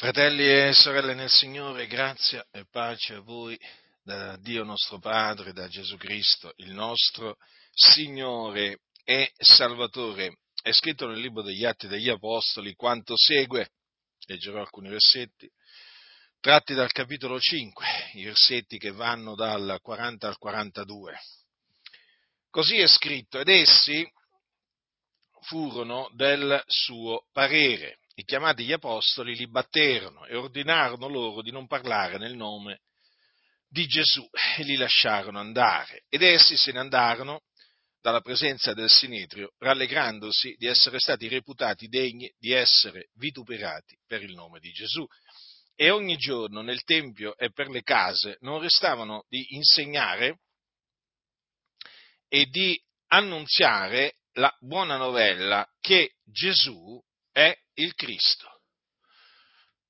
[0.00, 3.60] Fratelli e sorelle nel Signore, grazia e pace a voi
[4.02, 7.36] da Dio nostro Padre, da Gesù Cristo, il nostro
[7.70, 10.38] Signore e Salvatore.
[10.62, 13.72] È scritto nel libro degli Atti degli Apostoli quanto segue,
[14.26, 15.46] leggerò alcuni versetti,
[16.40, 21.20] tratti dal capitolo 5, i versetti che vanno dal 40 al 42.
[22.48, 24.10] Così è scritto, ed essi
[25.42, 31.66] furono del suo parere i chiamati gli apostoli li batterono e ordinarono loro di non
[31.66, 32.82] parlare nel nome
[33.66, 36.04] di Gesù e li lasciarono andare.
[36.08, 37.44] Ed essi se ne andarono
[38.00, 44.34] dalla presenza del Sinedrio, rallegrandosi di essere stati reputati degni di essere vituperati per il
[44.34, 45.06] nome di Gesù.
[45.74, 50.40] E ogni giorno nel Tempio e per le case non restavano di insegnare
[52.28, 58.60] e di annunziare la buona novella che Gesù è il Cristo.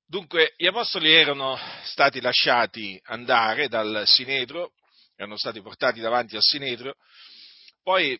[0.05, 4.73] Dunque gli apostoli erano stati lasciati andare dal Sinedro,
[5.15, 6.95] erano stati portati davanti al Sinedro,
[7.81, 8.19] poi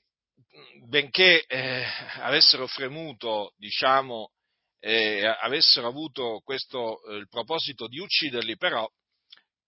[0.88, 1.86] benché eh,
[2.20, 4.32] avessero fremuto, diciamo,
[4.80, 8.90] eh, avessero avuto questo, eh, il proposito di ucciderli, però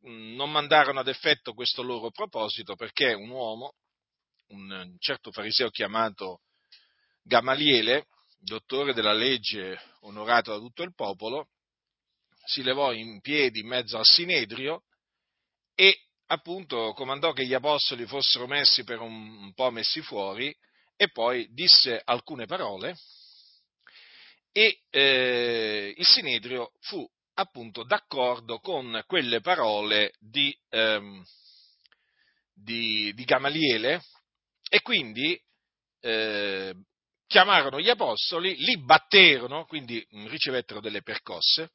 [0.02, 3.75] mh, non mandarono ad effetto questo loro proposito perché un uomo,
[4.47, 6.41] un certo fariseo chiamato
[7.22, 8.08] Gamaliele,
[8.44, 11.49] dottore della legge onorato da tutto il popolo,
[12.45, 14.83] si levò in piedi in mezzo al Sinedrio
[15.75, 20.55] e appunto comandò che gli apostoli fossero messi per un, po' messi fuori
[20.95, 22.97] e poi disse alcune parole
[24.52, 31.23] e eh, il Sinedrio fu appunto d'accordo con quelle parole di, ehm,
[32.53, 34.03] di, di Gamaliele
[34.69, 35.39] e quindi
[36.02, 36.75] eh,
[37.34, 41.72] chiamarono gli apostoli, li batterono, quindi mm, ricevettero delle percosse,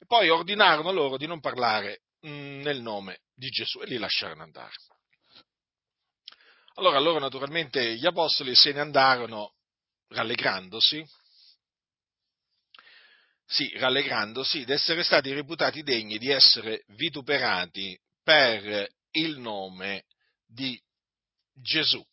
[0.00, 4.42] e poi ordinarono loro di non parlare mm, nel nome di Gesù e li lasciarono
[4.42, 4.72] andare.
[6.74, 9.54] Allora loro naturalmente gli apostoli se ne andarono
[10.08, 11.06] rallegrandosi,
[13.46, 20.04] sì, rallegrandosi d'essere stati reputati degni di essere vituperati per il nome
[20.44, 20.76] di
[21.52, 22.04] Gesù.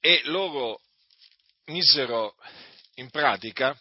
[0.00, 0.80] E loro
[1.66, 2.34] misero
[2.94, 3.78] in pratica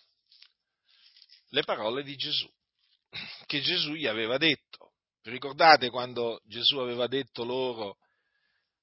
[1.50, 2.50] le parole di Gesù,
[3.45, 4.94] che Gesù gli aveva detto.
[5.23, 7.97] Ricordate quando Gesù aveva detto loro,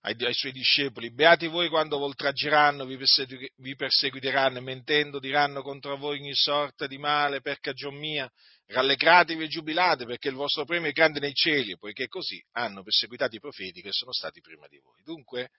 [0.02, 5.96] ai, ai suoi discepoli, beati voi quando voltraggeranno, vi, persegu- vi perseguiteranno, mentendo diranno contro
[5.96, 8.30] voi ogni sorta di male per cagion mia,
[8.66, 13.34] rallegratevi e giubilate perché il vostro premio è grande nei cieli, poiché così hanno perseguitato
[13.34, 15.02] i profeti che sono stati prima di voi.
[15.02, 15.50] Dunque,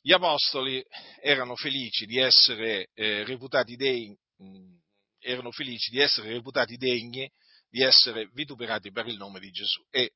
[0.00, 0.84] gli apostoli
[1.20, 4.76] erano felici di essere eh, reputati degni, mh,
[5.18, 7.30] erano felici di essere reputati degni
[7.68, 10.12] di essere vituperati per il nome di Gesù e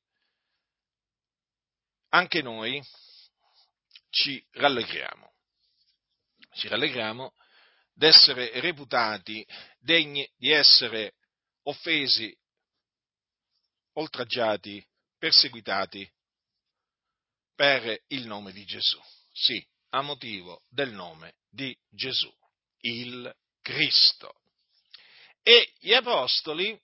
[2.09, 2.81] anche noi
[4.09, 5.33] ci rallegriamo,
[6.53, 7.33] ci rallegriamo
[7.93, 9.45] d'essere reputati
[9.79, 11.15] degni di essere
[11.63, 12.35] offesi,
[13.93, 14.85] oltraggiati,
[15.17, 16.11] perseguitati
[17.55, 18.99] per il nome di Gesù.
[19.31, 22.31] Sì, a motivo del nome di Gesù,
[22.81, 23.31] il
[23.61, 24.33] Cristo.
[25.43, 26.79] E gli apostoli,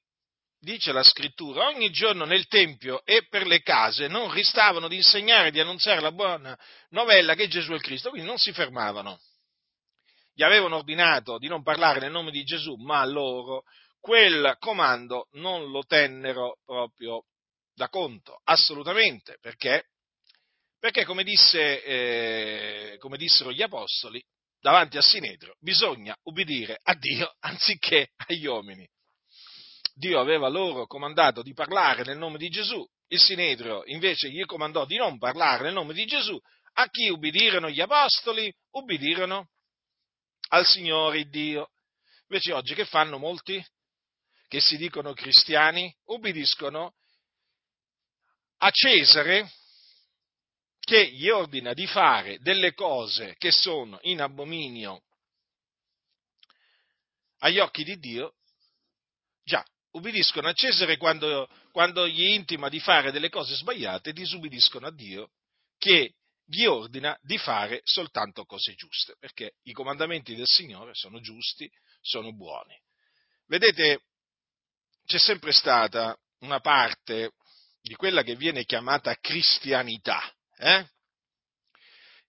[0.59, 5.51] dice la scrittura, ogni giorno nel Tempio e per le case non ristavano di insegnare
[5.51, 6.57] di annunziare la buona
[6.89, 9.19] novella che Gesù è il Cristo, quindi non si fermavano.
[10.33, 13.63] Gli avevano ordinato di non parlare nel nome di Gesù, ma loro
[13.99, 17.23] quel comando non lo tennero proprio
[17.73, 19.85] da conto, assolutamente, perché
[20.79, 24.23] perché, come, disse, eh, come dissero gli apostoli,
[24.59, 28.87] davanti a Sinedro, bisogna ubbidire a Dio anziché agli uomini.
[29.93, 34.85] Dio aveva loro comandato di parlare nel nome di Gesù, il Sinedro invece gli comandò
[34.85, 36.39] di non parlare nel nome di Gesù.
[36.73, 38.53] A chi ubbidirono gli apostoli?
[38.71, 39.49] Ubbidirono
[40.49, 41.71] al Signore Dio.
[42.27, 43.63] Invece oggi che fanno molti?
[44.47, 45.93] Che si dicono cristiani?
[46.05, 46.93] Ubbidiscono
[48.57, 49.51] a Cesare
[50.89, 55.03] che gli ordina di fare delle cose che sono in abominio
[57.41, 58.33] agli occhi di Dio,
[59.43, 64.91] già, ubbidiscono a Cesare quando, quando gli intima di fare delle cose sbagliate, disubbidiscono a
[64.91, 65.29] Dio
[65.77, 71.71] che gli ordina di fare soltanto cose giuste, perché i comandamenti del Signore sono giusti,
[72.01, 72.75] sono buoni.
[73.45, 74.05] Vedete,
[75.05, 77.33] c'è sempre stata una parte
[77.79, 80.85] di quella che viene chiamata cristianità, eh?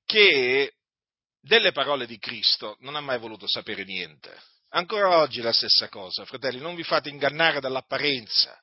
[0.04, 0.74] che
[1.40, 4.40] delle parole di Cristo non ha mai voluto sapere niente.
[4.70, 8.56] Ancora oggi la stessa cosa, fratelli, non vi fate ingannare dall'apparenza,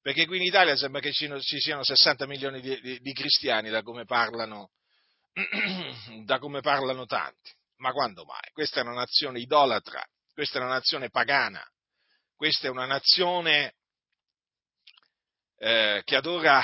[0.00, 1.28] perché qui in Italia sembra che ci,
[1.60, 4.70] siano 60 milioni di, di, di cristiani da come, parlano,
[6.24, 7.50] da come parlano tanti.
[7.78, 8.50] Ma quando mai?
[8.52, 11.64] Questa è una nazione idolatra, questa è una nazione pagana,
[12.36, 13.74] questa è una nazione
[15.58, 16.62] eh, che, adora,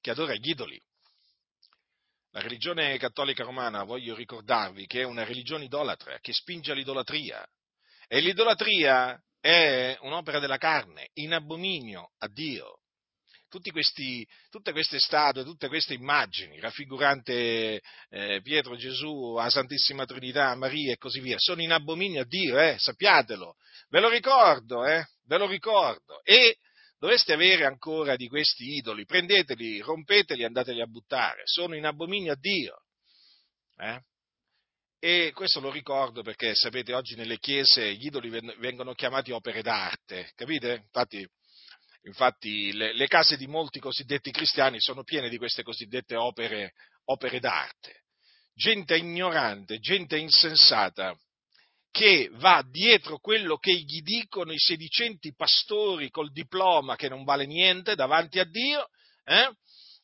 [0.00, 0.80] che adora gli idoli.
[2.34, 7.46] La religione cattolica romana, voglio ricordarvi, che è una religione idolatra, che spinge all'idolatria.
[8.08, 12.78] E l'idolatria è un'opera della carne, in abominio a Dio.
[13.70, 20.92] Questi, tutte queste statue, tutte queste immagini raffigurante eh, Pietro, Gesù, la Santissima Trinità, Maria
[20.92, 23.56] e così via, sono in abominio a Dio, eh, sappiatelo.
[23.90, 26.22] Ve lo ricordo, eh, ve lo ricordo.
[26.22, 26.56] E
[27.02, 32.30] dovreste avere ancora di questi idoli, prendeteli, rompeteli e andateli a buttare, sono in abominio
[32.30, 32.84] a Dio.
[33.76, 34.00] Eh?
[35.00, 40.30] E questo lo ricordo perché, sapete, oggi nelle chiese gli idoli vengono chiamati opere d'arte,
[40.36, 40.82] capite?
[40.84, 41.28] Infatti,
[42.02, 46.74] infatti le, le, case di molti cosiddetti cristiani sono piene di queste cosiddette opere,
[47.06, 48.04] opere d'arte.
[48.54, 51.18] Gente ignorante, gente insensata,
[51.92, 57.44] che va dietro quello che gli dicono i sedicenti pastori col diploma che non vale
[57.44, 58.88] niente davanti a Dio,
[59.24, 59.52] eh?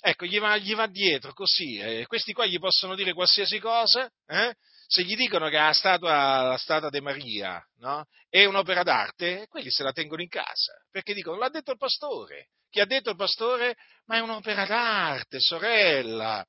[0.01, 2.07] ecco, gli va, gli va, dietro così, eh?
[2.07, 4.55] questi qua gli possono dire qualsiasi cosa, eh?
[4.87, 8.07] se gli dicono che la statua, la statua di Maria no?
[8.29, 12.51] è un'opera d'arte, quelli se la tengono in casa, perché dicono, l'ha detto il pastore,
[12.69, 13.77] chi ha detto il pastore?
[14.05, 16.47] Ma è un'opera d'arte, sorella.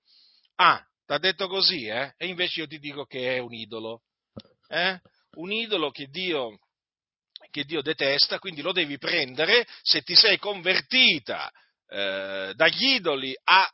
[0.55, 2.13] Ah, t'ha detto così, eh?
[2.17, 4.01] E invece io ti dico che è un idolo.
[4.67, 4.99] Eh?
[5.37, 6.59] Un idolo che Dio,
[7.51, 11.51] che Dio detesta, quindi lo devi prendere se ti sei convertita
[11.87, 13.69] eh, dagli idoli a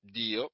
[0.00, 0.52] Dio,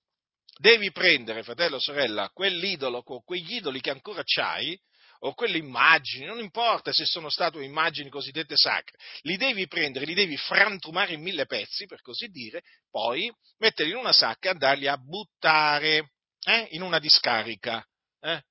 [0.58, 4.78] devi prendere, fratello o sorella, quell'idolo, quegli idoli che ancora c'hai,
[5.20, 10.14] o quelle immagini, non importa se sono state immagini cosiddette sacre, li devi prendere, li
[10.14, 14.86] devi frantumare in mille pezzi, per così dire, poi metterli in una sacca e andarli
[14.86, 16.12] a buttare
[16.44, 17.84] eh, in una discarica.
[18.20, 18.42] Eh?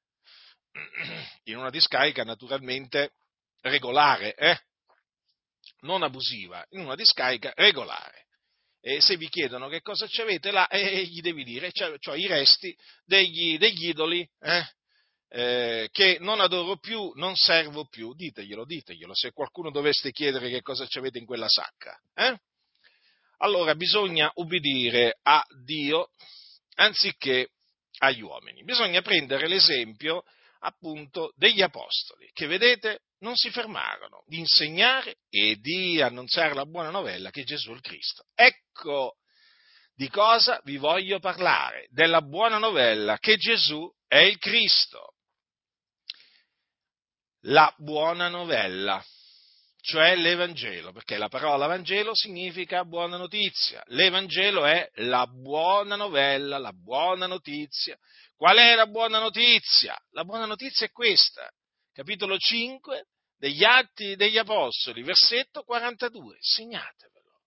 [1.43, 3.13] In una discarica naturalmente
[3.61, 4.59] regolare, eh?
[5.81, 8.25] non abusiva, in una discarica regolare.
[8.79, 12.17] E se vi chiedono che cosa ci avete là, eh, gli devi dire, cioè, cioè
[12.17, 12.75] i resti
[13.05, 14.65] degli, degli idoli eh?
[15.29, 20.61] Eh, che non adoro più, non servo più, diteglielo, diteglielo, se qualcuno dovesse chiedere che
[20.61, 21.99] cosa ci avete in quella sacca.
[22.13, 22.39] Eh?
[23.39, 26.11] Allora bisogna ubbidire a Dio
[26.75, 27.49] anziché
[27.99, 28.63] agli uomini.
[28.63, 30.23] Bisogna prendere l'esempio
[30.59, 36.89] appunto degli apostoli, che vedete non si fermarono di insegnare e di annunziare la buona
[36.89, 38.25] novella che Gesù è il Cristo.
[38.35, 39.17] Ecco
[39.95, 45.13] di cosa vi voglio parlare, della buona novella che Gesù è il Cristo.
[47.41, 49.03] La buona novella,
[49.81, 53.81] cioè l'Evangelo, perché la parola Vangelo significa buona notizia.
[53.87, 57.97] L'Evangelo è la buona novella, la buona notizia
[58.37, 59.97] Qual è la buona notizia?
[60.11, 61.51] La buona notizia è questa,
[61.91, 67.41] capitolo 5 degli Atti degli Apostoli, versetto 42, segnatevelo.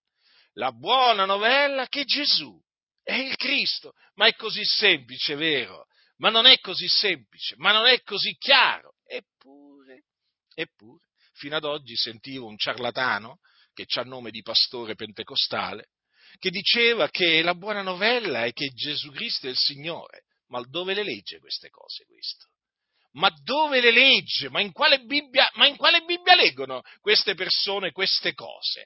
[0.55, 2.61] La buona novella che Gesù
[3.01, 5.85] è il Cristo, ma è così semplice, vero?
[6.17, 8.95] Ma non è così semplice, ma non è così chiaro.
[9.05, 10.03] Eppure,
[10.53, 11.05] eppure,
[11.35, 13.39] fino ad oggi sentivo un ciarlatano
[13.73, 15.91] che ha nome di pastore pentecostale,
[16.37, 20.25] che diceva che la buona novella è che Gesù Cristo è il Signore.
[20.51, 22.47] Ma dove le legge queste cose questo?
[23.13, 24.49] Ma dove le legge?
[24.49, 28.85] Ma in quale Bibbia, ma in quale Bibbia leggono queste persone queste cose?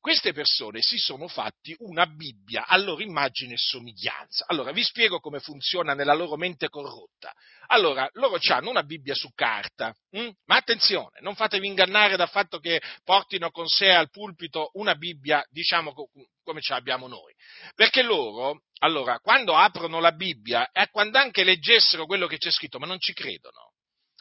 [0.00, 4.44] Queste persone si sono fatti una Bibbia a loro immagine e somiglianza.
[4.46, 7.32] Allora, vi spiego come funziona nella loro mente corrotta.
[7.68, 10.28] Allora, loro hanno una Bibbia su carta, hm?
[10.44, 15.44] ma attenzione, non fatevi ingannare dal fatto che portino con sé al pulpito una Bibbia,
[15.50, 15.92] diciamo,
[16.44, 17.34] come ce l'abbiamo noi.
[17.74, 22.78] Perché loro, allora, quando aprono la Bibbia e quando anche leggessero quello che c'è scritto,
[22.78, 23.72] ma non ci credono,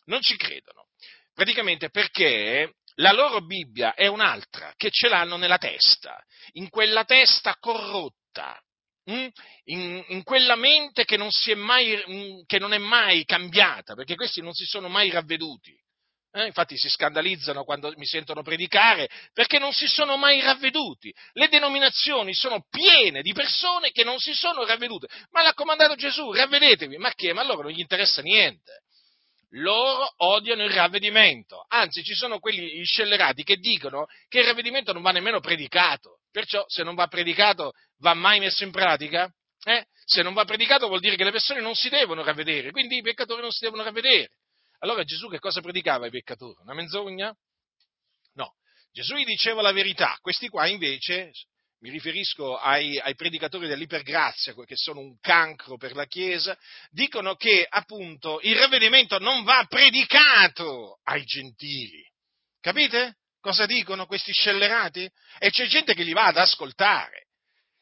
[0.06, 0.88] non ci credono.
[1.34, 6.24] Praticamente perché la loro Bibbia è un'altra, che ce l'hanno nella testa,
[6.54, 8.60] in quella testa corrotta,
[9.04, 9.28] hm?
[9.66, 14.42] in, in, quella mente che non, mai, hm, che non, è mai cambiata, perché questi
[14.42, 15.74] non si sono mai ravveduti.
[16.32, 16.48] Eh?
[16.48, 21.14] Infatti si scandalizzano quando mi sentono predicare perché non si sono mai ravveduti.
[21.32, 25.08] Le denominazioni sono piene di persone che non si sono ravvedute.
[25.32, 26.98] Ma l'ha comandato Gesù, ravvedetevi.
[26.98, 27.32] Ma che?
[27.32, 28.85] Ma loro non gli interessa niente
[29.50, 35.02] loro odiano il ravvedimento, anzi ci sono quelli scellerati che dicono che il ravvedimento non
[35.02, 39.32] va nemmeno predicato, perciò se non va predicato va mai messo in pratica?
[39.64, 39.86] Eh?
[40.06, 43.02] Se non va predicato vuol dire che le persone non si devono ravvedere, quindi i
[43.02, 44.30] peccatori non si devono ravvedere.
[44.80, 46.58] Allora Gesù che cosa predicava ai peccatori?
[46.62, 47.36] Una menzogna?
[48.34, 48.56] No,
[48.92, 51.32] Gesù gli diceva la verità, questi qua invece,
[51.80, 56.58] mi riferisco ai, ai predicatori dell'ipergrazia, che sono un cancro per la Chiesa,
[56.90, 62.04] dicono che appunto il ravvedimento non va predicato ai gentili.
[62.60, 63.18] Capite?
[63.40, 65.08] Cosa dicono questi scellerati?
[65.38, 67.28] E c'è gente che li va ad ascoltare.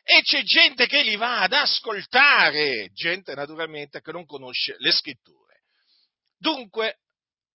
[0.04, 5.62] E c'è gente che li va ad ascoltare, gente naturalmente che non conosce le scritture.
[6.38, 6.98] Dunque,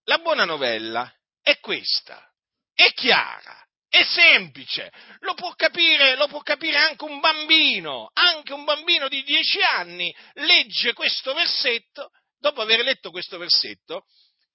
[0.05, 2.27] la buona novella è questa,
[2.73, 8.63] è chiara, è semplice, lo può capire, lo può capire anche un bambino, anche un
[8.63, 14.05] bambino di dieci anni legge questo versetto, dopo aver letto questo versetto,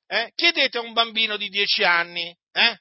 [0.07, 2.79] eh, chiedete a un bambino di dieci anni, eh,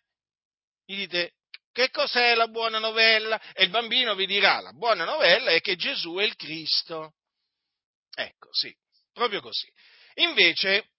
[0.86, 1.34] gli dite
[1.74, 3.42] che cos'è la buona novella?
[3.52, 7.16] E il bambino vi dirà, la buona novella è che Gesù è il Cristo.
[8.14, 8.72] Ecco, sì,
[9.12, 9.68] proprio così.
[10.16, 10.92] Invece,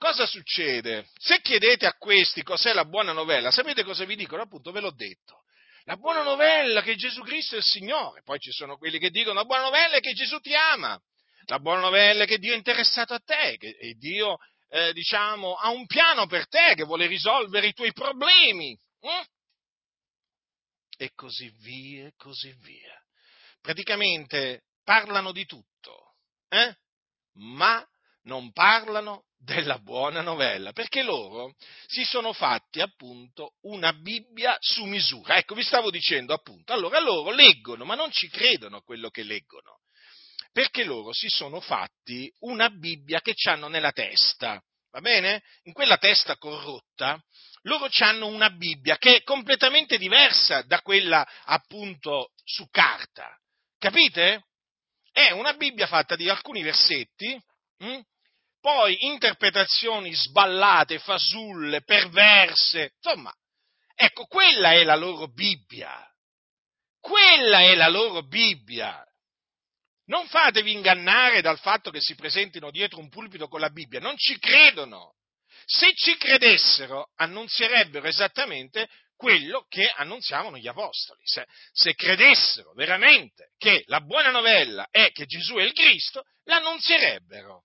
[0.00, 1.06] cosa succede?
[1.18, 4.42] Se chiedete a questi cos'è la buona novella, sapete cosa vi dicono?
[4.42, 5.44] Appunto, ve l'ho detto.
[5.84, 8.22] La buona novella che Gesù Cristo è il Signore.
[8.22, 10.98] Poi ci sono quelli che dicono la buona novella è che Gesù ti ama.
[11.46, 14.38] La buona novella è che Dio è interessato a te, che Dio,
[14.68, 18.78] eh, diciamo, ha un piano per te, che vuole risolvere i tuoi problemi.
[19.06, 19.22] Mm?
[21.00, 23.02] e così via, e così via.
[23.62, 26.16] Praticamente parlano di tutto,
[26.50, 26.76] eh?
[27.36, 27.82] ma
[28.22, 31.54] non parlano della buona novella, perché loro
[31.86, 35.36] si sono fatti appunto una Bibbia su misura.
[35.36, 39.22] Ecco, vi stavo dicendo appunto, allora loro leggono, ma non ci credono a quello che
[39.22, 39.80] leggono,
[40.52, 45.42] perché loro si sono fatti una Bibbia che hanno nella testa, va bene?
[45.62, 47.22] In quella testa corrotta
[47.64, 53.36] loro hanno una Bibbia che è completamente diversa da quella appunto su carta.
[53.78, 54.46] Capite?
[55.12, 57.38] È una Bibbia fatta di alcuni versetti,
[57.80, 57.86] mh?
[57.86, 58.00] Hm?
[58.60, 63.34] poi interpretazioni sballate, fasulle, perverse, insomma,
[63.94, 66.06] ecco, quella è la loro Bibbia.
[67.00, 69.02] Quella è la loro Bibbia.
[70.06, 74.16] Non fatevi ingannare dal fatto che si presentino dietro un pulpito con la Bibbia, non
[74.16, 75.14] ci credono.
[75.64, 81.20] Se ci credessero, annunzierebbero esattamente quello che annunziavano gli apostoli.
[81.24, 87.64] Se, se, credessero veramente che la buona novella è che Gesù è il Cristo, l'annunzierebbero.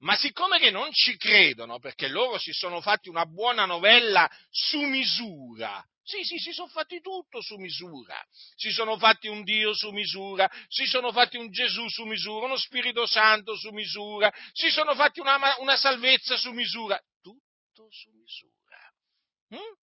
[0.00, 4.80] Ma siccome che non ci credono, perché loro si sono fatti una buona novella su
[4.80, 8.18] misura, sì, sì, si sono fatti tutto su misura.
[8.56, 12.56] Si sono fatti un Dio su misura, si sono fatti un Gesù su misura, uno
[12.56, 16.98] Spirito Santo su misura, si sono fatti una, una salvezza su misura.
[17.20, 18.78] Tutto su misura.
[19.50, 19.76] Hm?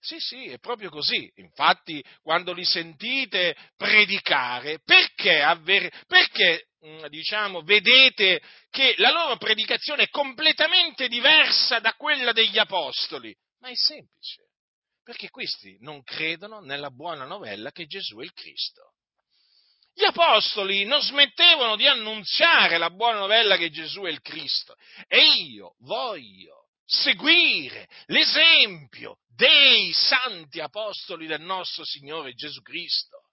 [0.00, 1.30] Sì, sì, è proprio così.
[1.36, 6.67] Infatti, quando li sentite predicare, perché, avver- perché mm,
[7.08, 13.34] diciamo, vedete che la loro predicazione è completamente diversa da quella degli apostoli?
[13.60, 14.48] Ma è semplice
[15.08, 18.92] perché questi non credono nella buona novella che Gesù è il Cristo.
[19.94, 25.18] Gli apostoli non smettevano di annunziare la buona novella che Gesù è il Cristo e
[25.18, 33.27] io voglio seguire l'esempio dei santi apostoli del nostro Signore Gesù Cristo.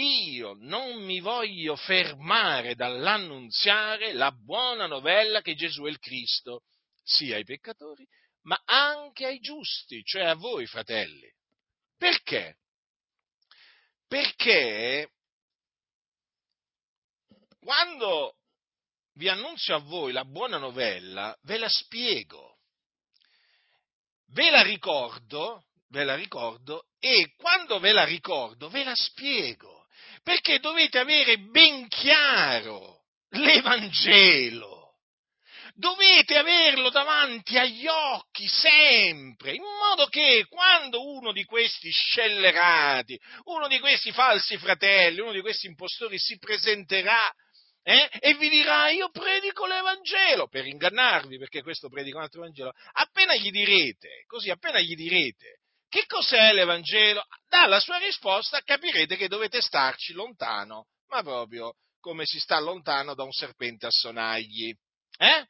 [0.00, 6.62] Io non mi voglio fermare dall'annunziare la buona novella che Gesù è il Cristo,
[7.02, 8.06] sia ai peccatori
[8.48, 11.30] ma anche ai giusti, cioè a voi fratelli.
[11.96, 12.56] Perché?
[14.06, 15.12] Perché
[17.60, 18.36] quando
[19.14, 22.60] vi annunzio a voi la buona novella, ve la spiego,
[24.28, 29.77] ve la ricordo, ve la ricordo e quando ve la ricordo ve la spiego,
[30.28, 34.96] perché dovete avere ben chiaro l'Evangelo.
[35.72, 43.68] Dovete averlo davanti agli occhi sempre, in modo che quando uno di questi scellerati, uno
[43.68, 47.32] di questi falsi fratelli, uno di questi impostori si presenterà
[47.82, 52.72] eh, e vi dirà io predico l'Evangelo, per ingannarvi, perché questo predica un altro Vangelo,
[52.92, 55.57] appena gli direte, così appena gli direte,
[55.88, 57.24] che cos'è l'Evangelo?
[57.48, 63.22] Dalla sua risposta capirete che dovete starci lontano, ma proprio come si sta lontano da
[63.22, 64.72] un serpente a sonagli.
[65.18, 65.46] Eh?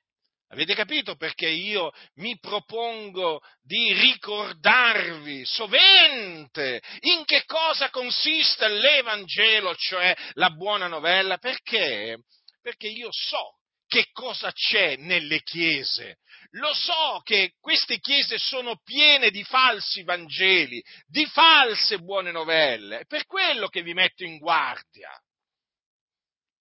[0.51, 10.17] Avete capito perché io mi propongo di ricordarvi sovente in che cosa consiste l'Evangelo, cioè
[10.35, 11.37] la buona novella?
[11.37, 12.23] Perché?
[12.63, 16.17] Perché io so che cosa c'è nelle chiese.
[16.53, 23.01] Lo so che queste chiese sono piene di falsi Vangeli, di false buone novelle.
[23.01, 25.11] È per quello che vi metto in guardia.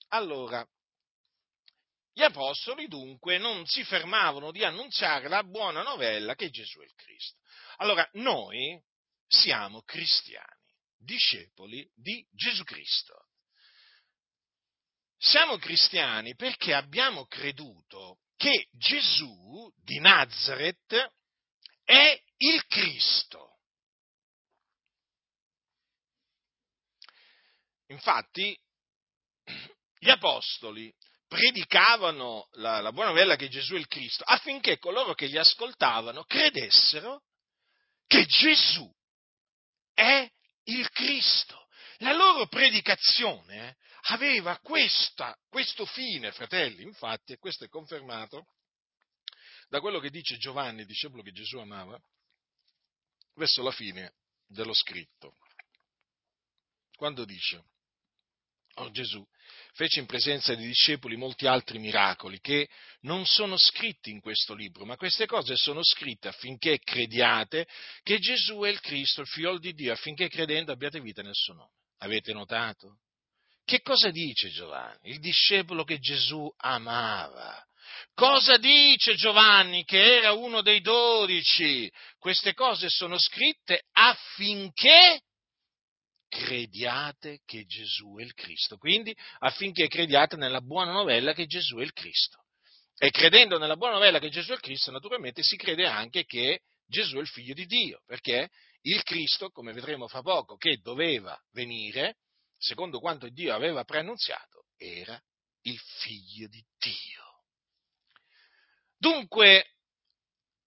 [0.09, 0.65] Allora,
[2.17, 6.95] Gli apostoli dunque non si fermavano di annunciare la buona novella che Gesù è il
[6.95, 7.37] Cristo.
[7.75, 8.81] Allora, noi
[9.27, 13.27] siamo cristiani, discepoli di Gesù Cristo.
[15.15, 21.11] Siamo cristiani perché abbiamo creduto che Gesù di Nazareth
[21.83, 23.57] è il Cristo.
[27.87, 28.57] Infatti,
[29.99, 30.93] gli apostoli
[31.27, 36.23] predicavano la, la, buona novella che Gesù è il Cristo affinché coloro che li ascoltavano
[36.23, 37.23] credessero
[38.05, 38.89] che Gesù
[39.93, 40.29] è
[40.63, 41.66] il Cristo.
[41.99, 43.77] La loro predicazione
[44.09, 48.47] aveva questa, questo fine, fratelli, infatti, e questo è confermato
[49.69, 51.99] da quello che dice Giovanni, discepolo che Gesù amava,
[53.35, 54.13] verso la fine
[54.45, 55.35] dello scritto.
[56.95, 57.63] Quando dice,
[58.75, 59.25] oh Gesù,
[59.73, 62.69] fece in presenza dei discepoli molti altri miracoli che
[63.01, 67.67] non sono scritti in questo libro, ma queste cose sono scritte affinché crediate
[68.03, 71.53] che Gesù è il Cristo, il figlio di Dio, affinché credendo abbiate vita nel suo
[71.53, 71.71] nome.
[71.99, 72.99] Avete notato?
[73.63, 75.09] Che cosa dice Giovanni?
[75.09, 77.61] Il discepolo che Gesù amava.
[78.13, 81.91] Cosa dice Giovanni che era uno dei dodici?
[82.17, 85.21] Queste cose sono scritte affinché
[86.27, 88.77] crediate che Gesù è il Cristo.
[88.77, 92.43] Quindi affinché crediate nella buona novella che Gesù è il Cristo.
[92.97, 96.61] E credendo nella buona novella che Gesù è il Cristo, naturalmente si crede anche che
[96.87, 98.49] Gesù è il figlio di Dio, perché
[98.87, 102.19] il Cristo, come vedremo fra poco, che doveva venire,
[102.57, 105.21] secondo quanto Dio aveva preannunziato, era
[105.61, 107.43] il figlio di Dio.
[108.97, 109.75] Dunque,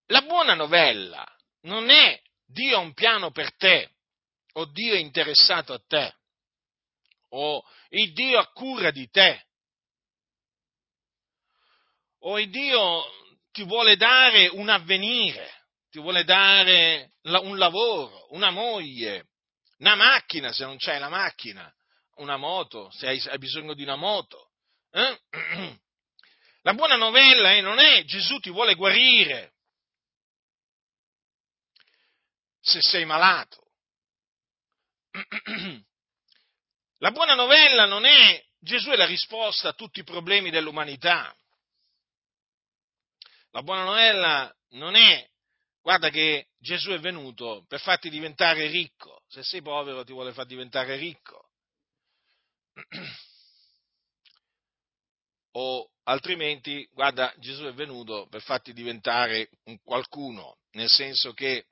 [0.07, 1.27] la buona novella
[1.63, 3.95] non è Dio ha un piano per te,
[4.55, 6.15] o Dio è interessato a te,
[7.31, 9.47] o il Dio ha cura di te,
[12.19, 13.05] o il Dio
[13.51, 15.60] ti vuole dare un avvenire,
[15.91, 19.29] ti vuole dare un lavoro, una moglie,
[19.79, 21.73] una macchina se non c'hai la macchina,
[22.17, 24.53] una moto, se hai, bisogno di una moto.
[24.91, 25.21] Eh?
[26.63, 29.55] La buona novella eh, non è Gesù ti vuole guarire
[32.61, 33.71] se sei malato.
[36.99, 41.35] La buona novella non è Gesù è la risposta a tutti i problemi dell'umanità.
[43.53, 45.30] La buona novella non è
[45.83, 49.23] guarda che Gesù è venuto per farti diventare ricco.
[49.29, 51.51] Se sei povero ti vuole far diventare ricco.
[55.53, 61.67] o altrimenti, guarda, Gesù è venuto per farti diventare un qualcuno, nel senso che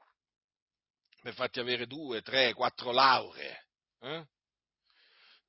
[1.21, 3.67] per farti avere due, tre, quattro lauree.
[4.01, 4.27] Eh?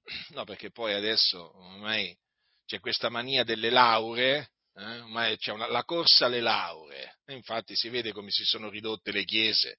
[0.29, 2.17] No, perché poi adesso ormai
[2.65, 5.37] c'è questa mania delle lauree, eh?
[5.37, 9.77] c'è una, la corsa alle lauree, infatti si vede come si sono ridotte le chiese.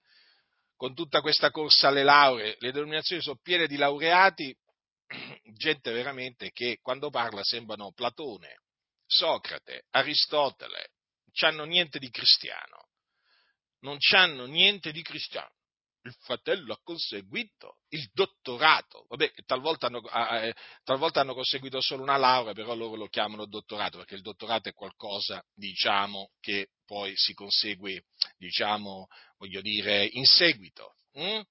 [0.77, 4.57] Con tutta questa corsa alle lauree, le denominazioni sono piene di laureati
[5.57, 8.61] gente veramente che quando parla sembrano Platone,
[9.07, 10.93] Socrate, Aristotele,
[11.41, 12.89] non hanno niente di cristiano,
[13.81, 15.53] non hanno niente di cristiano.
[16.03, 22.17] Il fratello ha conseguito il dottorato, vabbè, talvolta hanno, eh, talvolta hanno conseguito solo una
[22.17, 27.35] laurea, però loro lo chiamano dottorato, perché il dottorato è qualcosa, diciamo, che poi si
[27.35, 28.07] consegue,
[28.39, 30.95] diciamo, voglio dire, in seguito.
[31.13, 31.43] Hm?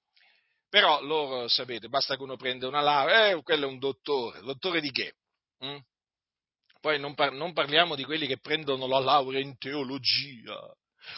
[0.70, 4.82] Però loro, sapete, basta che uno prenda una laurea, eh, quello è un dottore, dottore
[4.82, 5.16] di che?
[5.64, 5.78] Mm?
[6.80, 10.58] Poi non, par- non, parliamo di quelli che prendono la laurea in teologia.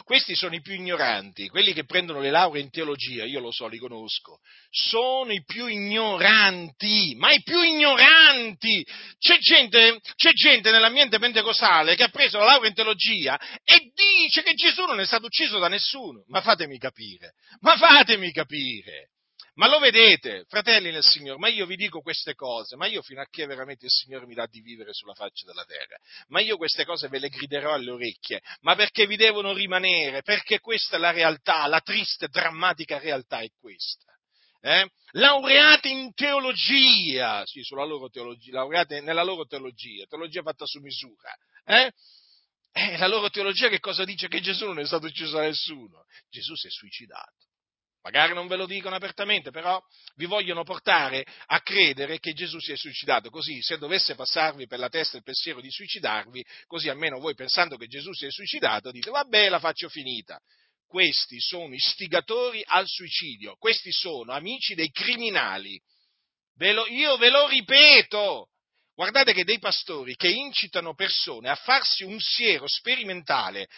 [0.04, 3.66] Questi sono i più ignoranti, quelli che prendono le lauree in teologia, io lo so,
[3.66, 4.38] li conosco,
[4.70, 8.84] sono i più ignoranti, ma i più ignoranti!
[9.18, 14.42] C'è gente, c'è gente nell'ambiente pentecostale che ha preso la laurea in teologia e dice
[14.42, 16.24] che Gesù non è stato ucciso da nessuno.
[16.28, 19.10] Ma fatemi capire, ma fatemi capire!
[19.54, 23.20] Ma lo vedete, fratelli nel Signore, ma io vi dico queste cose, ma io fino
[23.20, 25.96] a che veramente il Signore mi dà di vivere sulla faccia della terra,
[26.28, 30.58] ma io queste cose ve le griderò alle orecchie, ma perché vi devono rimanere, perché
[30.58, 34.10] questa è la realtà, la triste, drammatica realtà è questa.
[34.64, 34.88] Eh?
[35.12, 41.36] Laureati in teologia, sì, sulla loro teologia, laureati nella loro teologia, teologia fatta su misura.
[41.66, 41.92] Eh?
[42.72, 44.28] Eh, la loro teologia che cosa dice?
[44.28, 46.06] Che Gesù non è stato ucciso da nessuno.
[46.30, 47.50] Gesù si è suicidato.
[48.02, 49.80] Magari non ve lo dicono apertamente, però
[50.16, 54.80] vi vogliono portare a credere che Gesù si è suicidato, così se dovesse passarvi per
[54.80, 58.90] la testa il pensiero di suicidarvi, così almeno voi pensando che Gesù si è suicidato
[58.90, 60.40] dite vabbè la faccio finita.
[60.84, 65.80] Questi sono istigatori al suicidio, questi sono amici dei criminali.
[66.56, 68.48] Ve lo, io ve lo ripeto,
[68.94, 73.68] guardate che dei pastori che incitano persone a farsi un siero sperimentale,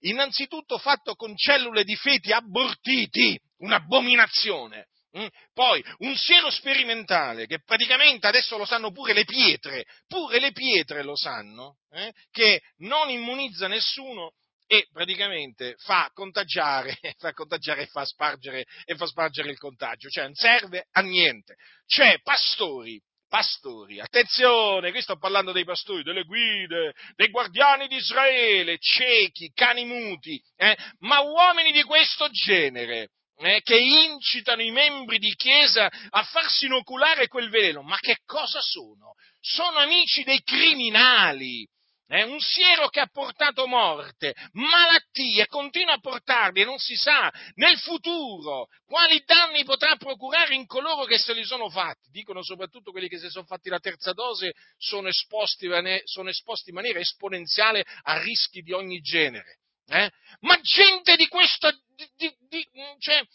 [0.00, 4.86] innanzitutto fatto con cellule di feti abortiti, un'abominazione,
[5.18, 5.26] Mm?
[5.52, 11.02] Poi un siero sperimentale che praticamente adesso lo sanno pure le pietre, pure le pietre
[11.02, 12.12] lo sanno, eh?
[12.30, 14.34] che non immunizza nessuno
[14.68, 20.24] e praticamente fa contagiare, fa contagiare e fa, spargere, e fa spargere il contagio, cioè
[20.24, 21.56] non serve a niente.
[21.86, 28.78] Cioè, pastori, pastori, attenzione, qui sto parlando dei pastori, delle guide, dei guardiani di Israele,
[28.78, 30.76] ciechi, cani muti, eh?
[31.00, 33.08] ma uomini di questo genere,
[33.40, 37.82] eh, che incitano i membri di chiesa a farsi inoculare quel veleno.
[37.82, 39.14] Ma che cosa sono?
[39.40, 41.66] Sono amici dei criminali.
[42.12, 47.32] Eh, un siero che ha portato morte, malattie, continua a portarli e non si sa
[47.54, 52.10] nel futuro quali danni potrà procurare in coloro che se li sono fatti.
[52.10, 55.68] Dicono soprattutto quelli che si sono fatti la terza dose sono esposti,
[56.02, 59.59] sono esposti in maniera esponenziale a rischi di ogni genere.
[59.90, 60.08] Eh?
[60.40, 61.68] Ma gente di questo,
[62.16, 62.68] di, di,
[63.00, 63.26] cioè,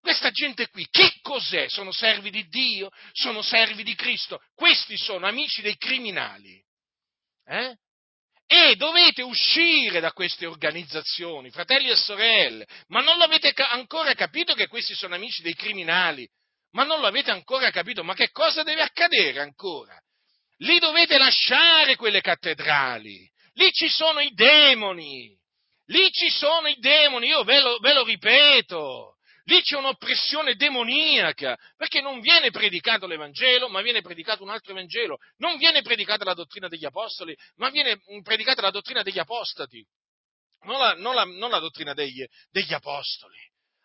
[0.00, 1.68] questa gente qui, che cos'è?
[1.68, 2.90] Sono servi di Dio?
[3.10, 4.40] Sono servi di Cristo?
[4.54, 6.62] Questi sono amici dei criminali.
[7.44, 7.76] Eh?
[8.46, 14.68] E dovete uscire da queste organizzazioni, fratelli e sorelle, ma non l'avete ancora capito che
[14.68, 16.28] questi sono amici dei criminali?
[16.70, 18.04] Ma non lo avete ancora capito?
[18.04, 20.00] Ma che cosa deve accadere ancora?
[20.58, 25.36] Lì dovete lasciare quelle cattedrali, lì ci sono i demoni,
[25.86, 29.16] Lì ci sono i demoni, io ve lo, ve lo ripeto.
[29.48, 35.18] Lì c'è un'oppressione demoniaca, perché non viene predicato l'Evangelo, ma viene predicato un altro Evangelo.
[35.36, 39.86] Non viene predicata la dottrina degli Apostoli, ma viene mm, predicata la dottrina degli Apostati.
[40.62, 43.38] Non la, non la, non la dottrina degli, degli Apostoli.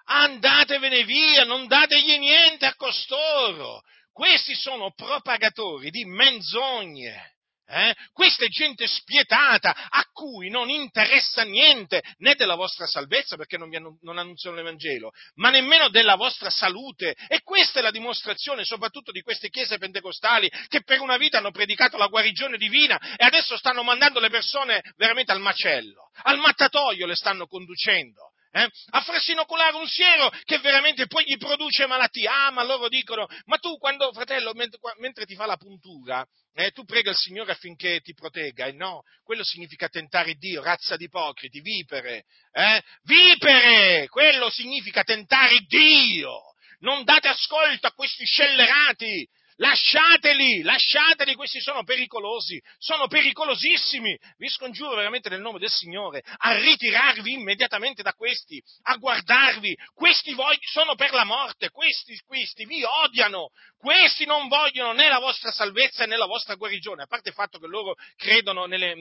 [0.05, 3.83] Andatevene via, non dategli niente a costoro.
[4.11, 7.35] Questi sono propagatori di menzogne.
[7.73, 7.95] Eh?
[8.11, 13.69] Questa è gente spietata a cui non interessa niente né della vostra salvezza perché non,
[13.69, 17.15] vi annu- non annunziano l'Evangelo, ma nemmeno della vostra salute.
[17.29, 21.51] E questa è la dimostrazione soprattutto di queste chiese pentecostali che per una vita hanno
[21.51, 27.05] predicato la guarigione divina e adesso stanno mandando le persone veramente al macello, al mattatoio
[27.05, 28.69] le stanno conducendo eh?
[28.89, 32.45] a farsi inoculare un siero che veramente poi gli produce malattia.
[32.45, 36.71] Ah, ma loro dicono, ma tu quando, fratello, mentre, mentre ti fa la puntura, eh,
[36.71, 38.65] tu prega il Signore affinché ti protegga.
[38.65, 42.25] E no, quello significa tentare Dio, razza di ipocriti, vipere.
[42.51, 42.81] Eh?
[43.03, 44.07] Vipere!
[44.09, 46.39] Quello significa tentare Dio.
[46.79, 49.27] Non date ascolto a questi scellerati
[49.61, 54.17] Lasciateli, lasciateli, questi sono pericolosi, sono pericolosissimi.
[54.37, 59.77] Vi scongiuro veramente nel nome del Signore a ritirarvi immediatamente da questi, a guardarvi.
[59.93, 65.19] Questi voi sono per la morte, questi, questi vi odiano, questi non vogliono né la
[65.19, 68.95] vostra salvezza né la vostra guarigione, a parte il fatto che loro credono nelle,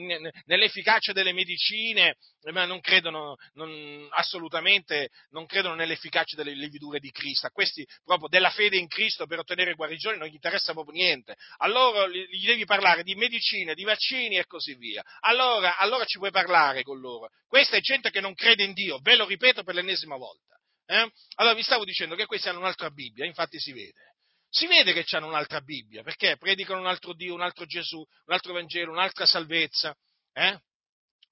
[0.45, 2.17] nell'efficacia delle medicine,
[2.51, 7.49] ma non credono non, assolutamente, non credono nell'efficacia delle lividure di Cristo.
[7.49, 11.35] Questi proprio della fede in Cristo per ottenere guarigione non gli interessa interessa proprio niente.
[11.57, 15.03] Allora gli devi parlare di medicina, di vaccini e così via.
[15.21, 17.29] Allora, allora ci puoi parlare con loro.
[17.47, 20.55] Questa è gente che non crede in Dio, ve lo ripeto per l'ennesima volta.
[20.85, 21.09] Eh?
[21.35, 24.09] Allora vi stavo dicendo che questi hanno un'altra Bibbia, infatti si vede.
[24.49, 28.33] Si vede che hanno un'altra Bibbia, perché predicano un altro Dio, un altro Gesù, un
[28.33, 29.95] altro Vangelo, un'altra salvezza,
[30.33, 30.59] eh?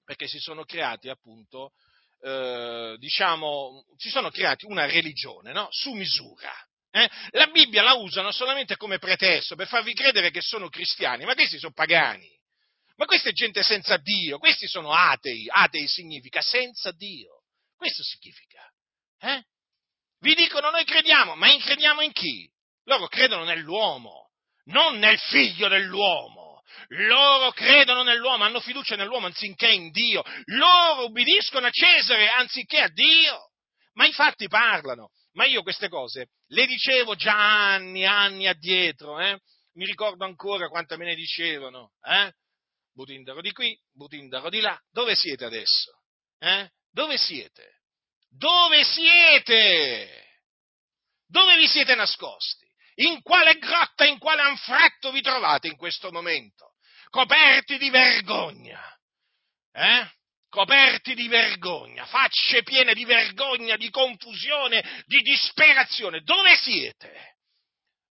[0.02, 1.72] perché si sono creati appunto,
[2.22, 5.68] eh, diciamo, si sono creati una religione no?
[5.70, 6.50] su misura.
[6.92, 7.08] Eh?
[7.30, 11.58] La Bibbia la usano solamente come pretesto per farvi credere che sono cristiani, ma questi
[11.58, 12.28] sono pagani.
[12.96, 15.46] Ma questa è gente senza Dio, questi sono atei.
[15.48, 17.44] Atei significa senza Dio.
[17.76, 18.60] Questo significa.
[19.20, 19.42] Eh?
[20.18, 22.46] Vi dicono noi crediamo, ma crediamo in chi?
[22.84, 24.32] Loro credono nell'uomo,
[24.64, 26.62] non nel figlio dell'uomo.
[26.88, 30.22] Loro credono nell'uomo, hanno fiducia nell'uomo anziché in Dio.
[30.46, 33.50] Loro ubbidiscono a Cesare anziché a Dio.
[33.94, 35.10] Ma infatti parlano.
[35.32, 39.38] Ma io queste cose le dicevo già anni, anni addietro, eh?
[39.74, 42.32] mi ricordo ancora quanto me ne dicevano, eh?
[42.92, 45.92] Butindaro di qui, Butindaro di là, dove siete adesso?
[46.38, 46.68] Eh?
[46.90, 47.82] Dove siete?
[48.28, 50.28] Dove siete?
[51.26, 52.66] Dove vi siete nascosti?
[52.96, 56.74] In quale grotta, in quale anfratto vi trovate in questo momento?
[57.08, 58.80] Coperti di vergogna.
[59.72, 60.10] Eh?
[60.50, 66.20] Coperti di vergogna, facce piene di vergogna, di confusione, di disperazione.
[66.20, 67.36] Dove siete?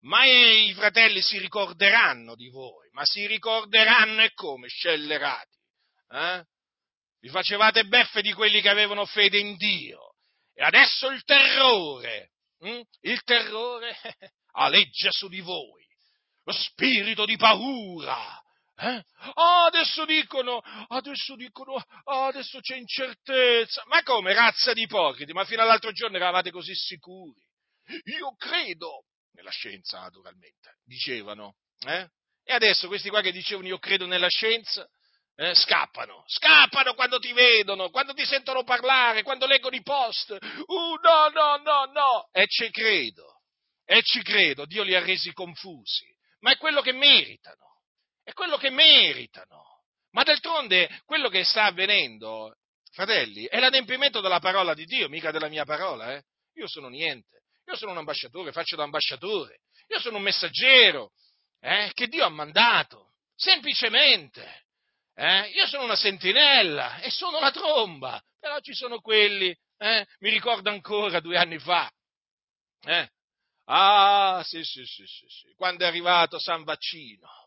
[0.03, 5.57] Ma i fratelli si ricorderanno di voi, ma si ricorderanno e come, scellerati.
[6.11, 6.45] Eh?
[7.19, 10.15] Vi facevate beffe di quelli che avevano fede in Dio.
[10.55, 12.81] E adesso il terrore, hm?
[13.01, 13.99] il terrore
[14.53, 15.85] aleggia su di voi.
[16.45, 18.41] Lo spirito di paura
[18.79, 19.03] Eh?
[19.35, 23.83] Oh, adesso dicono, adesso dicono, oh, adesso c'è incertezza.
[23.87, 25.33] Ma come, razza di ipocriti?
[25.33, 27.41] Ma fino all'altro giorno eravate così sicuri.
[28.19, 31.57] Io credo nella scienza, naturalmente, dicevano.
[31.87, 32.07] Eh?
[32.45, 34.87] E adesso questi qua che dicevano io credo nella scienza,
[35.37, 40.31] eh, scappano, scappano quando ti vedono, quando ti sentono parlare, quando leggono i post.
[40.31, 42.29] Uh, no, no, no, no.
[42.33, 43.43] E ci credo,
[43.85, 46.07] e ci credo, Dio li ha resi confusi,
[46.41, 47.76] ma è quello che meritano,
[48.27, 49.83] è quello che meritano.
[50.11, 52.57] Ma d'altronde quello che sta avvenendo,
[52.91, 56.25] fratelli, è l'adempimento della parola di Dio, mica della mia parola, eh?
[56.55, 61.13] Io sono niente, io sono un ambasciatore, faccio da ambasciatore, io sono un messaggero
[61.61, 64.65] eh, che Dio ha mandato, semplicemente.
[65.15, 65.49] Eh?
[65.51, 70.05] Io sono una sentinella e sono la tromba, però ci sono quelli, eh?
[70.19, 71.89] mi ricordo ancora due anni fa.
[72.83, 73.09] Eh?
[73.67, 77.46] Ah, sì, sì, sì, sì, sì, quando è arrivato San Vaccino.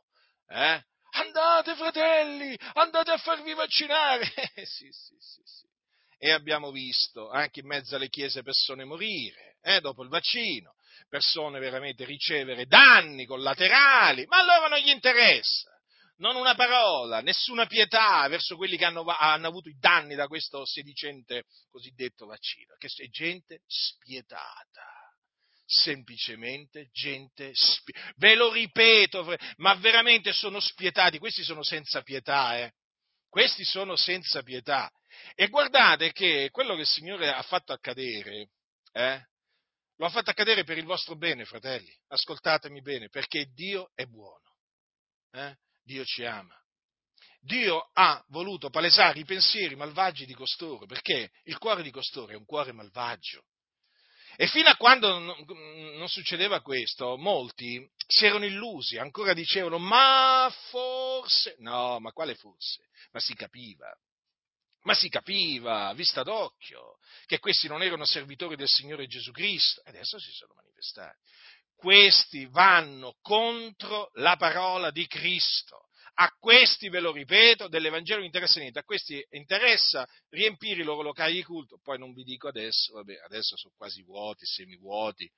[0.50, 0.84] Eh?
[1.12, 4.26] Andate, fratelli, andate a farvi vaccinare.
[4.66, 5.68] sì, sì, sì, sì.
[6.18, 10.74] E abbiamo visto anche in mezzo alle chiese persone morire eh, dopo il vaccino,
[11.08, 15.70] persone veramente ricevere danni collaterali, ma a loro non gli interessa
[16.20, 20.66] non una parola, nessuna pietà verso quelli che hanno, hanno, avuto i danni da questo
[20.66, 24.99] sedicente cosiddetto vaccino, che è gente spietata,
[25.70, 28.14] semplicemente gente spietata.
[28.18, 32.74] Ve lo ripeto, ma veramente sono spietati, questi sono senza pietà, eh?
[33.30, 34.92] questi sono senza pietà.
[35.36, 38.50] E guardate che quello che il Signore ha fatto accadere,
[38.92, 39.24] eh,
[39.98, 41.94] lo ha fatto accadere per il vostro bene, fratelli.
[42.08, 44.56] Ascoltatemi bene, perché Dio è buono.
[45.32, 45.56] Eh?
[45.84, 46.56] Dio ci ama.
[47.42, 52.36] Dio ha voluto palesare i pensieri malvagi di costoro, perché il cuore di costoro è
[52.36, 53.44] un cuore malvagio.
[54.42, 61.58] E fino a quando non succedeva questo, molti si erano illusi, ancora dicevano, ma forse,
[61.60, 62.88] no, ma quale forse?
[63.12, 63.94] Ma si capiva,
[64.84, 69.90] ma si capiva, vista d'occhio, che questi non erano servitori del Signore Gesù Cristo, e
[69.90, 71.20] adesso si sono manifestati.
[71.76, 75.89] Questi vanno contro la parola di Cristo.
[76.22, 81.36] A questi, ve lo ripeto, dell'Evangelo interessa niente, a questi interessa riempire i loro locali
[81.36, 85.32] di culto, poi non vi dico adesso, vabbè, adesso sono quasi vuoti, semivuoti,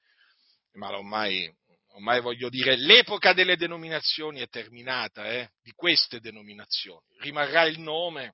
[0.74, 1.48] ma ormai,
[1.90, 8.34] ormai voglio dire, l'epoca delle denominazioni è terminata, eh, di queste denominazioni, rimarrà il nome,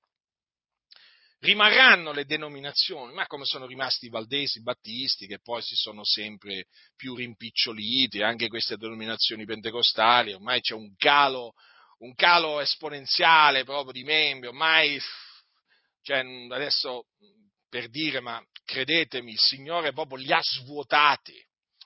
[1.39, 6.05] rimarranno le denominazioni, ma come sono rimasti i valdesi, i battisti, che poi si sono
[6.05, 11.53] sempre più rimpiccioliti, anche queste denominazioni pentecostali, ormai c'è un calo,
[11.99, 14.99] un calo esponenziale proprio di membri, ormai,
[16.01, 17.05] cioè, adesso
[17.69, 21.35] per dire, ma credetemi, il Signore proprio li ha svuotati,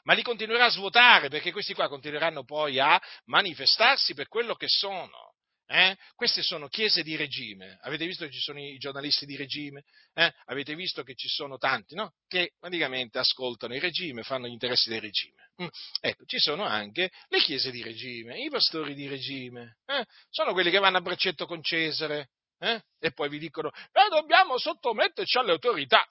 [0.04, 4.68] ma li continuerà a svuotare perché questi qua continueranno poi a manifestarsi per quello che
[4.68, 5.31] sono
[5.72, 5.98] eh?
[6.16, 7.78] Queste sono chiese di regime.
[7.84, 9.84] Avete visto che ci sono i giornalisti di regime?
[10.14, 10.32] Eh?
[10.48, 12.14] Avete visto che ci sono tanti no?
[12.28, 15.52] che praticamente ascoltano il regime, fanno gli interessi del regime.
[15.62, 15.68] Mm.
[16.02, 19.78] Ecco, ci sono anche le chiese di regime, i pastori di regime.
[19.86, 20.06] Eh?
[20.30, 22.84] Sono quelli che vanno a braccetto con Cesare eh?
[23.00, 26.06] e poi vi dicono: Beh, dobbiamo sottometterci alle autorità.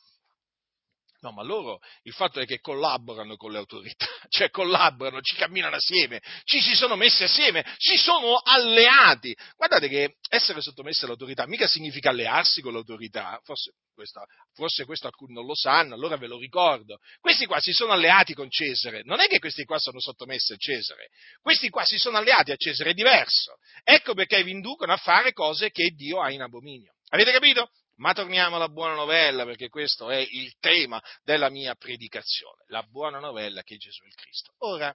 [1.23, 5.77] No, ma loro il fatto è che collaborano con le autorità, cioè collaborano, ci camminano
[5.77, 9.37] assieme, ci si sono messi assieme, si sono alleati.
[9.55, 15.35] Guardate che essere sottomessi all'autorità mica significa allearsi con l'autorità, forse, questa, forse questo alcuni
[15.35, 16.97] non lo sanno, allora ve lo ricordo.
[17.21, 20.57] Questi qua si sono alleati con Cesare, non è che questi qua sono sottomessi a
[20.57, 21.09] Cesare,
[21.43, 23.59] questi qua si sono alleati a Cesare, è diverso.
[23.85, 26.95] Ecco perché vi inducono a fare cose che Dio ha in abominio.
[27.11, 27.71] Avete capito?
[28.01, 33.19] Ma torniamo alla buona novella, perché questo è il tema della mia predicazione, la buona
[33.19, 34.55] novella che Gesù è il Cristo.
[34.59, 34.95] Ora,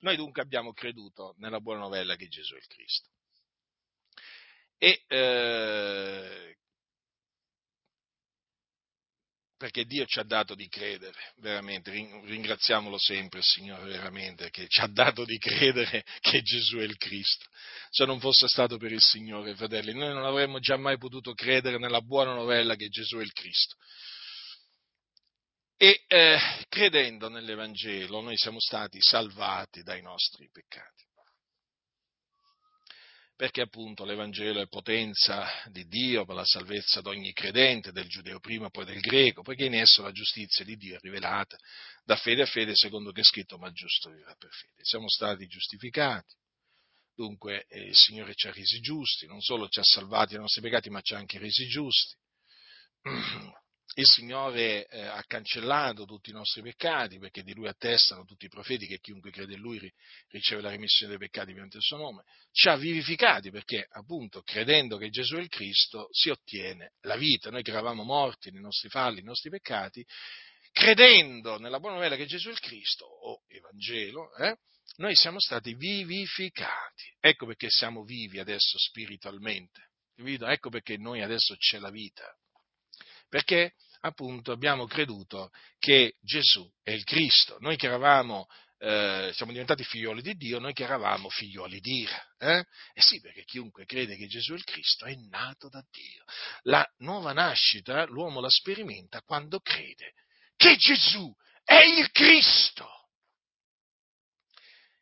[0.00, 3.10] noi dunque abbiamo creduto nella buona novella che Gesù è il Cristo.
[4.78, 6.56] E eh,
[9.58, 14.86] perché Dio ci ha dato di credere, veramente, ringraziamolo sempre Signore veramente che ci ha
[14.86, 17.44] dato di credere che Gesù è il Cristo.
[17.90, 21.76] Se non fosse stato per il Signore, fratelli, noi non avremmo già mai potuto credere
[21.76, 23.74] nella buona novella che Gesù è il Cristo.
[25.76, 31.07] E eh, credendo nell'Evangelo noi siamo stati salvati dai nostri peccati
[33.38, 38.40] perché appunto l'Evangelo è potenza di Dio per la salvezza di ogni credente, del giudeo
[38.40, 41.56] prima poi del greco, poiché in esso la giustizia di Dio è rivelata
[42.02, 44.82] da fede a fede, secondo che è scritto, ma giusto vivrà per fede.
[44.82, 46.34] Siamo stati giustificati,
[47.14, 50.60] dunque eh, il Signore ci ha resi giusti, non solo ci ha salvati dai nostri
[50.60, 52.16] peccati, ma ci ha anche resi giusti.
[53.98, 58.48] il Signore eh, ha cancellato tutti i nostri peccati perché di Lui attestano tutti i
[58.48, 59.92] profeti che chiunque crede in Lui
[60.28, 64.98] riceve la remissione dei peccati mediante il suo nome, ci ha vivificati perché appunto credendo
[64.98, 67.50] che Gesù è il Cristo si ottiene la vita.
[67.50, 70.06] Noi che eravamo morti nei nostri falli, nei nostri peccati,
[70.70, 74.58] credendo nella buona novella che Gesù è il Cristo o Evangelo, eh,
[74.98, 77.16] noi siamo stati vivificati.
[77.18, 79.88] Ecco perché siamo vivi adesso spiritualmente.
[80.14, 82.32] Ecco perché noi adesso c'è la vita.
[83.28, 87.56] Perché appunto abbiamo creduto che Gesù è il Cristo.
[87.60, 88.46] Noi che eravamo,
[88.78, 92.34] eh, siamo diventati figlioli di Dio, noi che eravamo figlioli di Ira.
[92.38, 92.64] Eh?
[92.94, 96.24] eh sì, perché chiunque crede che Gesù è il Cristo è nato da Dio.
[96.62, 100.12] La nuova nascita l'uomo la sperimenta quando crede
[100.56, 101.32] che Gesù
[101.64, 102.88] è il Cristo.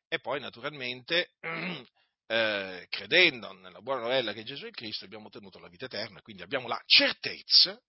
[0.09, 1.32] E poi naturalmente,
[2.26, 6.20] eh, credendo nella buona novella che Gesù è il Cristo, abbiamo ottenuto la vita eterna,
[6.22, 7.80] quindi abbiamo la certezza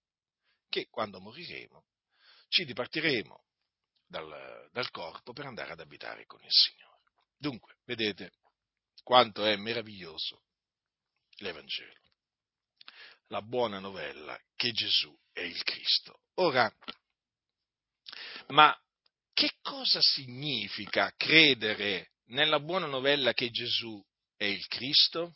[0.70, 1.86] che quando moriremo
[2.50, 3.44] ci dipartiremo
[4.06, 7.02] dal, dal corpo per andare ad abitare con il Signore.
[7.38, 8.32] Dunque, vedete
[9.04, 10.44] quanto è meraviglioso
[11.38, 12.02] l'Evangelo,
[13.28, 16.22] la buona novella che Gesù è il Cristo.
[16.36, 16.74] Ora,
[18.48, 18.76] ma
[19.34, 24.04] che cosa significa credere nella buona novella che Gesù
[24.36, 25.36] è il Cristo?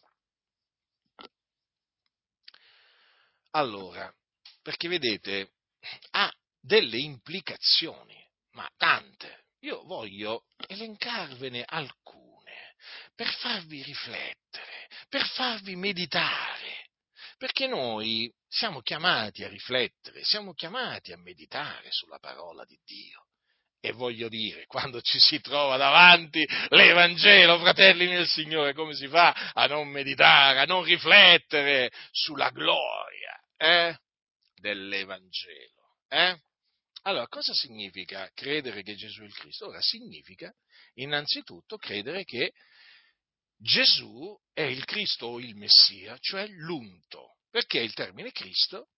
[3.52, 4.12] Allora,
[4.62, 5.52] perché vedete,
[6.12, 8.18] ha delle implicazioni,
[8.52, 9.46] ma tante.
[9.62, 12.76] Io voglio elencarvene alcune
[13.16, 16.90] per farvi riflettere, per farvi meditare,
[17.38, 23.26] perché noi siamo chiamati a riflettere, siamo chiamati a meditare sulla parola di Dio.
[23.84, 29.52] E voglio dire, quando ci si trova davanti l'Evangelo, fratelli nel Signore, come si fa
[29.54, 33.40] a non meditare, a non riflettere sulla gloria?
[33.58, 33.98] Eh?
[34.62, 35.98] dell'Evangelo.
[36.08, 36.40] Eh?
[37.04, 39.68] Allora, cosa significa credere che Gesù è il Cristo?
[39.68, 40.54] Ora, significa
[40.94, 42.54] innanzitutto credere che
[43.58, 48.90] Gesù è il Cristo o il Messia, cioè l'unto, perché il termine Cristo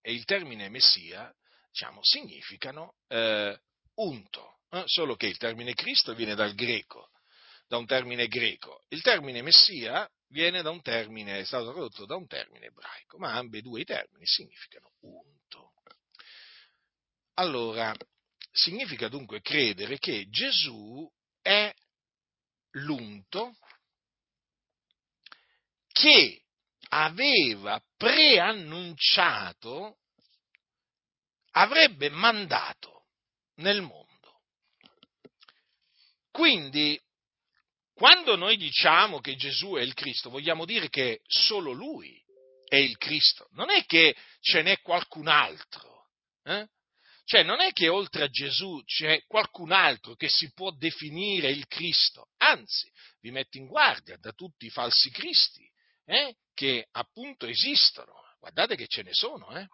[0.00, 1.34] e il termine Messia,
[1.70, 3.58] diciamo, significano eh,
[3.94, 4.82] unto, eh?
[4.86, 7.10] solo che il termine Cristo viene dal greco,
[7.66, 8.84] da un termine greco.
[8.88, 13.34] Il termine Messia viene da un termine, è stato tradotto da un termine ebraico, ma
[13.34, 15.72] ambedue i termini significano unto.
[17.34, 17.94] Allora,
[18.52, 21.10] significa dunque credere che Gesù
[21.42, 21.72] è
[22.70, 23.56] l'unto
[25.88, 26.42] che
[26.88, 29.98] aveva preannunciato,
[31.52, 33.06] avrebbe mandato
[33.56, 34.42] nel mondo.
[36.30, 37.00] Quindi
[37.94, 42.20] quando noi diciamo che Gesù è il Cristo, vogliamo dire che solo Lui
[42.66, 46.08] è il Cristo, non è che ce n'è qualcun altro.
[46.42, 46.66] Eh?
[47.24, 51.66] Cioè, non è che oltre a Gesù c'è qualcun altro che si può definire il
[51.66, 55.66] Cristo, anzi, vi metto in guardia da tutti i falsi Cristi
[56.04, 58.12] eh, che appunto esistono.
[58.38, 59.66] Guardate che ce ne sono, eh?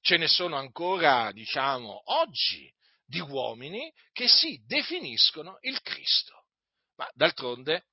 [0.00, 2.68] Ce ne sono ancora, diciamo, oggi
[3.04, 6.41] di uomini che si definiscono il Cristo.
[7.02, 7.86] Ma d'altronde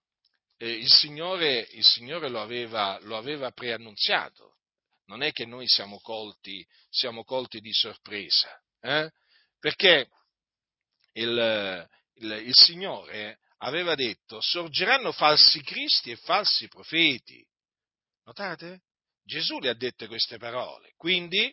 [0.58, 4.58] eh, il, Signore, il Signore, lo aveva, lo aveva preannunziato,
[5.06, 9.10] non è che noi siamo colti, siamo colti di sorpresa, eh?
[9.60, 10.10] perché
[11.14, 17.44] il, il, il Signore aveva detto sorgeranno falsi cristi e falsi profeti.
[18.26, 18.84] Notate?
[19.24, 20.94] Gesù le ha dette queste parole.
[20.98, 21.52] Quindi,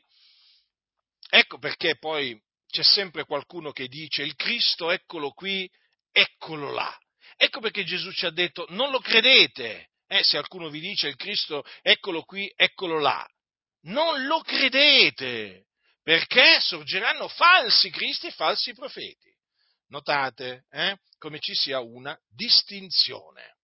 [1.30, 2.38] ecco perché poi
[2.68, 5.66] c'è sempre qualcuno che dice il Cristo eccolo qui,
[6.12, 6.94] eccolo là.
[7.36, 9.90] Ecco perché Gesù ci ha detto non lo credete.
[10.08, 13.26] Eh, se qualcuno vi dice il Cristo eccolo qui, eccolo là.
[13.82, 15.66] Non lo credete,
[16.02, 19.32] perché sorgeranno falsi Cristi e falsi profeti.
[19.88, 23.56] Notate eh, come ci sia una distinzione.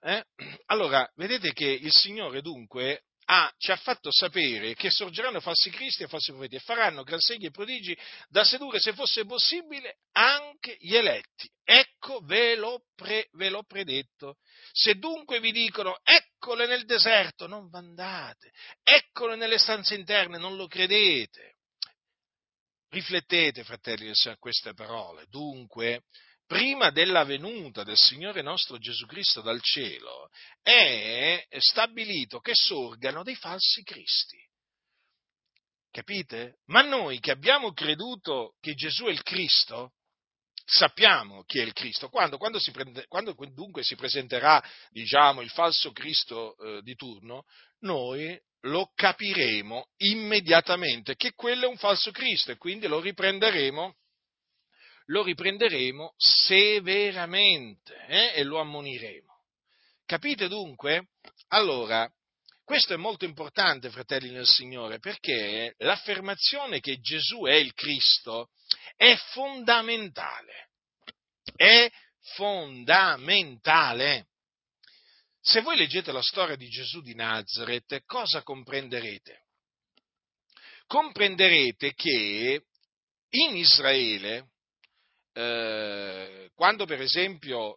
[0.00, 0.24] Eh?
[0.66, 6.02] Allora, vedete che il Signore dunque ha, ci ha fatto sapere che sorgeranno falsi cristi
[6.02, 7.96] e falsi profeti e faranno gran segni e prodigi
[8.28, 11.50] da sedurre, se fosse possibile, anche gli eletti.
[11.62, 14.36] Ecco, ve l'ho, pre, ve l'ho predetto.
[14.72, 20.66] Se dunque vi dicono, eccole nel deserto, non vandate, eccole nelle stanze interne, non lo
[20.66, 21.54] credete.
[22.90, 25.26] Riflettete, fratelli, a queste parole.
[25.28, 26.02] Dunque,
[26.46, 30.28] prima della venuta del Signore nostro Gesù Cristo dal cielo,
[30.62, 34.38] è stabilito che sorgano dei falsi cristi.
[35.90, 36.58] Capite?
[36.66, 39.92] Ma noi che abbiamo creduto che Gesù è il Cristo,
[40.64, 42.08] sappiamo chi è il Cristo.
[42.08, 47.44] Quando, quando, si prende, quando dunque si presenterà, diciamo, il falso Cristo eh, di turno,
[47.80, 53.94] noi lo capiremo immediatamente che quello è un falso Cristo e quindi lo riprenderemo,
[55.06, 59.32] lo riprenderemo severamente eh, e lo ammoniremo.
[60.06, 61.08] Capite dunque?
[61.48, 62.10] Allora,
[62.64, 68.50] questo è molto importante, fratelli nel Signore, perché l'affermazione che Gesù è il Cristo
[68.96, 70.70] è fondamentale.
[71.54, 71.90] È
[72.34, 74.28] fondamentale.
[75.40, 79.42] Se voi leggete la storia di Gesù di Nazareth, cosa comprenderete?
[80.86, 82.64] Comprenderete che
[83.28, 84.52] in Israele,
[85.34, 87.76] eh, quando per esempio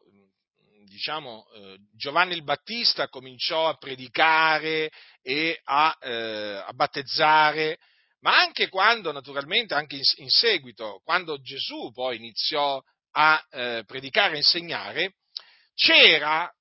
[0.87, 4.89] diciamo, eh, Giovanni il Battista cominciò a predicare
[5.21, 7.77] e a, eh, a battezzare,
[8.21, 12.81] ma anche quando, naturalmente, anche in, in, seguito, quando Gesù poi iniziò
[13.11, 15.15] a eh, predicare e insegnare,
[15.75, 16.51] c'era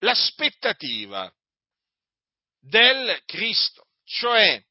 [0.00, 1.32] l'aspettativa
[2.60, 4.62] del Cristo, cioè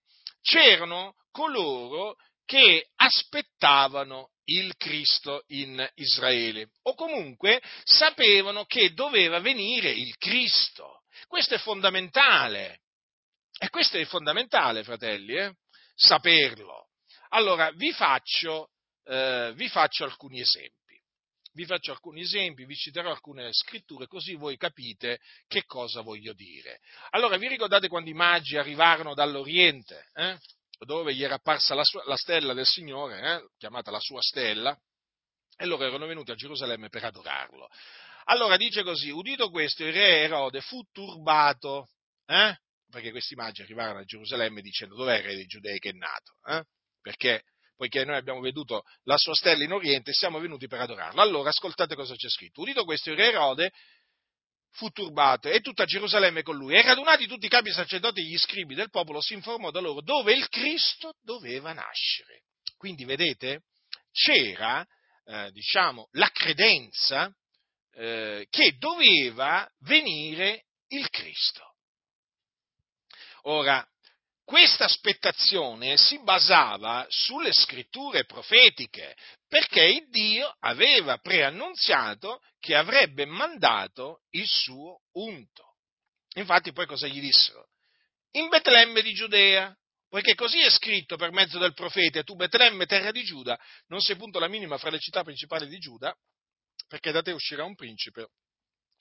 [0.42, 2.16] c'erano coloro
[2.46, 11.04] che aspettavano il Cristo in Israele, o comunque sapevano che doveva venire il Cristo.
[11.28, 12.82] Questo è fondamentale.
[13.60, 15.56] E questo è fondamentale, fratelli, eh?
[15.96, 16.90] saperlo.
[17.30, 18.70] Allora, vi faccio,
[19.06, 20.76] eh, vi faccio alcuni esempi.
[21.54, 26.82] Vi faccio alcuni esempi, vi citerò alcune scritture, così voi capite che cosa voglio dire.
[27.10, 30.10] Allora, vi ricordate quando i magi arrivarono dall'Oriente?
[30.14, 30.38] Eh?
[30.80, 34.78] Dove gli era apparsa la, sua, la stella del Signore, eh, chiamata la sua stella,
[35.58, 37.68] e loro erano venuti a Gerusalemme per adorarlo.
[38.26, 41.90] Allora dice così, udito questo, il re Erode fu turbato,
[42.26, 42.56] eh?
[42.90, 46.34] perché questi magi arrivarono a Gerusalemme dicendo dov'è il re dei giudei che è nato,
[46.46, 46.64] eh?
[47.02, 47.44] perché
[47.78, 51.22] poiché noi abbiamo veduto la sua stella in Oriente, siamo venuti per adorarlo.
[51.22, 52.62] Allora ascoltate cosa c'è scritto.
[52.62, 53.72] Udito questo, il re Erode
[54.78, 56.76] fu turbato e tutta Gerusalemme con lui.
[56.76, 60.02] E radunati tutti i capi sacerdoti e gli scribi del popolo, si informò da loro
[60.02, 62.44] dove il Cristo doveva nascere.
[62.78, 63.64] Quindi vedete,
[64.12, 64.86] c'era,
[65.26, 67.34] eh, diciamo, la credenza
[67.94, 71.74] eh, che doveva venire il Cristo.
[73.44, 73.86] Ora,
[74.46, 79.16] questa aspettazione si basava sulle scritture profetiche,
[79.48, 85.76] perché Dio aveva preannunziato che avrebbe mandato il suo unto.
[86.36, 87.70] Infatti poi cosa gli dissero?
[88.32, 89.76] In Betlemme di Giudea,
[90.10, 94.18] poiché così è scritto per mezzo del profeta, tu Betlemme, terra di Giuda, non sei
[94.18, 96.16] punto la minima fra le città principali di Giuda,
[96.88, 98.30] perché da te uscirà un principe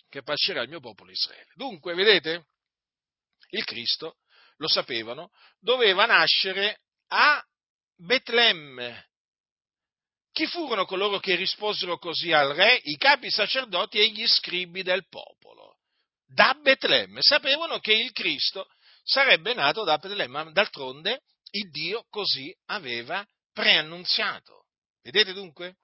[0.08, 1.50] che pascerà il mio popolo Israele.
[1.54, 2.46] Dunque, vedete,
[3.50, 4.18] il Cristo
[4.56, 7.44] lo sapevano, doveva nascere a
[7.96, 9.10] Betlemme.
[10.36, 12.78] Chi furono coloro che risposero così al re?
[12.82, 15.78] I capi sacerdoti e gli scribi del popolo.
[16.26, 17.22] Da Betlemme.
[17.22, 18.68] Sapevano che il Cristo
[19.02, 21.22] sarebbe nato da Betlemme, ma d'altronde
[21.52, 24.66] il Dio così aveva preannunziato.
[25.00, 25.76] Vedete dunque?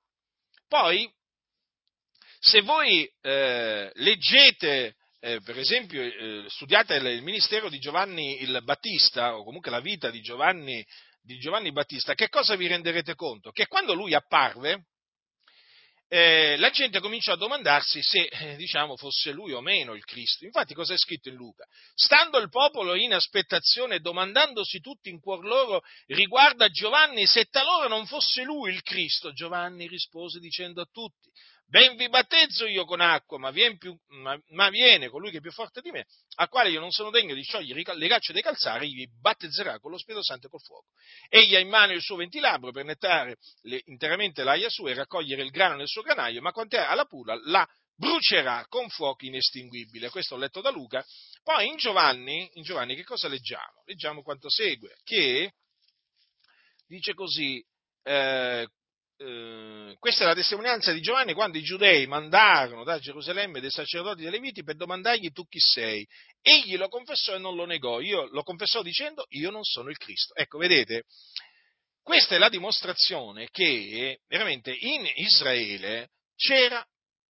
[0.69, 1.11] Poi,
[2.39, 9.35] se voi eh, leggete eh, per esempio, eh, studiate il, ministero di Giovanni il Battista,
[9.39, 10.85] o comunque la vita di Giovanni,
[11.23, 13.51] di Giovanni Battista, che cosa vi renderete conto?
[13.51, 14.87] Che quando lui apparve,
[16.13, 20.45] eh, la gente cominciò a domandarsi se eh, diciamo, fosse lui o meno il Cristo.
[20.45, 21.65] Infatti, cosa è scritto in Luca?
[21.95, 27.89] Stando il popolo in aspettazione, domandandosi tutti in cuor loro riguardo a Giovanni se talora
[27.89, 31.31] non fosse lui il Cristo, Giovanni rispose dicendo a tutti:
[31.73, 35.41] Ben vi battezzo io con acqua, ma viene, più, ma, ma viene, colui che è
[35.41, 36.05] più forte di me,
[36.35, 39.91] a quale io non sono degno di sciogliere le gacce dei calzari, vi battezzerà con
[39.91, 40.89] lo Spirito Santo e col fuoco.
[41.31, 45.41] Egli ha in mano il suo ventilabro per nettare le, interamente l'aia sua e raccogliere
[45.41, 47.67] il grano nel suo granaio, ma quando alla pula la
[47.97, 50.11] brucerà con fuoco inestinguibile.
[50.11, 51.03] Questo ho letto da Luca.
[51.43, 53.83] Poi in Giovanni, in Giovanni che cosa leggiamo?
[53.87, 55.55] Leggiamo quanto segue, che
[56.87, 57.65] dice così,
[58.03, 58.69] eh,
[59.25, 64.23] eh, questa è la testimonianza di Giovanni quando i giudei mandarono da Gerusalemme dei sacerdoti
[64.23, 66.07] dei Leviti per domandargli tu chi sei.
[66.41, 68.01] Egli lo confessò e non lo negò.
[68.01, 70.35] Io lo confessò dicendo io non sono il Cristo.
[70.35, 71.05] Ecco, vedete,
[72.03, 76.85] questa è la dimostrazione che veramente in Israele c'era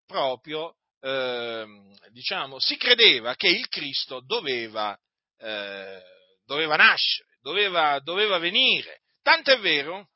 [0.07, 1.67] proprio, eh,
[2.11, 4.99] diciamo, si credeva che il Cristo doveva,
[5.39, 6.03] eh,
[6.47, 9.01] doveva nascere, doveva, doveva venire.
[9.21, 10.12] Tant'è vero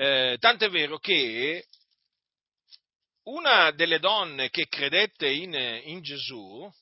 [0.00, 1.66] eh, tant'è vero che
[3.24, 6.72] una delle donne che credette in, in Gesù,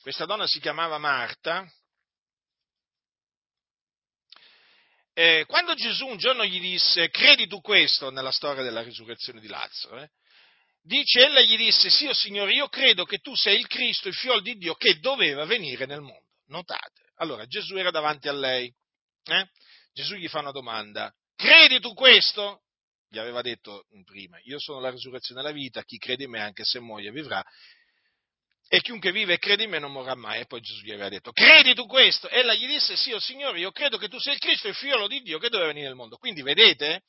[0.00, 1.70] questa donna si chiamava Marta,
[5.12, 9.48] eh, quando Gesù un giorno gli disse, credi tu questo nella storia della risurrezione di
[9.48, 10.10] Lazzaro, eh?
[10.80, 14.14] dice, ella gli disse, sì, oh Signore, io credo che tu sei il Cristo, il
[14.14, 16.30] figlio di Dio, che doveva venire nel mondo.
[16.46, 17.12] Notate.
[17.16, 18.74] Allora, Gesù era davanti a lei.
[19.24, 19.48] Eh?
[19.92, 21.12] Gesù gli fa una domanda.
[21.36, 22.62] Credi tu questo?
[23.08, 26.40] Gli aveva detto prima, io sono la risurrezione e la vita, chi crede in me
[26.40, 27.44] anche se muoia vivrà
[28.74, 30.40] e chiunque vive e crede in me non morrà mai.
[30.40, 32.26] E poi Gesù gli aveva detto, credi tu questo?
[32.30, 35.06] Ella gli disse, sì, oh Signore, io credo che tu sei il Cristo, il figlio
[35.08, 36.16] di Dio che doveva venire nel mondo.
[36.16, 37.02] Quindi vedete,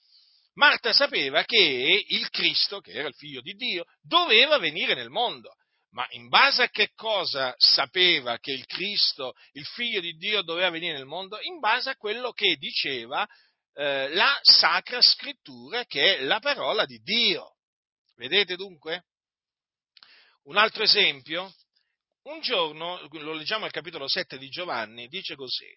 [0.56, 5.56] Marta sapeva che il Cristo, che era il figlio di Dio, doveva venire nel mondo.
[5.94, 10.72] Ma in base a che cosa sapeva che il Cristo, il figlio di Dio, doveva
[10.72, 11.40] venire nel mondo?
[11.42, 13.28] In base a quello che diceva
[13.74, 17.58] eh, la Sacra Scrittura, che è la parola di Dio.
[18.16, 19.06] Vedete dunque?
[20.44, 21.54] Un altro esempio,
[22.24, 25.68] un giorno, lo leggiamo al capitolo 7 di Giovanni, dice così,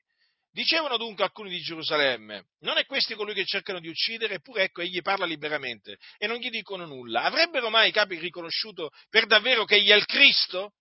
[0.56, 4.80] Dicevano dunque alcuni di Gerusalemme, non è questi colui che cercano di uccidere, eppure ecco
[4.80, 7.24] egli parla liberamente e non gli dicono nulla.
[7.24, 10.72] Avrebbero mai i capi riconosciuto per davvero che egli è il Cristo?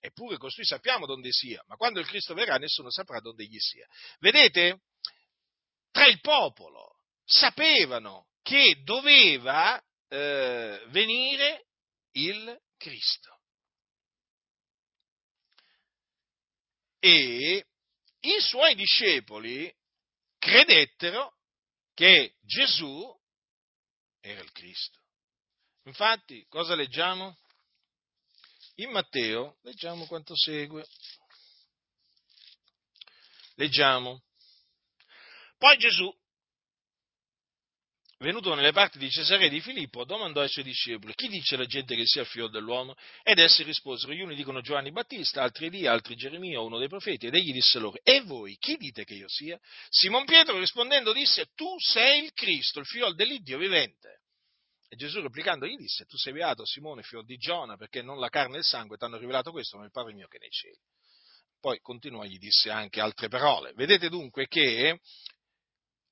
[0.00, 3.86] Eppure costui sappiamo dove sia, ma quando il Cristo verrà nessuno saprà dove egli sia.
[4.18, 4.80] Vedete?
[5.90, 9.78] Tra il popolo sapevano che doveva
[10.08, 11.66] eh, venire
[12.12, 13.40] il Cristo.
[16.98, 17.62] E
[18.26, 19.72] i suoi discepoli
[20.38, 21.36] credettero
[21.94, 23.14] che Gesù
[24.20, 24.98] era il Cristo.
[25.84, 27.38] Infatti, cosa leggiamo?
[28.76, 30.86] In Matteo leggiamo quanto segue.
[33.54, 34.22] Leggiamo.
[35.56, 36.12] Poi Gesù,
[38.18, 41.94] venuto nelle parti di Cesare di Filippo, domandò ai suoi discepoli, chi dice la gente
[41.94, 42.94] che sia il figlio dell'uomo?
[43.22, 47.26] Ed essi risposero, gli uni dicono Giovanni Battista, altri Elia, altri Geremia, uno dei profeti.
[47.26, 49.58] Ed egli disse loro, e voi, chi dite che io sia?
[49.88, 54.20] Simon Pietro rispondendo disse, tu sei il Cristo, il figlio dell'Iddio vivente.
[54.88, 58.28] E Gesù replicando gli disse, tu sei beato Simone, figlio di Giona, perché non la
[58.28, 60.78] carne e il sangue ti hanno rivelato questo, ma il Padre mio che nei cieli.
[61.60, 63.72] Poi continua, gli disse anche altre parole.
[63.74, 65.00] Vedete dunque che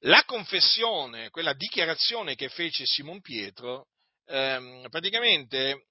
[0.05, 3.89] la confessione, quella dichiarazione che fece Simon Pietro,
[4.27, 5.85] ehm, praticamente eh,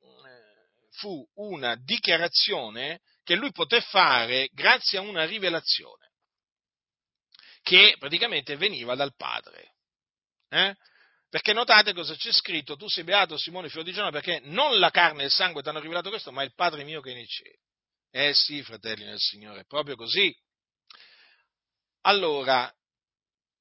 [0.91, 6.11] fu una dichiarazione che lui poté fare grazie a una rivelazione
[7.61, 9.76] che praticamente veniva dal Padre.
[10.49, 10.76] Eh?
[11.30, 14.91] Perché notate cosa c'è scritto, tu sei beato Simone figlio di Giona perché non la
[14.91, 17.26] carne e il sangue ti hanno rivelato questo, ma il Padre mio che è nei
[17.26, 17.57] cieli.
[18.11, 20.32] Eh sì, fratelli nel Signore, proprio così.
[22.01, 22.72] Allora,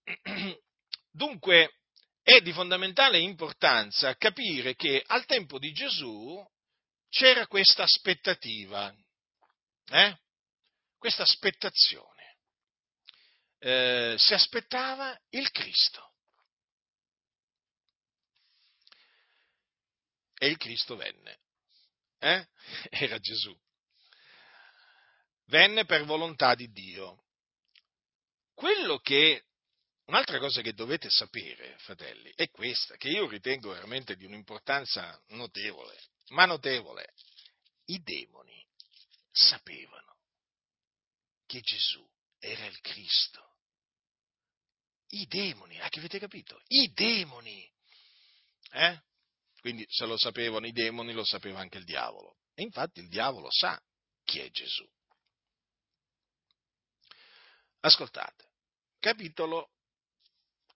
[1.11, 1.77] Dunque
[2.23, 6.45] è di fondamentale importanza capire che al tempo di Gesù
[7.09, 8.95] c'era questa aspettativa,
[9.91, 10.19] eh?
[10.97, 12.39] questa aspettazione.
[13.59, 16.15] Eh, si aspettava il Cristo.
[20.39, 21.41] E il Cristo venne.
[22.19, 22.49] Eh?
[22.91, 23.57] Era Gesù.
[25.47, 27.27] Venne per volontà di Dio.
[28.55, 29.45] Quello che
[30.13, 35.99] Un'altra cosa che dovete sapere, fratelli, è questa, che io ritengo veramente di un'importanza notevole,
[36.33, 37.15] ma notevole.
[37.87, 38.63] I demoni
[39.31, 40.19] sapevano
[41.47, 42.07] che Gesù
[42.39, 43.57] era il Cristo.
[45.13, 46.61] I demoni, ah, che avete capito?
[46.67, 47.73] I demoni.
[48.71, 49.03] Eh?
[49.61, 52.37] Quindi se lo sapevano i demoni, lo sapeva anche il diavolo.
[52.53, 53.83] E infatti il diavolo sa
[54.25, 54.87] chi è Gesù.
[57.81, 58.51] Ascoltate,
[58.99, 59.72] capitolo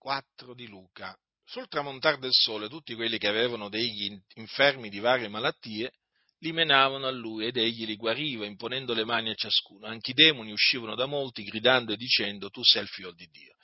[0.07, 1.19] 4 di Luca.
[1.45, 5.95] Sul tramontare del sole tutti quelli che avevano degli infermi di varie malattie
[6.39, 9.85] li menavano a lui ed egli li guariva imponendo le mani a ciascuno.
[9.85, 13.57] Anche i demoni uscivano da molti gridando e dicendo tu sei il figlio di Dio.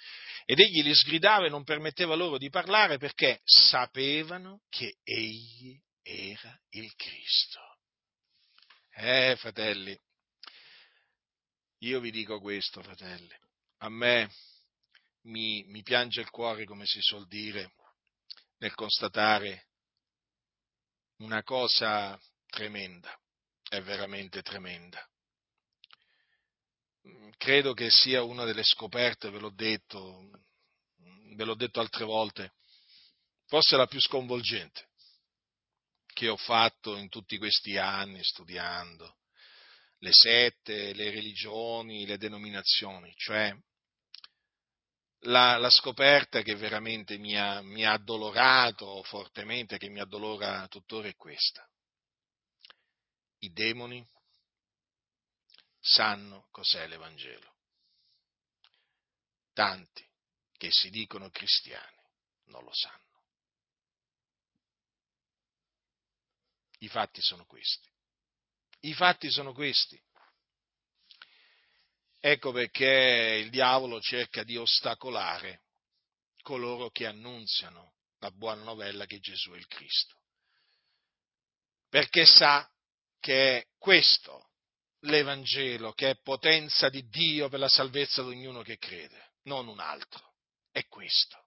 [0.45, 6.61] Ed egli li sgridava e non permetteva loro di parlare perché sapevano che egli era
[6.71, 7.61] il Cristo.
[8.97, 9.97] Eh, fratelli,
[11.83, 13.33] io vi dico questo, fratelli,
[13.79, 14.29] a me
[15.23, 17.73] mi, mi piange il cuore, come si suol dire,
[18.59, 19.69] nel constatare
[21.19, 23.17] una cosa tremenda,
[23.69, 25.07] è veramente tremenda.
[27.37, 30.31] Credo che sia una delle scoperte, ve l'ho detto,
[31.35, 32.53] ve l'ho detto altre volte,
[33.47, 34.91] forse la più sconvolgente
[36.13, 39.17] che ho fatto in tutti questi anni studiando
[39.99, 43.55] le sette, le religioni, le denominazioni, cioè
[45.27, 51.09] la, la scoperta che veramente mi ha, mi ha addolorato fortemente, che mi addolora tuttora
[51.09, 51.69] è questa.
[53.39, 54.07] I demoni
[55.81, 57.51] sanno cos'è l'Evangelo.
[59.53, 60.09] Tanti
[60.57, 62.01] che si dicono cristiani
[62.47, 63.01] non lo sanno.
[66.79, 67.89] I fatti sono questi.
[68.81, 70.01] I fatti sono questi.
[72.25, 75.63] Ecco perché il diavolo cerca di ostacolare
[76.43, 80.15] coloro che annunziano la buona novella che Gesù è il Cristo.
[81.89, 82.71] Perché sa
[83.19, 84.51] che è questo
[85.01, 89.81] l'Evangelo, che è potenza di Dio per la salvezza di ognuno che crede, non un
[89.81, 90.35] altro.
[90.71, 91.47] È questo.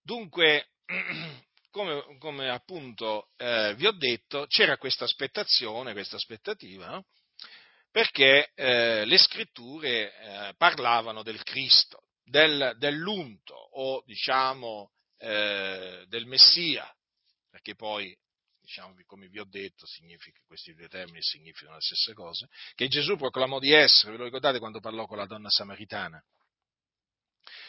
[0.00, 0.68] Dunque,
[1.70, 7.06] come, come appunto eh, vi ho detto, c'era questa aspettazione, questa aspettativa, no?
[7.90, 16.88] Perché eh, le scritture eh, parlavano del Cristo, del, dell'unto o diciamo eh, del Messia,
[17.50, 18.16] perché poi,
[18.60, 19.86] diciamo, come vi ho detto,
[20.46, 24.58] questi due termini significano la stessa cosa, che Gesù proclamò di essere, ve lo ricordate
[24.58, 26.22] quando parlò con la donna samaritana?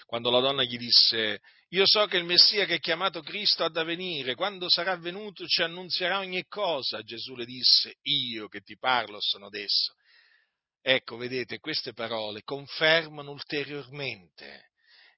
[0.05, 3.69] Quando la donna gli disse, io so che il Messia che è chiamato Cristo ha
[3.69, 7.01] da venire, quando sarà venuto ci annunzierà ogni cosa.
[7.01, 9.93] Gesù le disse, io che ti parlo sono adesso.
[10.81, 14.71] Ecco, vedete, queste parole confermano ulteriormente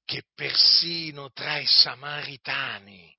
[0.05, 3.15] che persino tra i samaritani,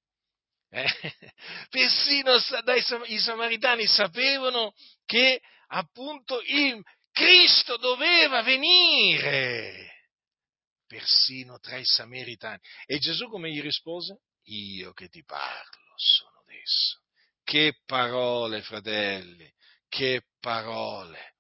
[0.69, 0.85] eh,
[1.71, 4.75] persino dai, i samaritani sapevano
[5.07, 10.09] che appunto il Cristo doveva venire,
[10.87, 12.61] persino tra i samaritani.
[12.85, 14.21] E Gesù come gli rispose?
[14.49, 17.01] Io che ti parlo sono adesso.
[17.43, 19.51] Che parole, fratelli,
[19.89, 21.35] che parole.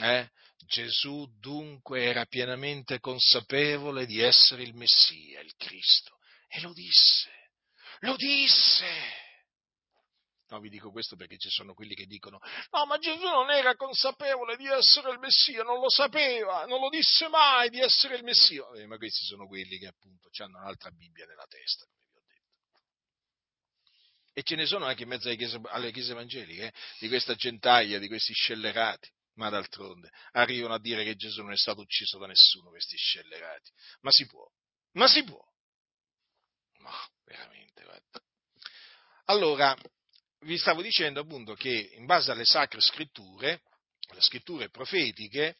[0.00, 0.30] Eh?
[0.66, 7.30] Gesù dunque era pienamente consapevole di essere il Messia, il Cristo, e lo disse,
[8.00, 9.24] lo disse.
[10.48, 12.38] No, vi dico questo perché ci sono quelli che dicono,
[12.70, 16.88] no, ma Gesù non era consapevole di essere il Messia, non lo sapeva, non lo
[16.88, 18.64] disse mai di essere il Messia.
[18.76, 22.22] Eh, ma questi sono quelli che appunto hanno un'altra Bibbia nella testa, come vi ho
[22.26, 22.80] detto.
[24.34, 27.34] E ce ne sono anche in mezzo alle chiese, alle chiese evangeliche, eh, di questa
[27.34, 32.18] gentaglia, di questi scellerati ma d'altronde arrivano a dire che Gesù non è stato ucciso
[32.18, 33.70] da nessuno, questi scellerati.
[34.00, 34.46] Ma si può,
[34.92, 35.42] ma si può.
[36.78, 36.92] Ma
[37.24, 38.20] veramente, guarda.
[39.26, 39.76] Allora,
[40.40, 43.62] vi stavo dicendo appunto che in base alle sacre scritture,
[44.12, 45.58] le scritture profetiche,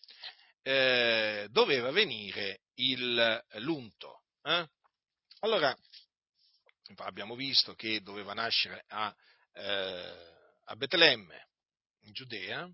[0.63, 4.23] eh, doveva venire il, l'unto.
[4.43, 4.69] Eh?
[5.41, 5.77] Allora,
[6.97, 9.15] abbiamo visto che doveva nascere a,
[9.53, 11.49] eh, a Betlemme,
[12.03, 12.71] in Giudea,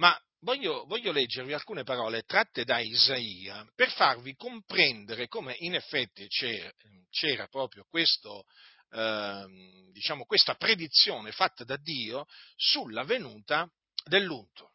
[0.00, 6.26] ma voglio, voglio, leggervi alcune parole tratte da Isaia per farvi comprendere come in effetti
[6.26, 6.72] c'era,
[7.10, 8.44] c'era proprio questo,
[8.92, 9.44] eh,
[9.92, 12.26] diciamo, questa predizione fatta da Dio
[12.56, 13.70] sulla venuta
[14.04, 14.72] dell'unto.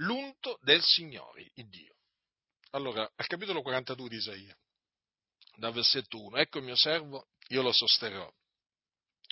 [0.00, 1.94] L'unto del Signore, il Dio.
[2.70, 4.56] Allora, al capitolo 42 di Isaia,
[5.56, 8.28] dal versetto 1, ecco il mio servo, io lo sosterrò,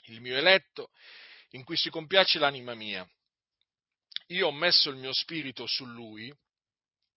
[0.06, 0.90] il mio eletto,
[1.50, 3.08] in cui si compiace l'anima mia
[4.28, 6.32] io ho messo il mio spirito su lui,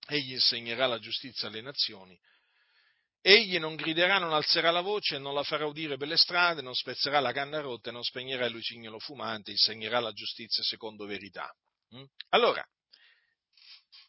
[0.08, 2.20] egli insegnerà la giustizia alle nazioni.
[3.22, 6.74] Egli non griderà, non alzerà la voce, non la farà udire per le strade, non
[6.74, 11.54] spezzerà la canna rotta, non spegnerà il lucignolo fumante, insegnerà la giustizia secondo verità.
[11.96, 12.04] Mm?
[12.30, 12.66] Allora,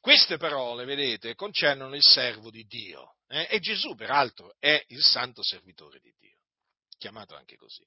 [0.00, 3.16] queste parole, vedete, concernono il servo di Dio.
[3.26, 3.48] Eh?
[3.50, 6.38] E Gesù, peraltro, è il santo servitore di Dio,
[6.96, 7.84] chiamato anche così.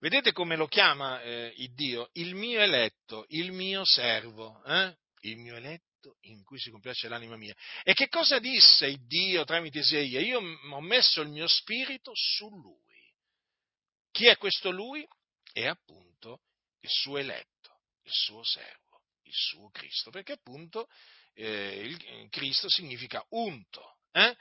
[0.00, 2.10] Vedete come lo chiama eh, il Dio?
[2.12, 4.96] Il mio eletto, il mio servo, eh?
[5.22, 7.54] il mio eletto in cui si compiace l'anima mia.
[7.82, 10.20] E che cosa disse il Dio tramite Isaia?
[10.20, 13.12] Io ho messo il mio spirito su lui.
[14.12, 15.06] Chi è questo lui?
[15.52, 16.42] È appunto
[16.80, 20.88] il suo eletto, il suo servo, il suo Cristo, perché appunto
[21.34, 23.98] eh, il Cristo significa unto.
[24.12, 24.36] Eh?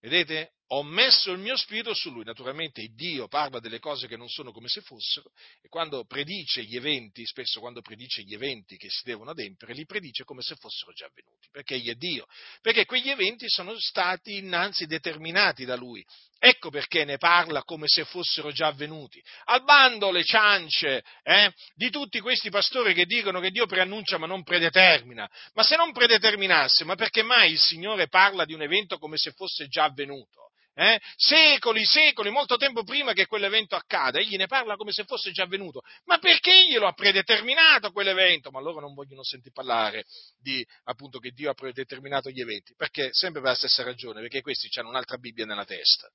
[0.00, 0.56] Vedete?
[0.76, 2.24] Ho messo il mio spirito su lui.
[2.24, 5.30] Naturalmente Dio parla delle cose che non sono come se fossero
[5.62, 9.86] e quando predice gli eventi, spesso quando predice gli eventi che si devono adempiere, li
[9.86, 11.46] predice come se fossero già avvenuti.
[11.52, 12.26] Perché egli è Dio.
[12.60, 16.04] Perché quegli eventi sono stati innanzi determinati da lui.
[16.40, 19.22] Ecco perché ne parla come se fossero già avvenuti.
[19.44, 24.26] Al bando le ciance eh, di tutti questi pastori che dicono che Dio preannuncia ma
[24.26, 25.30] non predetermina.
[25.52, 29.30] Ma se non predeterminasse, ma perché mai il Signore parla di un evento come se
[29.30, 30.50] fosse già avvenuto?
[30.76, 31.00] Eh?
[31.14, 35.44] Secoli, secoli, molto tempo prima che quell'evento accada, egli ne parla come se fosse già
[35.44, 35.82] avvenuto.
[36.04, 38.50] Ma perché glielo ha predeterminato quell'evento?
[38.50, 40.04] Ma loro non vogliono sentire parlare
[40.36, 44.40] di appunto che Dio ha predeterminato gli eventi, perché sempre per la stessa ragione, perché
[44.40, 46.08] questi hanno un'altra Bibbia nella testa.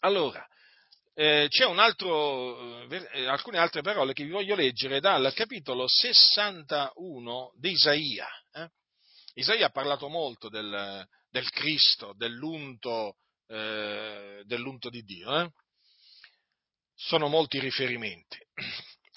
[0.00, 0.46] Allora,
[1.14, 7.52] eh, c'è un altro, eh, alcune altre parole che vi voglio leggere dal capitolo 61
[7.56, 8.28] di Isaia.
[8.52, 8.68] Eh?
[9.36, 11.06] Isaia ha parlato molto del,
[11.36, 13.16] del Cristo, dell'unto,
[13.48, 15.40] eh, dell'unto di Dio.
[15.40, 15.50] Eh?
[16.96, 18.38] sono molti riferimenti.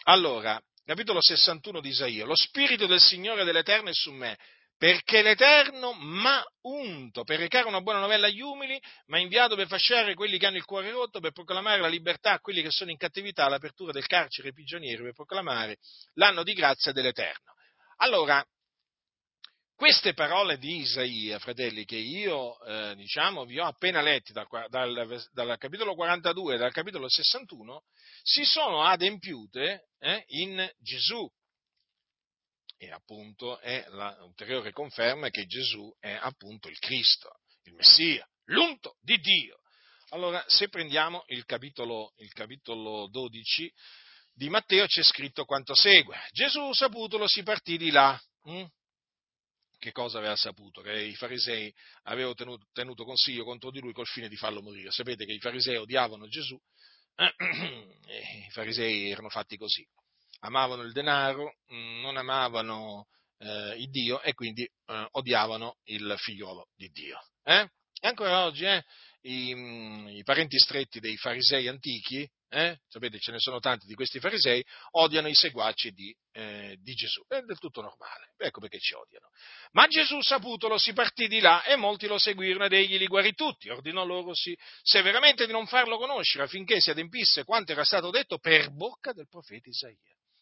[0.03, 4.37] Allora, capitolo 61 di Isaia, lo Spirito del Signore dell'Eterno è su me,
[4.77, 10.13] perché l'Eterno m'ha unto per recare una buona novella agli umili, ma inviato per fasciare
[10.13, 12.97] quelli che hanno il cuore rotto, per proclamare la libertà a quelli che sono in
[12.97, 15.77] cattività, l'apertura del carcere ai prigionieri, per proclamare
[16.15, 17.53] l'anno di grazia dell'Eterno.
[17.97, 18.45] Allora,
[19.79, 25.25] queste parole di Isaia, fratelli, che io eh, diciamo, vi ho appena letti dal, dal,
[25.31, 27.85] dal, capitolo 42 e dal capitolo 61,
[28.21, 31.25] si sono adempiute eh, in Gesù
[32.77, 39.17] e appunto è l'ulteriore conferma che Gesù è appunto il Cristo, il Messia, l'unto di
[39.19, 39.61] Dio.
[40.09, 43.73] Allora, se prendiamo il capitolo, il capitolo 12
[44.33, 46.19] di Matteo, c'è scritto quanto segue.
[46.31, 48.21] Gesù, saputolo, si partì di là.
[48.43, 48.65] Hm?
[49.79, 50.81] Che cosa aveva saputo?
[50.81, 51.73] Che i farisei
[52.03, 54.91] avevano tenuto, tenuto consiglio contro di lui col fine di farlo morire.
[54.91, 56.59] Sapete che i farisei odiavano Gesù,
[57.15, 59.87] i farisei erano fatti così
[60.39, 63.07] amavano il denaro, mm, non amavano
[63.39, 67.19] eh, il Dio e quindi eh, odiavano il figliolo di Dio.
[67.43, 67.67] Eh?
[68.01, 68.83] E ancora oggi eh,
[69.21, 73.93] i, mm, i, parenti stretti dei farisei antichi, eh, sapete ce ne sono tanti di
[73.93, 77.23] questi farisei, odiano i seguaci di, eh, di, Gesù.
[77.27, 79.29] È del tutto normale, ecco perché ci odiano.
[79.71, 83.33] Ma Gesù saputolo si partì di là e molti lo seguirono ed egli li guarì
[83.33, 88.09] tutti, ordinò loro sì, severamente di non farlo conoscere affinché si adempisse quanto era stato
[88.09, 89.95] detto per bocca del profeta Isaia.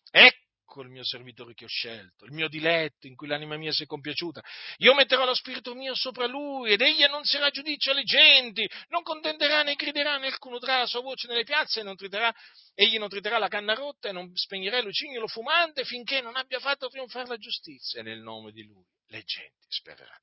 [0.09, 0.46] Ecco
[0.82, 3.86] il mio servitore che ho scelto, il mio diletto in cui l'anima mia si è
[3.86, 4.43] compiaciuta.
[4.78, 9.63] Io metterò lo spirito mio sopra lui ed egli annunzierà giudizio alle genti, non contenderà
[9.63, 12.34] né griderà né alcuno udrà la sua voce nelle piazze non triterà,
[12.73, 16.59] egli non triterà la canna rotta e non spegnerà il lucignolo fumante finché non abbia
[16.59, 20.21] fatto trionfare la giustizia e nel nome di lui le genti spereranno.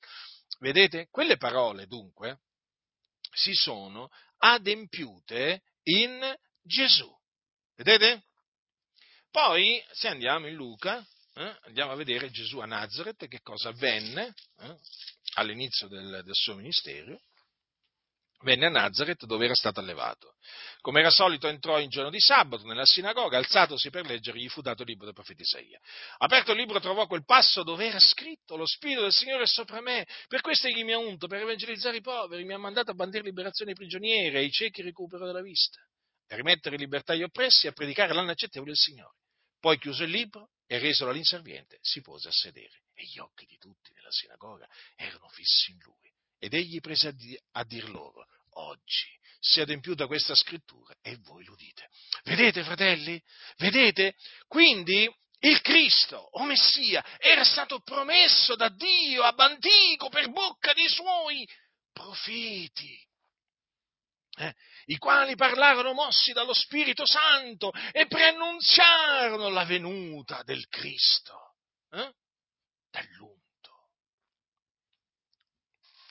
[0.61, 1.09] Vedete?
[1.11, 2.41] Quelle parole dunque
[3.33, 7.11] si sono adempiute in Gesù.
[7.77, 8.25] Vedete?
[9.35, 11.05] Poi, se andiamo in Luca,
[11.35, 14.77] eh, andiamo a vedere Gesù a Nazareth, che cosa avvenne eh,
[15.35, 17.21] all'inizio del, del suo ministero.
[18.43, 20.37] Venne a Nazareth dove era stato allevato.
[20.83, 24.61] Come era solito entrò in giorno di sabato nella sinagoga, alzatosi per leggere, gli fu
[24.61, 25.81] dato il libro del profeta Isaia.
[26.19, 29.81] Aperto il libro trovò quel passo dove era scritto lo Spirito del Signore è sopra
[29.81, 32.95] me, per questo egli mi ha unto, per evangelizzare i poveri, mi ha mandato a
[32.95, 35.81] bandire liberazione ai prigionieri, ai ciechi recupero della vista,
[36.29, 39.23] a rimettere in libertà gli oppressi e a predicare l'anno accettevole del Signore.
[39.65, 43.57] Poi chiuse il libro e resolo all'inserviente si pose a sedere e gli occhi di
[43.57, 46.13] tutti nella sinagoga erano fissi in lui.
[46.39, 49.09] Ed egli prese a, di- a dir loro, oggi
[49.41, 51.89] si è adempiuta questa scrittura e voi lo dite.
[52.25, 53.19] Vedete, fratelli?
[53.57, 54.17] Vedete?
[54.49, 60.91] Quindi il Cristo, o Messia, era stato promesso da Dio ab antico per bocca dei
[60.91, 61.49] suoi
[61.91, 63.03] profeti
[64.37, 64.55] eh,
[64.87, 71.55] i quali parlarono mossi dallo Spirito Santo e preannunziarono la venuta del Cristo,
[71.91, 72.13] eh,
[72.91, 73.91] dall'unto,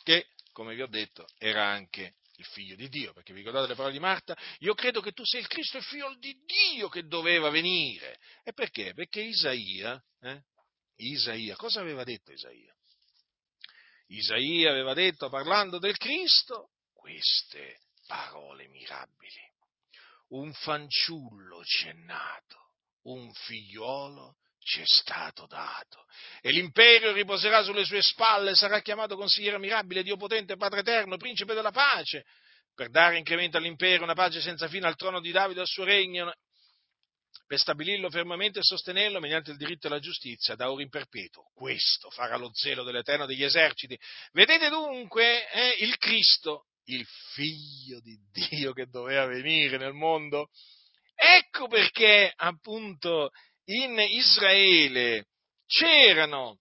[0.03, 3.75] che, come vi ho detto, era anche il figlio di Dio, perché vi ricordate le
[3.75, 4.37] parole di Marta?
[4.59, 8.19] Io credo che tu sei il Cristo, il figlio di Dio che doveva venire.
[8.43, 8.93] E perché?
[8.93, 10.43] Perché Isaia, eh,
[10.95, 12.73] Isaia, cosa aveva detto Isaia?
[14.07, 19.51] Isaia aveva detto, parlando del Cristo, queste parole mirabili.
[20.29, 22.71] Un fanciullo ci è nato,
[23.03, 26.05] un figliolo ci è stato dato,
[26.41, 31.53] e l'imperio riposerà sulle sue spalle, sarà chiamato consigliere mirabile, Dio potente, Padre eterno, principe
[31.53, 32.25] della pace,
[32.73, 35.83] per dare incremento all'impero, una pace senza fine al trono di Davide e al suo
[35.83, 36.33] regno,
[37.45, 41.51] per stabilirlo fermamente e sostenerlo mediante il diritto e la giustizia da ora in perpetuo.
[41.53, 43.99] Questo farà lo zelo dell'Eterno degli eserciti.
[44.31, 50.49] Vedete dunque eh, il Cristo il figlio di Dio che doveva venire nel mondo.
[51.15, 53.31] Ecco perché appunto
[53.65, 55.27] in Israele
[55.65, 56.59] c'erano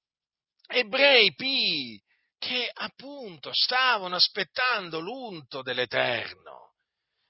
[0.66, 2.00] ebrei pii
[2.38, 6.74] che appunto stavano aspettando l'unto dell'Eterno,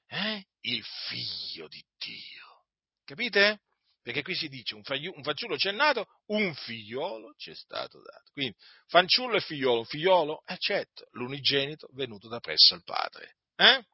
[0.07, 0.47] eh?
[0.61, 2.65] il figlio di Dio.
[3.05, 3.61] Capite?
[4.03, 7.55] Perché qui si dice un, fagliu, un fanciullo ci è nato, un figliolo ci è
[7.55, 8.33] stato dato.
[8.33, 8.57] Quindi
[8.89, 13.37] fanciullo e figliolo, figliolo, accetto, l'unigenito venuto da presso al padre.
[13.55, 13.85] Eh?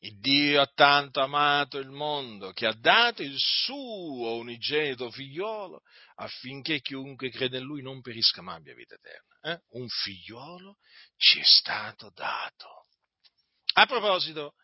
[0.00, 5.80] Il Dio ha tanto amato il mondo che ha dato il suo unigenito figliolo
[6.16, 9.38] affinché chiunque crede in lui non perisca ma abbia vita eterna.
[9.42, 9.78] Eh?
[9.78, 10.78] Un figliolo
[11.16, 12.88] ci è stato dato.
[13.74, 14.54] A proposito,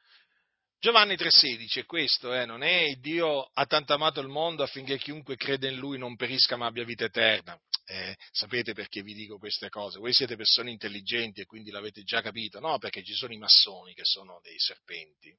[0.80, 5.34] Giovanni 3,16 è questo, eh, non è Dio ha tanto amato il mondo affinché chiunque
[5.34, 7.58] crede in Lui non perisca ma abbia vita eterna.
[7.84, 9.98] Eh, sapete perché vi dico queste cose?
[9.98, 12.78] Voi siete persone intelligenti e quindi l'avete già capito, no?
[12.78, 15.36] Perché ci sono i massoni che sono dei serpenti,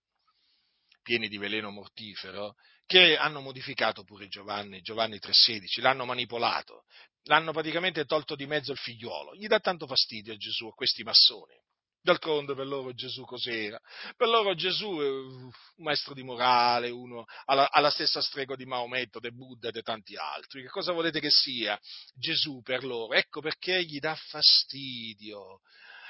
[1.01, 6.83] pieni di veleno mortifero, che hanno modificato pure Giovanni, Giovanni 3,16, l'hanno manipolato,
[7.23, 9.35] l'hanno praticamente tolto di mezzo il figliuolo.
[9.35, 11.55] Gli dà tanto fastidio a Gesù, a questi massoni.
[12.02, 13.80] D'altronde per loro Gesù cos'era?
[14.16, 19.20] Per loro Gesù è un maestro di morale, uno alla, alla stessa strega di Maometto,
[19.20, 20.62] di Buddha e di tanti altri.
[20.62, 21.78] Che cosa volete che sia
[22.16, 23.14] Gesù per loro?
[23.14, 25.60] Ecco perché gli dà fastidio.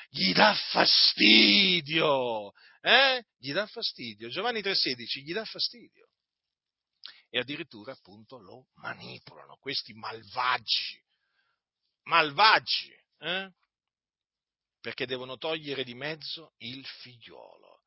[0.09, 2.51] Gli dà fastidio.
[2.81, 3.23] Eh?
[3.37, 4.29] Gli dà fastidio.
[4.29, 6.07] Giovanni 3,16 gli dà fastidio.
[7.29, 11.03] E addirittura appunto lo manipolano questi malvagi.
[12.03, 12.91] Malvagi.
[13.19, 13.51] Eh?
[14.81, 17.83] Perché devono togliere di mezzo il figliolo.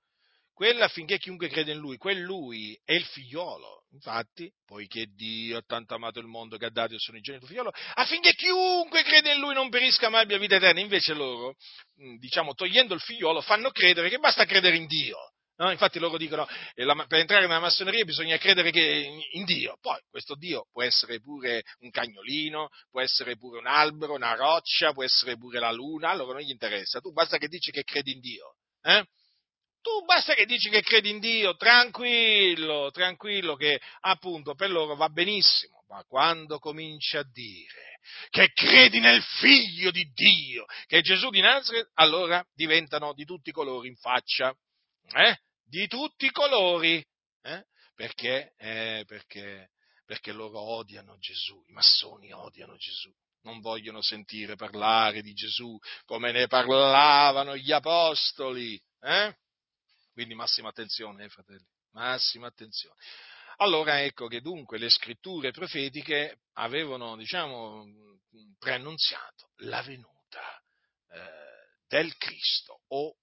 [0.54, 3.86] Quello affinché chiunque crede in lui, quel lui è il figliolo.
[3.92, 7.72] Infatti, poiché Dio ha tanto amato il mondo che ha dato il suo unigenito figliolo,
[7.94, 10.80] affinché chiunque crede in lui non perisca ma abbia vita eterna.
[10.80, 11.56] Invece loro,
[12.18, 15.16] diciamo, togliendo il figliolo, fanno credere che basta credere in Dio.
[15.62, 15.70] No?
[15.70, 18.70] Infatti loro dicono che eh, per entrare nella massoneria bisogna credere
[19.30, 19.78] in Dio.
[19.80, 24.92] Poi questo Dio può essere pure un cagnolino, può essere pure un albero, una roccia,
[24.92, 26.98] può essere pure la luna, a loro non gli interessa.
[26.98, 28.56] Tu basta che dici che credi in Dio.
[28.82, 29.04] Eh?
[29.80, 35.08] Tu basta che dici che credi in Dio, tranquillo, tranquillo, che appunto per loro va
[35.10, 35.84] benissimo.
[35.86, 38.00] Ma quando cominci a dire
[38.30, 43.50] che credi nel figlio di Dio, che è Gesù di Nazareth, allora diventano di tutti
[43.50, 44.52] i colori in faccia
[45.10, 45.38] eh?
[45.72, 47.02] Di tutti i colori,
[47.40, 47.64] eh?
[47.94, 48.52] Perché?
[48.58, 49.70] Eh, perché?
[50.04, 53.10] Perché loro odiano Gesù, i massoni odiano Gesù,
[53.44, 58.78] non vogliono sentire parlare di Gesù come ne parlavano gli apostoli.
[59.00, 59.34] Eh?
[60.12, 62.96] Quindi massima attenzione, eh, fratelli, massima attenzione.
[63.56, 67.86] Allora ecco che dunque le scritture profetiche avevano, diciamo,
[68.58, 70.62] preannunziato la venuta
[71.12, 73.16] eh, del Cristo o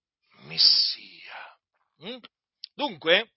[0.45, 1.57] Messia.
[2.03, 2.17] Mm?
[2.79, 3.31] Dunque,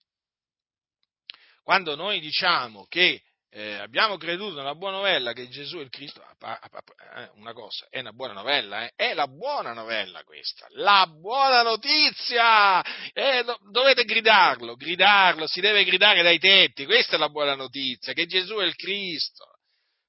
[1.63, 6.23] quando noi diciamo che eh, abbiamo creduto nella buona novella che Gesù è il Cristo,
[6.23, 8.93] eh, una cosa, è una buona novella, eh?
[8.95, 12.81] è la buona novella questa, la buona notizia,
[13.11, 18.25] eh, dovete gridarlo, gridarlo, si deve gridare dai tetti, questa è la buona notizia, che
[18.25, 19.43] Gesù è il Cristo.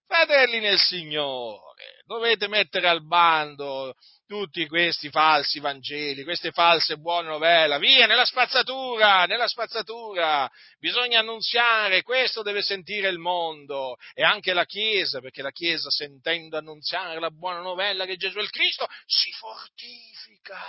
[0.07, 3.95] Fratelli nel Signore, dovete mettere al bando
[4.27, 12.03] tutti questi falsi Vangeli, queste false buone novelle, via nella spazzatura, nella spazzatura, bisogna annunziare,
[12.03, 17.31] questo deve sentire il mondo e anche la Chiesa, perché la Chiesa sentendo annunziare la
[17.31, 20.61] buona novella che Gesù è il Cristo si fortifica,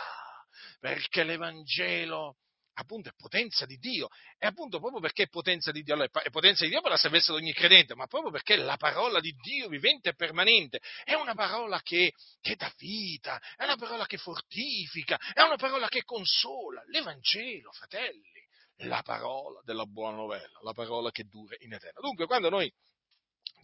[0.80, 2.36] perché l'Evangelo
[2.76, 6.30] appunto è potenza di Dio, e appunto proprio perché è potenza di Dio, allora è
[6.30, 9.34] potenza di Dio per la salvezza di ogni credente, ma proprio perché la parola di
[9.42, 10.80] Dio vivente e permanente.
[11.04, 15.88] È una parola che, che dà vita, è una parola che fortifica, è una parola
[15.88, 18.44] che consola, l'Evangelo, fratelli,
[18.80, 22.02] la parola della buona novella, la parola che dura in eterno.
[22.02, 22.72] Dunque, quando noi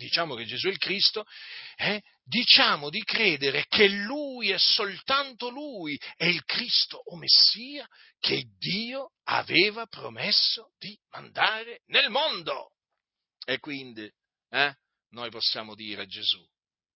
[0.04, 1.26] diciamo che Gesù è il Cristo,
[1.76, 7.88] eh, diciamo di credere che Lui è soltanto Lui, è il Cristo o Messia
[8.20, 12.76] che Dio aveva promesso di mandare nel mondo.
[13.46, 14.12] E quindi
[14.50, 14.76] eh,
[15.10, 16.44] noi possiamo dire a Gesù,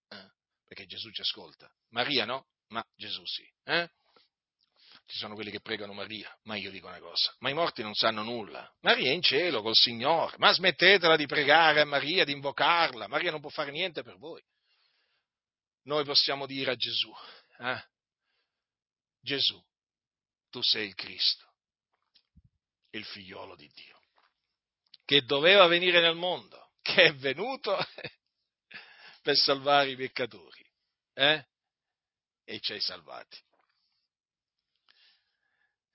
[0.10, 0.32] eh,
[0.64, 3.48] perché Gesù ci ascolta, Maria no, ma Gesù sì.
[5.08, 7.94] Ci sono quelli che pregano Maria, ma io dico una cosa, ma i morti non
[7.94, 8.74] sanno nulla.
[8.82, 13.30] Maria è in cielo col Signore, ma smettetela di pregare a Maria, di invocarla, Maria
[13.30, 14.44] non può fare niente per voi.
[15.84, 17.14] Noi possiamo dire a Gesù,
[17.60, 17.84] eh?
[19.22, 19.64] Gesù,
[20.50, 21.46] tu sei il Cristo,
[22.92, 24.02] il figliolo di Dio,
[25.06, 27.78] che doveva venire nel mondo, che è venuto
[29.22, 30.68] per salvare i peccatori,
[31.14, 31.46] eh?
[32.44, 33.38] E ci hai salvati.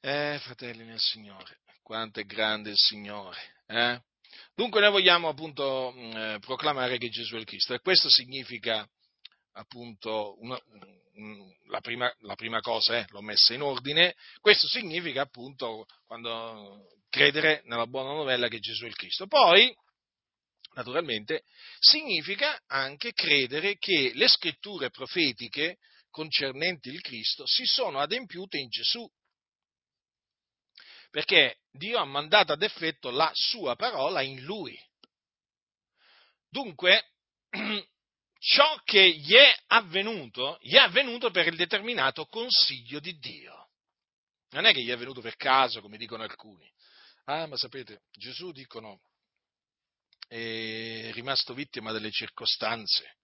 [0.02, 3.38] Eh, fratelli nel Signore, quanto è grande il Signore.
[3.66, 4.00] Eh?
[4.54, 8.88] Dunque noi vogliamo appunto mm, eh, proclamare che Gesù è il Cristo e questo significa
[9.52, 10.58] appunto una,
[11.66, 17.60] la, prima, la, prima, cosa, eh, l'ho messa in ordine, questo significa appunto quando credere
[17.64, 19.26] nella buona novella che Gesù è il Cristo.
[19.26, 19.70] Poi,
[20.76, 21.42] naturalmente,
[21.78, 25.76] significa anche credere che le scritture profetiche
[26.08, 29.06] concernenti il Cristo si sono adempiute in Gesù
[31.10, 34.78] perché Dio ha mandato ad effetto la sua parola in lui.
[36.48, 37.12] Dunque,
[38.38, 43.68] ciò che gli è avvenuto, gli è avvenuto per il determinato consiglio di Dio.
[44.50, 46.68] Non è che gli è avvenuto per caso, come dicono alcuni.
[47.24, 49.02] Ah, ma sapete, Gesù dicono
[50.26, 53.16] è rimasto vittima delle circostanze.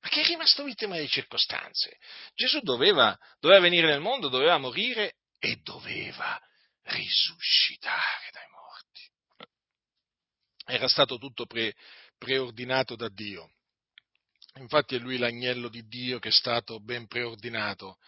[0.00, 1.98] Ma che è rimasto vittima delle circostanze?
[2.34, 6.40] Gesù doveva, doveva venire nel mondo, doveva morire e doveva
[6.82, 9.10] risuscitare dai morti.
[10.66, 11.74] era stato tutto pre,
[12.16, 13.52] preordinato da Dio.
[14.54, 17.98] Infatti è lui l'agnello di Dio che è stato ben preordinato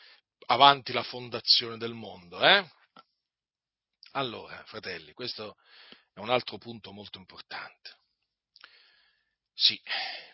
[0.46, 2.40] avanti la fondazione del mondo.
[2.40, 2.68] Eh?
[4.12, 5.56] Allora, fratelli, questo
[6.12, 8.00] è un altro punto molto importante.
[9.54, 9.80] Sì,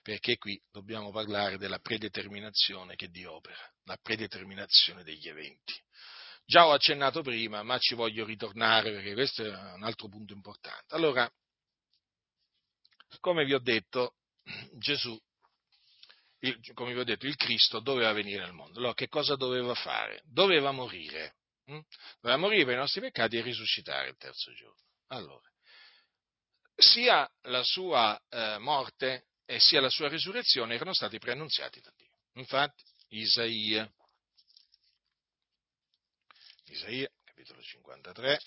[0.02, 5.74] perché qui dobbiamo parlare della predeterminazione che Dio opera, la predeterminazione degli eventi.
[6.48, 10.94] Già ho accennato prima, ma ci voglio ritornare perché questo è un altro punto importante.
[10.94, 11.30] Allora,
[13.20, 14.14] come vi ho detto,
[14.78, 15.14] Gesù,
[16.38, 18.78] il, come vi ho detto, il Cristo doveva venire al mondo.
[18.78, 20.22] Allora, che cosa doveva fare?
[20.24, 21.34] Doveva morire.
[21.66, 21.80] Hm?
[22.18, 24.86] Doveva morire per i nostri peccati e risuscitare il terzo giorno.
[25.08, 25.46] Allora,
[26.74, 32.14] sia la sua eh, morte e sia la sua risurrezione erano stati preannunziati da Dio.
[32.40, 33.86] Infatti, Isaia,
[36.72, 38.40] Isaia, capitolo 53,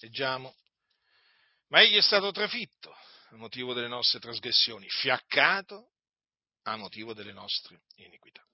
[0.00, 0.54] leggiamo,
[1.68, 2.92] ma egli è stato trafitto
[3.30, 5.92] a motivo delle nostre trasgressioni, fiaccato
[6.62, 8.44] a motivo delle nostre iniquità.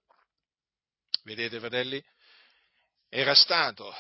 [1.23, 2.05] Vedete, fratelli?
[3.09, 3.95] Era stato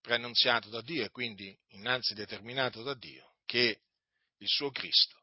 [0.00, 3.80] preannunziato da Dio e quindi innanzi determinato da Dio che
[4.38, 5.22] il suo Cristo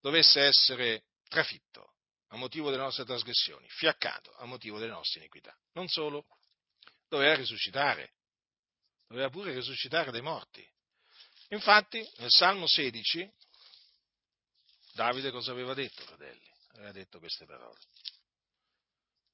[0.00, 1.94] dovesse essere trafitto
[2.28, 5.56] a motivo delle nostre trasgressioni, fiaccato a motivo delle nostre iniquità.
[5.72, 6.26] Non solo,
[7.12, 8.14] doveva risuscitare,
[9.06, 10.66] doveva pure risuscitare dai morti.
[11.48, 13.30] Infatti, nel Salmo 16,
[14.94, 16.50] Davide cosa aveva detto, fratelli?
[16.72, 17.78] Aveva detto queste parole.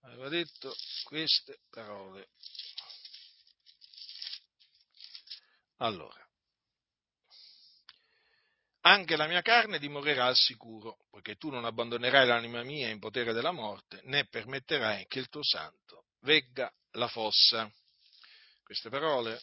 [0.03, 0.75] Aveva detto
[1.05, 2.29] queste parole.
[5.77, 6.29] Allora,
[8.81, 13.33] anche la mia carne dimorerà al sicuro, poiché tu non abbandonerai l'anima mia in potere
[13.33, 17.71] della morte, né permetterai che il tuo santo vegga la fossa.
[18.63, 19.41] Queste parole,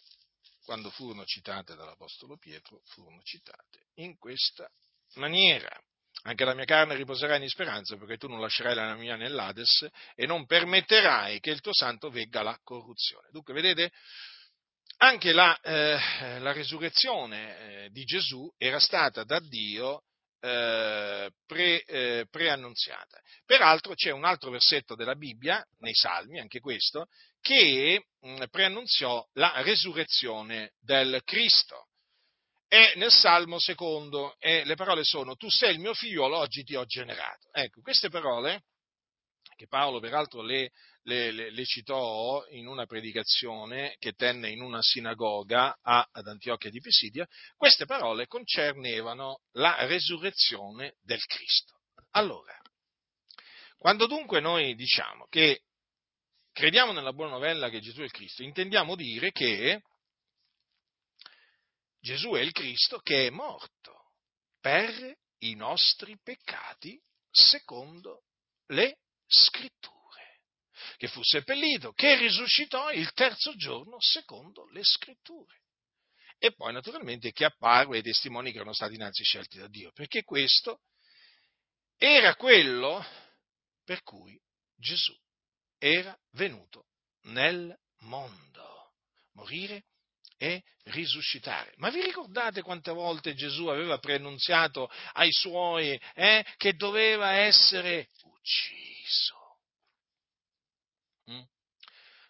[0.63, 4.69] quando furono citate dall'Apostolo Pietro, furono citate in questa
[5.15, 5.69] maniera.
[6.23, 10.25] Anche la mia carne riposerà in speranza, perché tu non lascerai l'anima mia nell'Ades e
[10.25, 13.27] non permetterai che il tuo santo vegga la corruzione.
[13.31, 13.91] Dunque, vedete,
[14.97, 20.03] anche la, eh, la resurrezione eh, di Gesù era stata da Dio
[20.39, 23.19] eh, pre, eh, preannunziata.
[23.45, 27.07] Peraltro c'è un altro versetto della Bibbia, nei Salmi, anche questo,
[27.41, 31.87] che mh, mm, preannunziò la resurrezione del Cristo.
[32.67, 36.75] È nel Salmo secondo e le parole sono tu sei il mio figliolo, oggi ti
[36.75, 37.49] ho generato.
[37.51, 38.63] Ecco, queste parole,
[39.55, 40.71] che Paolo peraltro le
[41.05, 46.69] le, le, le, citò in una predicazione che tenne in una sinagoga a, ad Antiochia
[46.69, 51.81] di Pisidia, queste parole concernevano la resurrezione del Cristo.
[52.11, 52.59] Allora,
[53.77, 55.61] quando dunque noi diciamo che
[56.51, 59.81] crediamo nella buona novella che Gesù è il Cristo, intendiamo dire che
[61.99, 64.13] Gesù è il Cristo che è morto
[64.59, 66.99] per i nostri peccati
[67.29, 68.23] secondo
[68.67, 68.97] le
[69.27, 69.94] scritture
[70.97, 75.61] che fu seppellito, che risuscitò il terzo giorno secondo le scritture.
[76.37, 80.23] E poi naturalmente che apparve ai testimoni che erano stati innanzi scelti da Dio, perché
[80.23, 80.81] questo
[81.97, 83.05] era quello
[83.83, 84.39] per cui
[84.75, 85.15] Gesù
[85.77, 86.87] era venuto
[87.23, 88.93] nel mondo,
[89.33, 89.85] morire
[90.37, 91.73] e risuscitare.
[91.77, 99.44] Ma vi ricordate quante volte Gesù aveva preannunziato ai suoi eh, che doveva essere ucciso?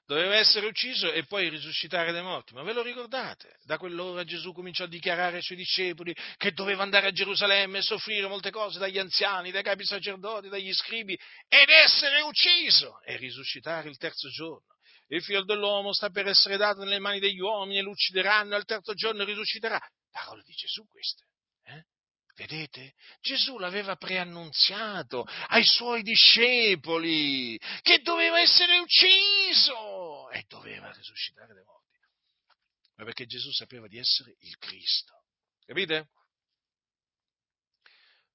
[0.08, 2.54] Doveva essere ucciso e poi risuscitare dai morti.
[2.54, 3.58] Ma ve lo ricordate?
[3.64, 7.82] Da quell'ora Gesù cominciò a dichiarare ai suoi discepoli che doveva andare a Gerusalemme e
[7.82, 13.90] soffrire molte cose dagli anziani, dai capi sacerdoti, dagli scribi ed essere ucciso e risuscitare
[13.90, 14.76] il terzo giorno.
[15.08, 18.58] Il figlio dell'uomo sta per essere dato nelle mani degli uomini e lo uccideranno e
[18.58, 19.80] al terzo giorno risusciterà.
[20.12, 21.24] Parole di Gesù queste.
[21.64, 21.84] Eh?
[22.36, 22.94] Vedete?
[23.22, 29.95] Gesù l'aveva preannunziato ai suoi discepoli che doveva essere ucciso
[30.36, 31.98] e doveva risuscitare dai morti.
[32.98, 35.24] Ma perché Gesù sapeva di essere il Cristo.
[35.66, 36.10] Capite?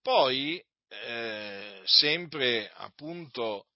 [0.01, 3.69] Poi, eh, sempre appunto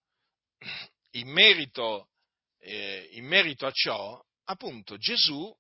[1.12, 2.12] in merito,
[2.61, 5.55] eh, in merito a ciò, appunto Gesù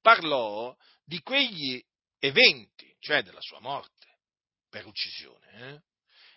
[0.00, 0.74] parlò
[1.04, 1.84] di quegli
[2.18, 4.20] eventi cioè della sua morte
[4.70, 5.82] per uccisione, eh?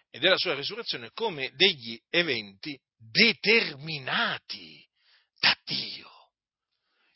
[0.09, 4.85] e della sua risurrezione come degli eventi determinati
[5.39, 6.09] da Dio,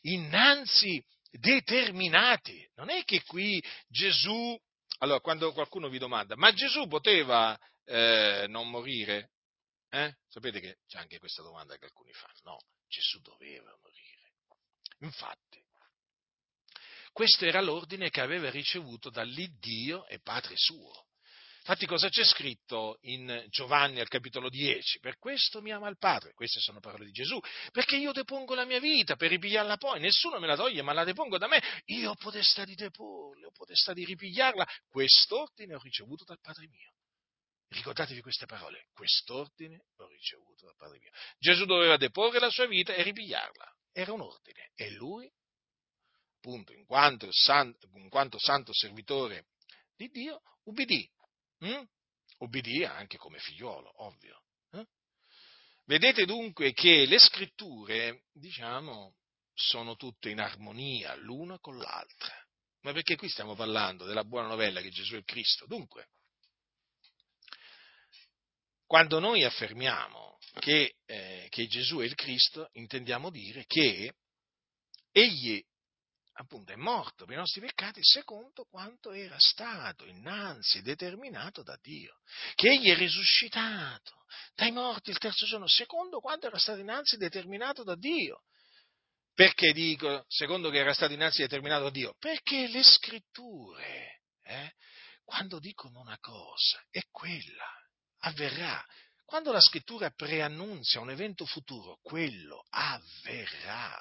[0.02, 2.70] innanzi determinati.
[2.76, 4.60] Non è che qui Gesù,
[5.00, 9.32] allora quando qualcuno vi domanda, ma Gesù poteva eh, non morire?
[9.90, 10.16] Eh?
[10.30, 12.58] Sapete che c'è anche questa domanda che alcuni fanno, no,
[12.88, 14.32] Gesù doveva morire.
[15.00, 15.60] Infatti,
[17.12, 21.08] Questo era l'ordine che aveva ricevuto dall'Iddio e Padre suo.
[21.64, 24.97] Infatti cosa c'è scritto in Giovanni al capitolo 10?
[24.99, 27.39] Per questo mi ama il Padre, queste sono parole di Gesù,
[27.72, 31.03] perché io depongo la mia vita per ripigliarla poi, nessuno me la toglie ma la
[31.03, 36.24] depongo da me, io ho potestà di deporla, ho potestà di ripigliarla, quest'ordine ho ricevuto
[36.24, 36.93] dal Padre mio.
[37.68, 41.12] Ricordatevi queste parole, quest'ordine ho ricevuto dal Padre mio.
[41.38, 44.72] Gesù doveva deporre la sua vita e ripigliarla, era un ordine.
[44.74, 45.32] E lui,
[46.38, 49.45] appunto, in quanto, santo, in quanto santo servitore
[49.95, 51.07] di Dio, ubbidì
[51.66, 51.84] Mm?
[52.39, 54.41] Ubbidì anche come figliuolo, ovvio.
[54.72, 54.86] Eh?
[55.86, 59.16] Vedete dunque che le scritture, diciamo,
[59.53, 62.34] sono tutte in armonia l'una con l'altra.
[62.82, 65.68] Ma perché qui stiamo parlando della buona novella che Gesù è il Cristo?
[65.68, 66.09] Dunque,
[68.88, 74.16] quando noi affermiamo che, eh, che Gesù è il Cristo, intendiamo dire che
[75.12, 75.64] egli
[76.34, 82.20] appunto è morto per i nostri peccati secondo quanto era stato innanzi determinato da Dio,
[82.56, 84.26] che egli è risuscitato
[84.56, 88.44] dai morti il terzo giorno secondo quanto era stato innanzi determinato da Dio.
[89.34, 92.16] Perché dico secondo che era stato innanzi determinato da Dio?
[92.20, 94.74] Perché le scritture, eh,
[95.24, 97.68] quando dicono una cosa, è quella,
[98.20, 98.84] avverrà.
[99.26, 103.98] Quando la scrittura preannunzia un evento futuro, quello avverrà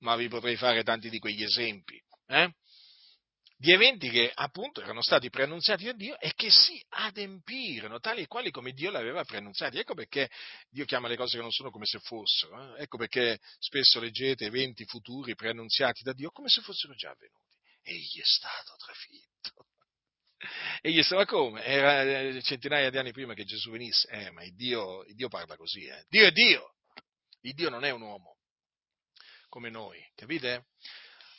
[0.00, 2.52] ma vi potrei fare tanti di quegli esempi, eh?
[3.60, 8.26] di eventi che appunto erano stati preannunziati da Dio e che si adempirono, tali e
[8.28, 9.78] quali come Dio li aveva preannunziati.
[9.78, 10.30] Ecco perché
[10.70, 12.76] Dio chiama le cose che non sono come se fossero.
[12.76, 12.82] Eh?
[12.82, 17.56] Ecco perché spesso leggete eventi futuri preannunziati da Dio come se fossero già avvenuti.
[17.82, 19.66] Egli è stato trafitto.
[20.80, 21.64] Egli stava come?
[21.64, 24.08] Era eh, centinaia di anni prima che Gesù venisse.
[24.08, 25.84] Eh, ma il Dio, il Dio parla così.
[25.84, 26.04] Eh?
[26.08, 26.74] Dio è Dio.
[27.40, 28.37] Il Dio non è un uomo
[29.48, 30.66] come noi, capite?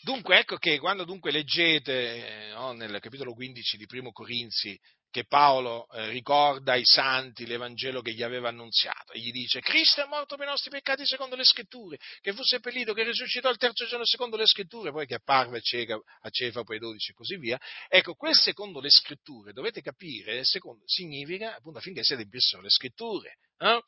[0.02, 4.80] Dunque ecco che quando dunque leggete eh, no, nel capitolo 15 di Primo Corinzi
[5.12, 10.04] che Paolo eh, ricorda ai santi l'Evangelo che gli aveva annunziato e gli dice Cristo
[10.04, 13.58] è morto per i nostri peccati secondo le scritture, che fu seppellito, che risuscitò il
[13.58, 17.60] terzo giorno secondo le scritture, poi che apparve a Cefa, poi 12 e così via.
[17.88, 23.38] Ecco, quel secondo le scritture, dovete capire, secondo, significa appunto affinché si adempissero le scritture.
[23.58, 23.82] Eh?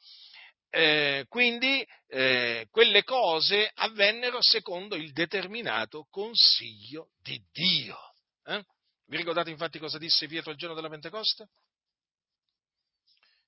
[0.73, 7.97] Eh, quindi eh, quelle cose avvennero secondo il determinato consiglio di Dio.
[8.45, 8.63] Eh?
[9.05, 11.49] Vi ricordate infatti cosa disse Pietro il giorno della Pentecoste?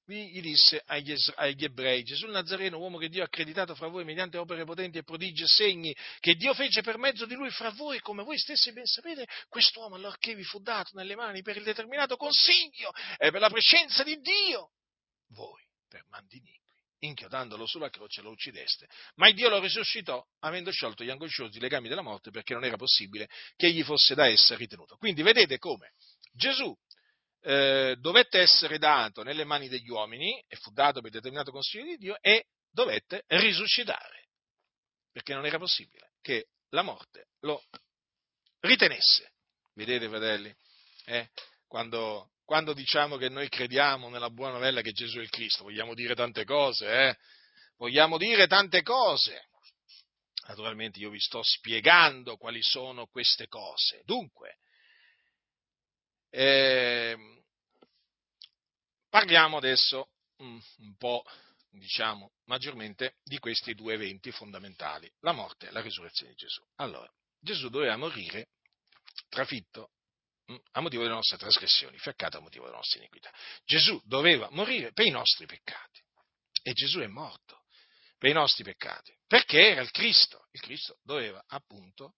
[0.05, 4.38] gli disse agli, agli, ebrei, Gesù Nazareno, uomo che Dio ha accreditato fra voi mediante
[4.38, 8.01] opere potenti e prodigi e segni, che Dio fece per mezzo di lui fra voi,
[8.01, 12.17] come voi stessi ben sapete, quest'uomo allorché vi fu dato nelle mani per il determinato
[12.17, 14.71] consiglio e per la prescenza di Dio,
[15.30, 16.61] voi per mandini
[17.06, 18.88] inchiodandolo sulla croce lo uccideste.
[19.16, 22.78] Ma il Dio lo risuscitò, avendo sciolto gli angosciosi legami della morte, perché non era
[22.78, 24.95] possibile che egli fosse da essa ritenuto.
[24.97, 25.93] Quindi vedete come
[26.32, 26.76] Gesù
[27.41, 31.97] eh, dovette essere dato nelle mani degli uomini, e fu dato per determinato consiglio di
[31.97, 34.28] Dio, e dovette risuscitare,
[35.12, 37.64] perché non era possibile che la morte lo
[38.62, 39.32] ritenesse.
[39.74, 40.56] Vedete, fratelli?
[41.06, 41.30] Eh?
[41.68, 45.94] Quando quando diciamo che noi crediamo nella buona novella che Gesù è il Cristo, vogliamo
[45.94, 47.18] dire tante cose, eh?
[47.78, 49.48] Vogliamo dire tante cose.
[50.48, 54.02] Naturalmente io vi sto spiegando quali sono queste cose.
[54.04, 54.58] Dunque,
[56.30, 57.18] eh,
[59.09, 61.24] parliamo adesso un, un po',
[61.70, 66.62] diciamo, maggiormente di questi due eventi fondamentali, la morte e la risurrezione di Gesù.
[66.76, 67.09] Allora,
[67.39, 68.50] Gesù doveva morire
[69.30, 70.03] trafitto Mm,
[70.71, 73.32] a motivo delle nostre trasgressioni, fiaccato a motivo delle nostre iniquità.
[73.65, 76.01] Gesù doveva morire per i nostri peccati
[76.61, 77.63] e Gesù è morto
[78.17, 80.47] per i nostri peccati perché era il Cristo.
[80.51, 82.15] Il Cristo doveva appunto,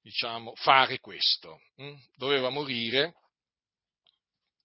[0.00, 1.94] diciamo, fare questo, mm?
[2.14, 3.14] doveva morire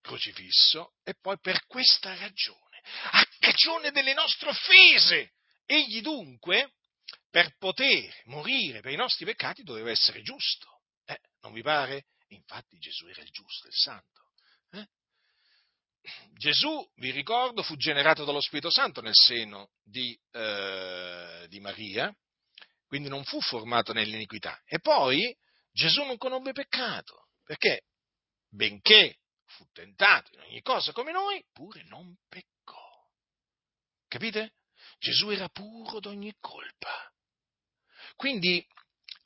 [0.01, 2.81] crocifisso e poi per questa ragione,
[3.11, 5.33] a cagione delle nostre offese,
[5.65, 6.73] egli dunque
[7.29, 10.67] per poter morire per i nostri peccati doveva essere giusto.
[11.05, 12.05] Eh, non vi pare?
[12.29, 14.31] Infatti Gesù era il giusto, il santo.
[14.71, 14.87] Eh?
[16.33, 22.15] Gesù, vi ricordo, fu generato dallo Spirito Santo nel seno di, eh, di Maria,
[22.85, 24.61] quindi non fu formato nell'iniquità.
[24.65, 25.35] E poi
[25.71, 27.83] Gesù non conobbe peccato, perché
[28.49, 32.87] benché fu tentato in ogni cosa come noi, pure non peccò.
[34.07, 34.53] Capite?
[34.99, 37.11] Gesù era puro d'ogni colpa.
[38.15, 38.65] Quindi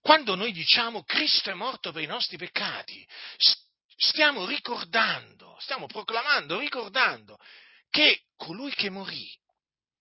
[0.04, 3.08] quando noi diciamo Cristo è morto per i nostri peccati,
[3.96, 7.40] stiamo ricordando, stiamo proclamando, ricordando
[7.90, 9.32] che colui che morì,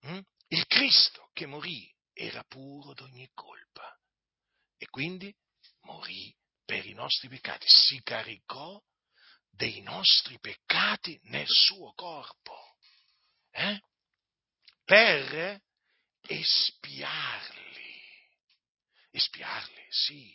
[0.01, 0.19] hm,
[0.49, 3.97] il Cristo che morì, era puro d'ogni colpa
[4.77, 5.33] e quindi
[5.83, 6.35] morì
[6.65, 8.77] per i nostri peccati, si caricò
[9.49, 12.75] dei nostri peccati nel suo corpo,
[13.51, 13.79] eh?
[14.83, 15.61] per
[16.23, 17.72] espiarli,
[19.13, 20.33] espiarli, sì,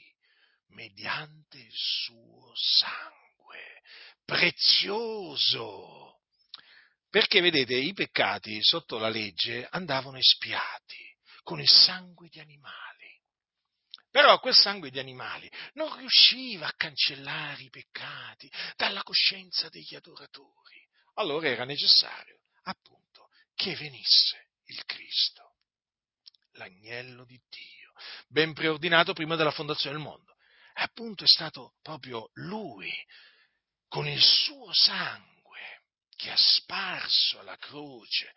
[0.68, 3.82] mediante il suo sangue
[4.24, 6.20] prezioso.
[7.10, 12.86] Perché vedete, i peccati sotto la legge andavano espiati con il sangue di animali.
[14.10, 20.86] Però quel sangue di animali non riusciva a cancellare i peccati dalla coscienza degli adoratori.
[21.14, 25.56] Allora era necessario, appunto, che venisse il Cristo,
[26.52, 27.77] l'agnello di Dio,
[28.28, 30.36] ben preordinato prima della fondazione del mondo.
[30.74, 32.92] E appunto è stato proprio lui,
[33.88, 35.26] con il suo sangue,
[36.16, 38.32] che ha sparso alla croce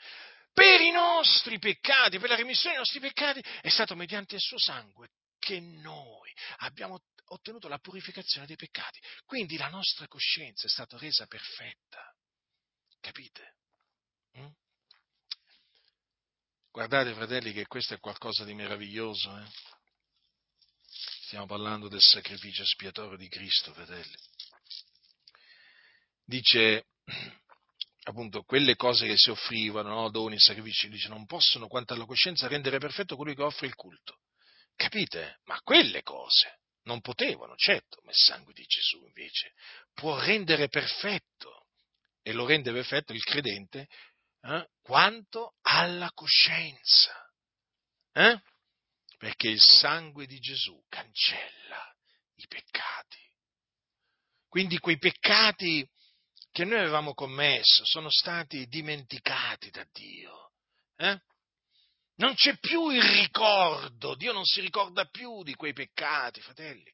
[0.53, 4.59] per i nostri peccati, per la remissione dei nostri peccati, è stato mediante il suo
[4.59, 5.09] sangue
[5.39, 8.99] che noi abbiamo ottenuto la purificazione dei peccati.
[9.25, 12.13] Quindi la nostra coscienza è stata resa perfetta.
[12.99, 13.55] Capite?
[14.37, 14.47] Mm?
[16.73, 19.37] Guardate, fratelli, che questo è qualcosa di meraviglioso.
[19.37, 19.43] Eh?
[21.25, 24.15] Stiamo parlando del sacrificio espiatorio di Cristo, fratelli.
[26.23, 26.85] Dice
[28.03, 30.09] appunto quelle cose che si offrivano, no?
[30.09, 34.19] doni, sacrifici, dice non possono quanto alla coscienza rendere perfetto colui che offre il culto.
[34.73, 35.39] Capite?
[35.43, 39.51] Ma quelle cose non potevano, certo, ma il sangue di Gesù invece
[39.93, 41.65] può rendere perfetto
[42.21, 43.89] e lo rende perfetto il credente
[44.41, 47.13] eh, quanto alla coscienza.
[48.13, 48.41] Eh?
[49.17, 51.95] Perché il sangue di Gesù cancella
[52.35, 53.19] i peccati.
[54.49, 55.87] Quindi quei peccati
[56.51, 60.51] che noi avevamo commesso sono stati dimenticati da Dio.
[60.97, 61.21] Eh?
[62.15, 66.91] Non c'è più il ricordo, Dio non si ricorda più di quei peccati, fratelli.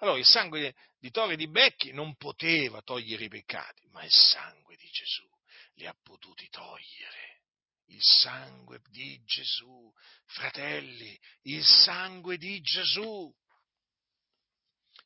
[0.00, 4.76] Allora il sangue di Tore di Becchi non poteva togliere i peccati, ma il sangue
[4.76, 5.29] di Gesù
[5.80, 7.38] li ha potuti togliere.
[7.86, 9.90] Il sangue di Gesù,
[10.26, 13.34] fratelli, il sangue di Gesù.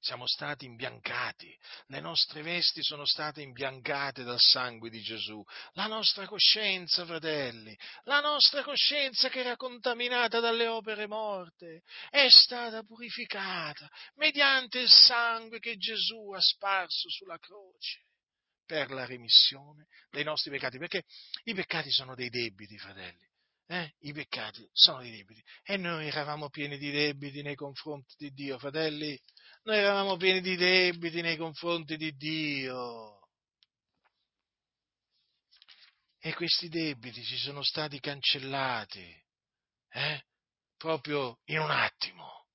[0.01, 5.43] Siamo stati imbiancati, le nostre vesti sono state imbiancate dal sangue di Gesù,
[5.73, 12.83] la nostra coscienza, fratelli, la nostra coscienza che era contaminata dalle opere morte, è stata
[12.83, 18.05] purificata mediante il sangue che Gesù ha sparso sulla croce
[18.65, 21.05] per la remissione dei nostri peccati, perché
[21.45, 23.33] i peccati sono dei debiti, fratelli.
[23.67, 23.95] Eh?
[24.01, 28.59] I peccati sono dei debiti e noi eravamo pieni di debiti nei confronti di Dio,
[28.59, 29.19] fratelli.
[29.63, 33.21] Noi eravamo pieni di debiti nei confronti di Dio.
[36.19, 39.25] E questi debiti ci sono stati cancellati,
[39.91, 40.25] eh?
[40.77, 42.47] proprio in un attimo,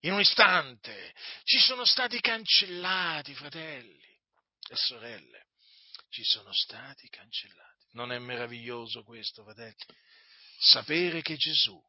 [0.00, 1.14] in un istante.
[1.44, 4.20] Ci sono stati cancellati, fratelli
[4.68, 5.47] e sorelle.
[6.08, 7.86] Ci sono stati cancellati.
[7.92, 9.76] Non è meraviglioso questo, fratelli?
[10.58, 11.80] Sapere che Gesù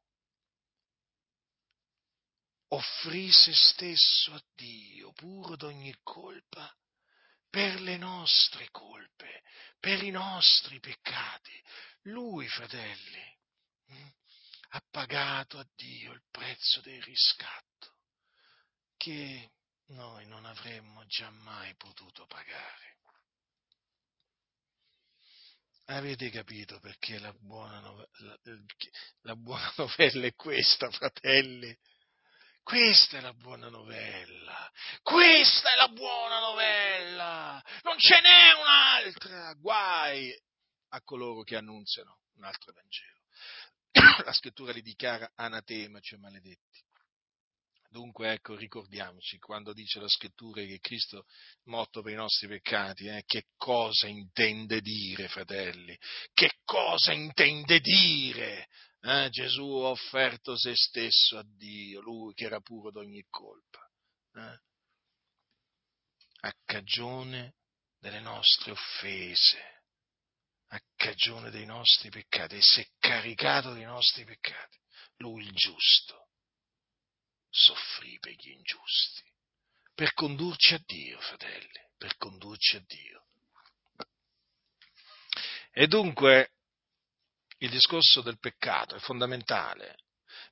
[2.69, 6.71] offrì se stesso a Dio, puro d'ogni colpa,
[7.49, 9.41] per le nostre colpe,
[9.79, 11.51] per i nostri peccati.
[12.03, 13.37] Lui, fratelli,
[13.91, 14.07] mm,
[14.69, 17.95] ha pagato a Dio il prezzo del riscatto
[18.97, 19.51] che
[19.87, 22.98] noi non avremmo giammai potuto pagare.
[25.91, 28.37] Avete capito perché la buona, novella, la,
[29.21, 31.75] la buona novella è questa, fratelli?
[32.61, 34.71] Questa è la buona novella.
[35.01, 37.63] Questa è la buona novella.
[37.81, 39.53] Non ce n'è un'altra.
[39.55, 40.31] Guai
[40.89, 43.17] a coloro che annunziano un altro Vangelo.
[44.25, 46.83] La scrittura li dichiara anatema, cioè maledetti.
[47.91, 53.07] Dunque, ecco, ricordiamoci quando dice la scrittura che Cristo è morto per i nostri peccati,
[53.07, 55.97] eh, che cosa intende dire, fratelli?
[56.31, 58.67] Che cosa intende dire?
[59.01, 63.89] Eh, Gesù ha offerto se stesso a Dio, lui che era puro d'ogni colpa,
[64.35, 64.59] eh,
[66.41, 67.55] a cagione
[67.97, 69.81] delle nostre offese,
[70.67, 74.77] a cagione dei nostri peccati, e si è caricato dei nostri peccati.
[75.17, 76.18] Lui il giusto
[77.49, 79.23] soffrì per gli ingiusti,
[79.93, 83.25] per condurci a Dio, fratelli, per condurci a Dio.
[85.71, 86.51] E dunque
[87.59, 89.97] il discorso del peccato è fondamentale,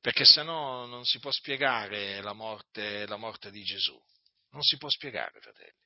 [0.02, 4.00] perché se no non si può spiegare la morte, la morte di Gesù.
[4.52, 5.86] Non si può spiegare, fratelli.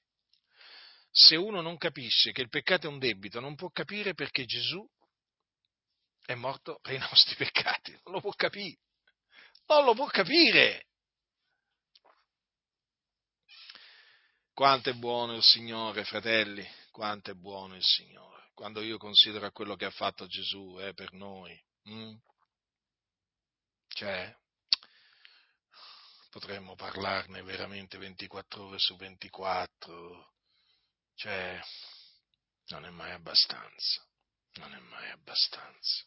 [1.10, 4.88] Se uno non capisce che il peccato è un debito, non può capire perché Gesù
[6.26, 7.92] è morto per i nostri peccati.
[8.06, 8.78] Non lo può capire.
[9.68, 10.88] Non lo può capire.
[14.53, 18.49] Quanto è buono il Signore, fratelli, quanto è buono il Signore.
[18.53, 22.15] Quando io considero quello che ha fatto Gesù eh, per noi, hm?
[23.88, 24.36] cioè,
[26.30, 30.34] potremmo parlarne veramente 24 ore su 24,
[31.15, 31.60] cioè,
[32.68, 34.06] non è mai abbastanza,
[34.53, 36.06] non è mai abbastanza.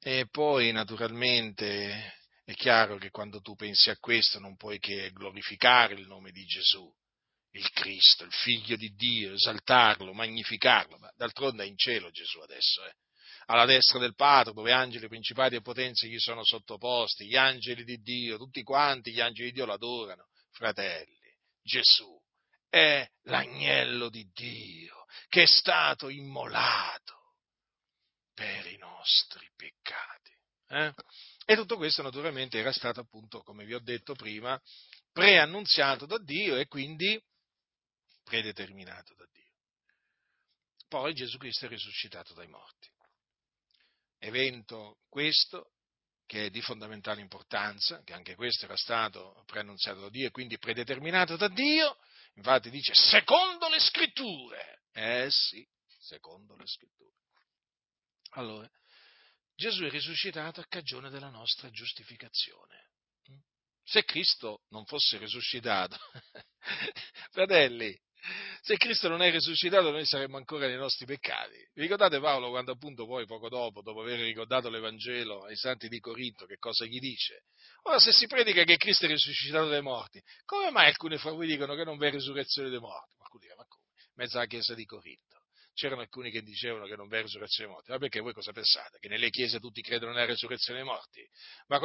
[0.00, 2.17] E poi, naturalmente,
[2.48, 6.46] è chiaro che quando tu pensi a questo non puoi che glorificare il nome di
[6.46, 6.90] Gesù,
[7.50, 10.96] il Cristo, il Figlio di Dio, esaltarlo, magnificarlo.
[10.96, 12.94] Ma d'altronde è in cielo Gesù adesso, eh?
[13.48, 17.98] alla destra del Padre, dove angeli, principati e potenze gli sono sottoposti, gli angeli di
[17.98, 20.28] Dio, tutti quanti gli angeli di Dio l'adorano.
[20.50, 21.18] Fratelli,
[21.62, 22.18] Gesù
[22.70, 27.34] è l'agnello di Dio che è stato immolato
[28.32, 30.32] per i nostri peccati.
[30.68, 30.94] Eh?
[31.50, 34.60] E tutto questo naturalmente era stato appunto, come vi ho detto prima,
[35.10, 37.18] preannunziato da Dio e quindi
[38.22, 39.54] predeterminato da Dio.
[40.88, 42.90] Poi Gesù Cristo è risuscitato dai morti.
[44.18, 45.72] Evento questo
[46.26, 50.58] che è di fondamentale importanza, che anche questo era stato preannunziato da Dio e quindi
[50.58, 51.96] predeterminato da Dio,
[52.34, 54.82] infatti dice secondo le scritture.
[54.92, 55.66] Eh sì,
[55.98, 57.16] secondo le scritture.
[58.32, 58.70] Allora,
[59.58, 62.90] Gesù è risuscitato a cagione della nostra giustificazione.
[63.82, 65.96] Se Cristo non fosse risuscitato,
[67.32, 67.92] fratelli,
[68.60, 71.56] se Cristo non è risuscitato noi saremmo ancora nei nostri peccati.
[71.72, 75.98] Vi ricordate Paolo quando appunto poi poco dopo, dopo aver ricordato l'Evangelo ai santi di
[75.98, 77.46] Corinto, che cosa gli dice?
[77.82, 81.48] Ora se si predica che Cristo è risuscitato dai morti, come mai alcuni fra voi
[81.48, 83.16] dicono che non v'è risurrezione dei morti?
[83.16, 83.86] Ma alcuni dicono, ma come?
[84.14, 85.37] Mezza la chiesa di Corinto
[85.78, 87.92] c'erano alcuni che dicevano che non v'è resurrezione dei morti.
[87.92, 88.98] Ma perché voi cosa pensate?
[88.98, 91.24] Che nelle chiese tutti credono nella resurrezione dei morti?
[91.68, 91.78] Ma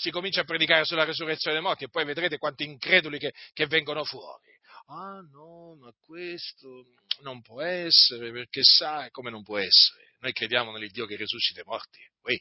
[0.00, 3.66] si comincia a predicare sulla resurrezione dei morti e poi vedrete quanti increduli che, che
[3.66, 4.56] vengono fuori.
[4.86, 6.86] Ah no, ma questo
[7.20, 10.14] non può essere, perché sai come non può essere.
[10.20, 12.00] Noi crediamo nell'Iddio che risuscita i morti.
[12.22, 12.40] Oui.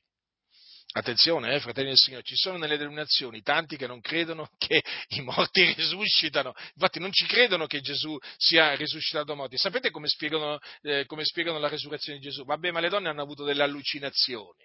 [0.93, 5.21] Attenzione, eh, fratelli del Signore, ci sono nelle denominazioni tanti che non credono che i
[5.21, 9.57] morti risuscitano, infatti non ci credono che Gesù sia risuscitato da morti.
[9.57, 12.45] Sapete come spiegano, eh, come spiegano, la resurrezione di Gesù?
[12.45, 14.63] Vabbè, ma le donne hanno avuto delle allucinazioni.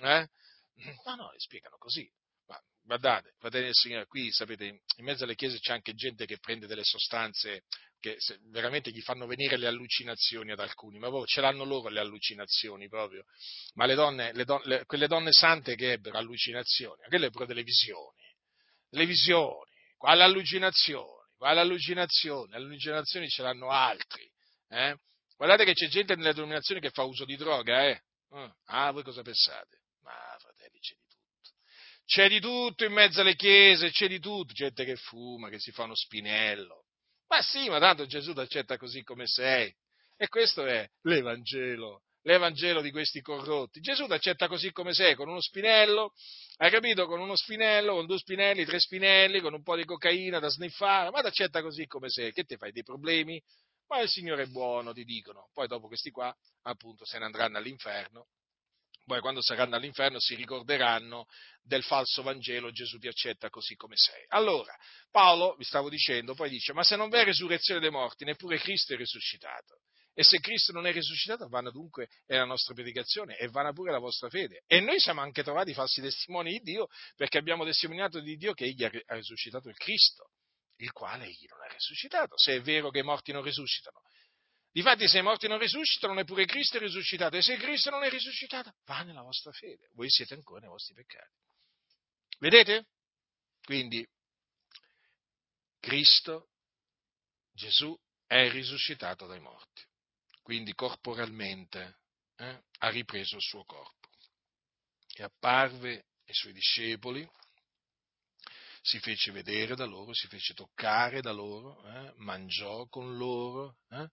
[0.00, 0.28] Eh?
[1.04, 2.08] No, no, le spiegano così.
[2.48, 6.38] Ma guardate, fratelli del Signore, qui sapete, in mezzo alle chiese c'è anche gente che
[6.38, 7.62] prende delle sostanze
[8.00, 8.16] che
[8.50, 12.88] veramente gli fanno venire le allucinazioni ad alcuni, ma proprio ce l'hanno loro le allucinazioni
[12.88, 13.24] proprio.
[13.74, 17.62] Ma le donne, le don, le, quelle donne sante che ebbero allucinazioni, quelle ebbero delle
[17.62, 18.22] visioni,
[18.90, 24.30] le visioni, quale allucinazioni, quale allucinazioni, le allucinazioni ce l'hanno altri.
[24.68, 24.96] Eh?
[25.36, 28.02] Guardate che c'è gente nelle denominazioni che fa uso di droga, eh?
[28.32, 28.52] eh?
[28.66, 29.82] Ah, voi cosa pensate?
[30.02, 31.50] Ma fratelli, c'è di tutto.
[32.08, 35.72] C'è di tutto in mezzo alle chiese, c'è di tutto, gente che fuma, che si
[35.72, 36.86] fa uno spinello,
[37.26, 39.70] ma sì, ma tanto Gesù ti accetta così come sei.
[40.16, 43.80] E questo è l'Evangelo, l'Evangelo di questi corrotti.
[43.80, 46.14] Gesù ti accetta così come sei, con uno spinello,
[46.56, 47.04] hai capito?
[47.04, 51.10] Con uno spinello, con due spinelli, tre spinelli, con un po' di cocaina da sniffare,
[51.10, 52.32] ma ti accetta così come sei.
[52.32, 53.38] Che ti fai dei problemi?
[53.88, 55.50] Ma il Signore è buono, ti dicono.
[55.52, 58.28] Poi dopo questi qua, appunto, se ne andranno all'inferno
[59.08, 61.26] poi quando saranno all'inferno si ricorderanno
[61.62, 64.22] del falso Vangelo, Gesù ti accetta così come sei.
[64.28, 64.72] Allora,
[65.10, 68.92] Paolo, vi stavo dicendo, poi dice, ma se non v'è resurrezione dei morti, neppure Cristo
[68.92, 69.80] è risuscitato.
[70.12, 73.92] E se Cristo non è risuscitato, vana dunque è la nostra predicazione e vana pure
[73.92, 74.62] la vostra fede.
[74.66, 78.64] E noi siamo anche trovati falsi testimoni di Dio perché abbiamo testimoniato di Dio che
[78.64, 80.32] Egli ha risuscitato il Cristo,
[80.78, 82.36] il quale Egli non ha risuscitato.
[82.36, 84.02] Se è vero che i morti non risuscitano,
[84.78, 87.36] Difatti, se i morti non risuscitano, neppure Cristo è risuscitato.
[87.36, 89.88] E se Cristo non è risuscitato, va nella vostra fede.
[89.94, 91.34] Voi siete ancora nei vostri peccati.
[92.38, 92.86] Vedete?
[93.64, 94.08] Quindi,
[95.80, 96.50] Cristo,
[97.50, 97.92] Gesù,
[98.24, 99.82] è risuscitato dai morti.
[100.42, 101.98] Quindi, corporalmente,
[102.36, 104.08] eh, ha ripreso il suo corpo.
[105.12, 107.28] E apparve ai suoi discepoli,
[108.82, 114.08] si fece vedere da loro, si fece toccare da loro, eh, mangiò con loro, eh,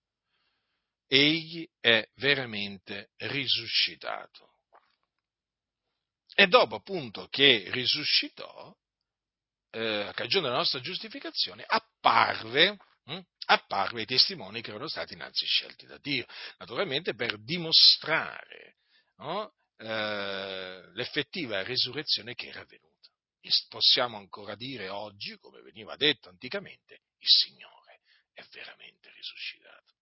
[1.08, 4.54] egli è veramente risuscitato.
[6.34, 8.76] E dopo appunto che risuscitò,
[9.72, 15.46] eh, a cagione della nostra giustificazione, apparve, hm, apparve ai testimoni che erano stati innanzi
[15.46, 16.26] scelti da Dio,
[16.58, 18.78] naturalmente per dimostrare
[19.18, 22.94] no, eh, l'effettiva risurrezione che era avvenuta.
[23.70, 28.02] Possiamo ancora dire oggi, come veniva detto anticamente, il Signore
[28.34, 29.95] è veramente risuscitato.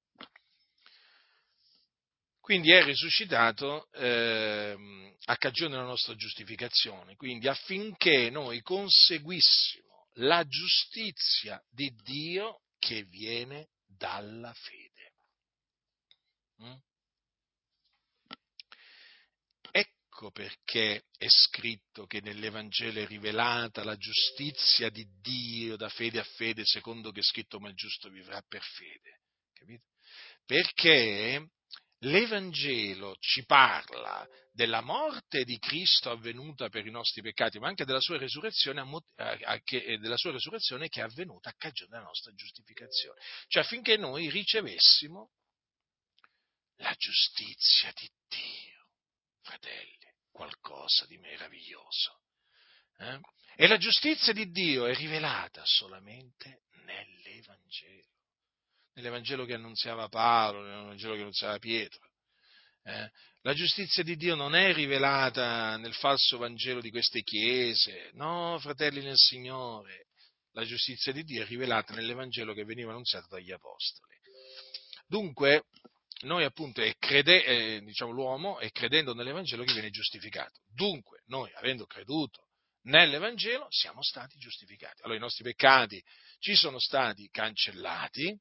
[2.44, 11.64] Quindi è risuscitato eh, a cagione della nostra giustificazione, quindi affinché noi conseguissimo la giustizia
[11.70, 15.14] di Dio che viene dalla fede.
[16.64, 16.76] Mm?
[19.72, 26.26] Ecco perché è scritto che nell'Evangelo è rivelata la giustizia di Dio da fede a
[26.36, 29.22] fede, secondo che è scritto ma il giusto vivrà per fede.
[29.54, 29.86] Capite?
[30.46, 31.48] Perché
[32.04, 38.00] l'Evangelo ci parla della morte di Cristo avvenuta per i nostri peccati, ma anche della
[38.00, 38.84] sua resurrezione,
[39.16, 43.20] della sua resurrezione che è avvenuta a cagione della nostra giustificazione.
[43.48, 45.32] Cioè affinché noi ricevessimo
[46.78, 48.88] la giustizia di Dio,
[49.42, 49.98] fratelli,
[50.32, 52.22] qualcosa di meraviglioso.
[52.98, 53.20] Eh?
[53.56, 58.12] E la giustizia di Dio è rivelata solamente nell'Evangelo
[58.94, 62.10] nell'Evangelo che annunziava Paolo, nell'Evangelo che annunziava Pietro.
[62.84, 63.10] Eh?
[63.42, 69.02] La giustizia di Dio non è rivelata nel falso Vangelo di queste chiese, no, fratelli
[69.02, 70.08] nel Signore.
[70.52, 74.14] La giustizia di Dio è rivelata nell'Evangelo che veniva annunziato dagli Apostoli.
[75.08, 75.66] Dunque,
[76.22, 80.62] noi appunto, è crede, eh, diciamo, l'uomo è credendo nell'Evangelo che viene giustificato.
[80.74, 82.48] Dunque, noi, avendo creduto
[82.84, 85.02] nell'Evangelo, siamo stati giustificati.
[85.02, 86.02] Allora i nostri peccati
[86.40, 88.38] ci sono stati cancellati,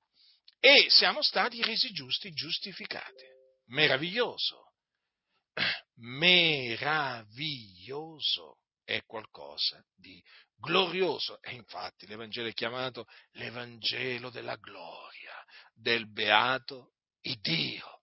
[0.64, 3.24] e siamo stati resi giusti, giustificati.
[3.70, 4.74] Meraviglioso,
[5.98, 7.30] meraviglioso
[8.84, 10.22] è qualcosa di
[10.55, 11.43] glorioso.
[11.43, 15.34] E infatti l'Evangelo è chiamato l'Evangelo della gloria
[15.74, 16.93] del beato
[17.40, 18.02] Dio.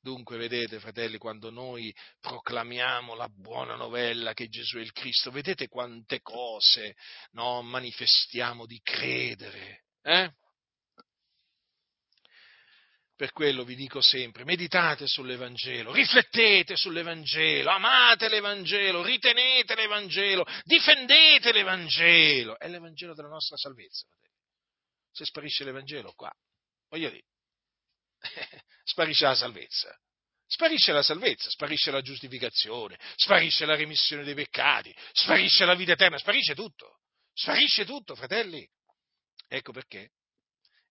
[0.00, 5.66] Dunque, vedete, fratelli, quando noi proclamiamo la buona novella che Gesù è il Cristo, vedete
[5.66, 6.94] quante cose
[7.32, 9.86] no, manifestiamo di credere.
[10.02, 10.32] Eh?
[13.18, 22.56] Per quello vi dico sempre, meditate sull'Evangelo, riflettete sull'Evangelo, amate l'Evangelo, ritenete l'Evangelo, difendete l'Evangelo.
[22.56, 24.06] È l'Evangelo della nostra salvezza.
[25.10, 26.32] Se sparisce l'Evangelo qua,
[26.90, 27.24] voglio dire,
[28.84, 29.98] sparisce la salvezza.
[30.46, 36.18] Sparisce la salvezza, sparisce la giustificazione, sparisce la remissione dei peccati, sparisce la vita eterna,
[36.18, 37.00] sparisce tutto.
[37.32, 38.64] Sparisce tutto, fratelli.
[39.48, 40.12] Ecco perché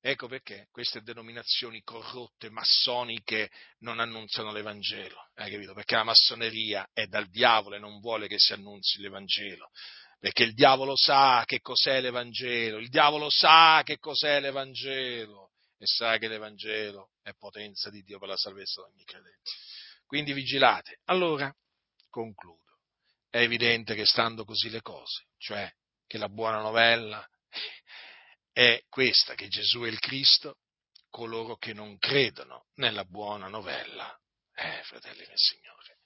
[0.08, 5.74] Ecco perché queste denominazioni corrotte, massoniche, non annunziano l'Evangelo, hai capito?
[5.74, 9.70] Perché la massoneria è dal diavolo e non vuole che si annunzi l'Evangelo.
[10.18, 16.18] Perché il diavolo sa che cos'è l'Evangelo, il diavolo sa che cos'è l'Evangelo e sa
[16.18, 19.52] che l'Evangelo è potenza di Dio per la salvezza di ogni credente.
[20.06, 21.02] Quindi vigilate.
[21.08, 21.54] Allora,
[22.10, 22.78] concludo.
[23.30, 25.70] È evidente che stando così le cose, cioè
[26.06, 27.28] che la buona novella
[28.58, 30.58] è questa, che Gesù è il Cristo,
[31.12, 34.20] coloro che non credono nella buona novella,
[34.56, 36.00] eh, fratelli del Signore,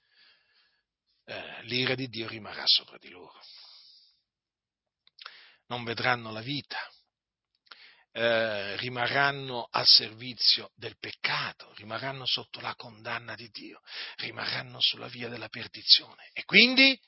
[1.24, 3.40] eh, l'ira di Dio rimarrà sopra di loro.
[5.68, 6.78] Non vedranno la vita,
[8.10, 13.80] eh, rimarranno al servizio del peccato, rimarranno sotto la condanna di Dio,
[14.16, 16.28] rimarranno sulla via della perdizione.
[16.34, 17.00] E quindi,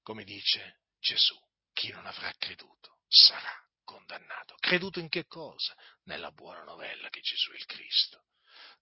[0.00, 1.38] come dice Gesù,
[1.74, 4.56] chi non avrà creduto sarà condannato.
[4.58, 5.74] Creduto in che cosa?
[6.04, 8.24] Nella buona novella che Gesù è il Cristo.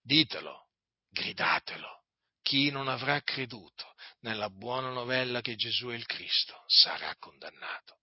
[0.00, 0.68] Ditelo,
[1.08, 2.00] gridatelo.
[2.40, 7.98] Chi non avrà creduto nella buona novella che Gesù è il Cristo sarà condannato.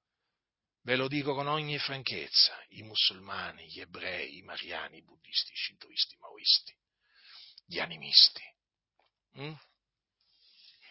[0.84, 5.56] Ve lo dico con ogni franchezza, i musulmani, gli ebrei, i mariani, i buddisti, i
[5.56, 6.74] shintoisti, i maoisti,
[7.66, 8.42] gli animisti
[9.34, 9.54] hm?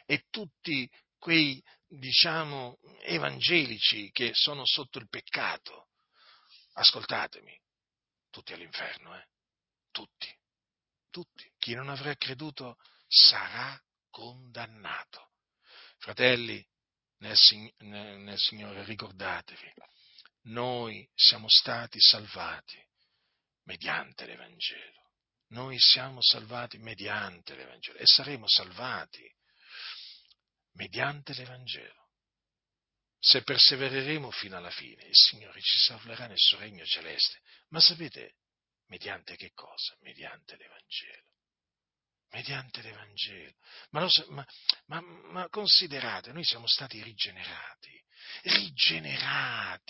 [0.07, 5.88] e tutti quei, diciamo, evangelici che sono sotto il peccato,
[6.79, 7.61] Ascoltatemi,
[8.31, 9.27] tutti all'inferno, eh?
[9.91, 10.33] Tutti,
[11.11, 11.53] tutti.
[11.59, 12.77] Chi non avrà creduto
[13.09, 13.77] sarà
[14.11, 15.33] condannato.
[15.99, 16.65] Fratelli,
[17.19, 17.37] nel,
[17.79, 19.73] nel, Signore, ricordatevi,
[20.43, 22.81] noi siamo stati salvati
[23.65, 25.11] mediante l'Evangelo.
[25.49, 29.29] Noi siamo salvati mediante l'Evangelo e saremo salvati
[30.75, 31.98] mediante l'Evangelo
[33.21, 37.41] se persevereremo fino alla fine, il Signore ci salverà nel suo regno celeste.
[37.69, 38.37] Ma sapete,
[38.87, 39.97] mediante che cosa?
[40.01, 41.27] Mediante l'Evangelo.
[42.31, 43.55] Mediante l'Evangelo.
[43.91, 44.47] Ma, lo, ma,
[44.87, 48.05] ma, ma considerate, noi siamo stati rigenerati,
[48.43, 49.89] rigenerati,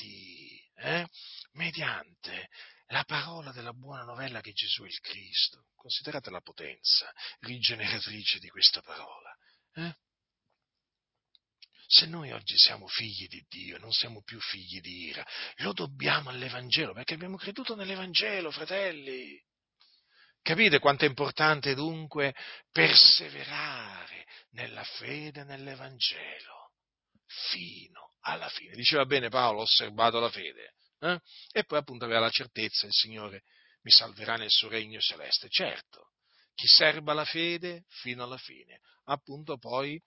[0.77, 1.07] eh?
[1.53, 2.49] mediante
[2.87, 5.67] la parola della buona novella che Gesù è il Cristo.
[5.75, 9.37] Considerate la potenza rigeneratrice di questa parola.
[9.75, 9.97] Eh?
[11.91, 16.29] Se noi oggi siamo figli di Dio, non siamo più figli di ira, lo dobbiamo
[16.29, 19.43] all'Evangelo, perché abbiamo creduto nell'Evangelo, fratelli.
[20.43, 22.35] Capite quanto è importante dunque
[22.71, 26.73] perseverare nella fede nell'Evangelo
[27.51, 28.75] fino alla fine.
[28.75, 30.75] Diceva bene Paolo, ho osservato la fede.
[31.01, 31.19] Eh?
[31.53, 33.45] E poi appunto aveva la certezza, il Signore
[33.81, 35.49] mi salverà nel suo regno celeste.
[35.49, 36.11] Certo,
[36.55, 39.99] chi serba la fede fino alla fine, appunto poi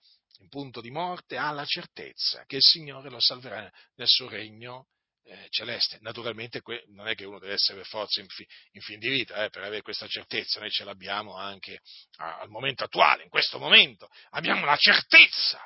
[0.42, 4.88] in punto di morte ha la certezza che il Signore lo salverà nel suo regno
[5.24, 5.98] eh, celeste.
[6.00, 9.08] Naturalmente que- non è che uno deve essere per forza in, fi- in fin di
[9.08, 11.80] vita eh, per avere questa certezza, noi ce l'abbiamo anche
[12.16, 15.60] a- al momento attuale, in questo momento abbiamo la certezza,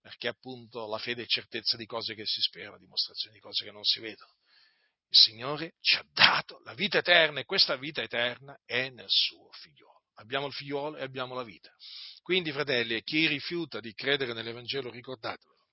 [0.00, 3.72] perché appunto la fede è certezza di cose che si sperano, dimostrazione di cose che
[3.72, 4.32] non si vedono.
[5.08, 9.50] Il Signore ci ha dato la vita eterna e questa vita eterna è nel suo
[9.52, 10.01] figliolo.
[10.22, 11.70] Abbiamo il figliolo e abbiamo la vita.
[12.22, 15.66] Quindi, fratelli, chi rifiuta di credere nell'Evangelo, ricordatevelo,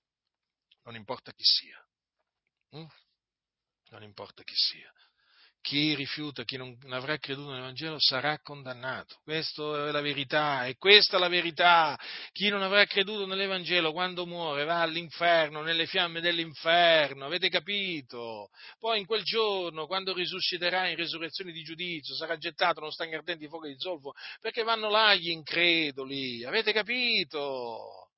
[0.84, 1.84] non importa chi sia,
[2.76, 2.86] Mm?
[3.90, 4.92] Non importa chi sia.
[5.62, 9.20] Chi rifiuta, chi non avrà creduto nel Vangelo sarà condannato.
[9.24, 12.00] Questa è la verità, e questa è la verità.
[12.32, 18.50] Chi non avrà creduto nell'Evangelo quando muore va all'inferno, nelle fiamme dell'inferno, avete capito?
[18.80, 23.44] Poi in quel giorno, quando risusciterà in resurrezione di giudizio, sarà gettato non stagno ardente
[23.44, 28.09] di fuoco di zolfo, perché vanno là gli increduli, avete capito?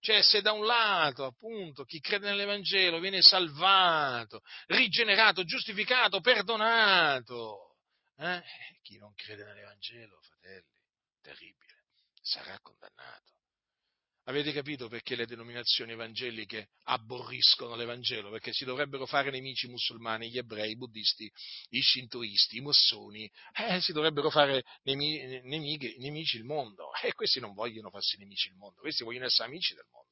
[0.00, 7.76] Cioè, se da un lato, appunto, chi crede nell'Evangelo viene salvato, rigenerato, giustificato, perdonato,
[8.16, 8.42] eh?
[8.82, 10.74] chi non crede nell'Evangelo, fratelli,
[11.20, 11.84] terribile,
[12.22, 13.39] sarà condannato.
[14.24, 18.30] Avete capito perché le denominazioni evangeliche aborriscono l'Evangelo?
[18.30, 21.30] Perché si dovrebbero fare nemici i musulmani, gli ebrei, i buddisti,
[21.70, 26.90] i shintoisti, i massoni, eh, si dovrebbero fare nemiche, nemiche, nemici il mondo.
[27.02, 30.08] E questi non vogliono farsi nemici il mondo, questi vogliono essere amici del mondo.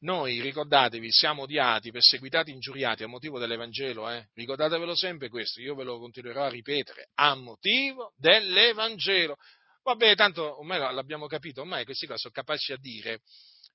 [0.00, 4.28] Noi, ricordatevi, siamo odiati, perseguitati, ingiuriati a motivo dell'Evangelo, eh?
[4.34, 9.36] ricordatevelo sempre questo, io ve lo continuerò a ripetere, a motivo dell'Evangelo.
[9.84, 13.20] Vabbè, tanto ormai l'abbiamo capito, ormai questi qua sono capaci a dire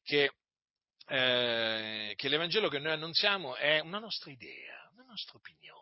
[0.04, 0.32] che,
[1.06, 5.78] eh, che l'Evangelo che noi annunziamo è una nostra idea, una nostra opinione.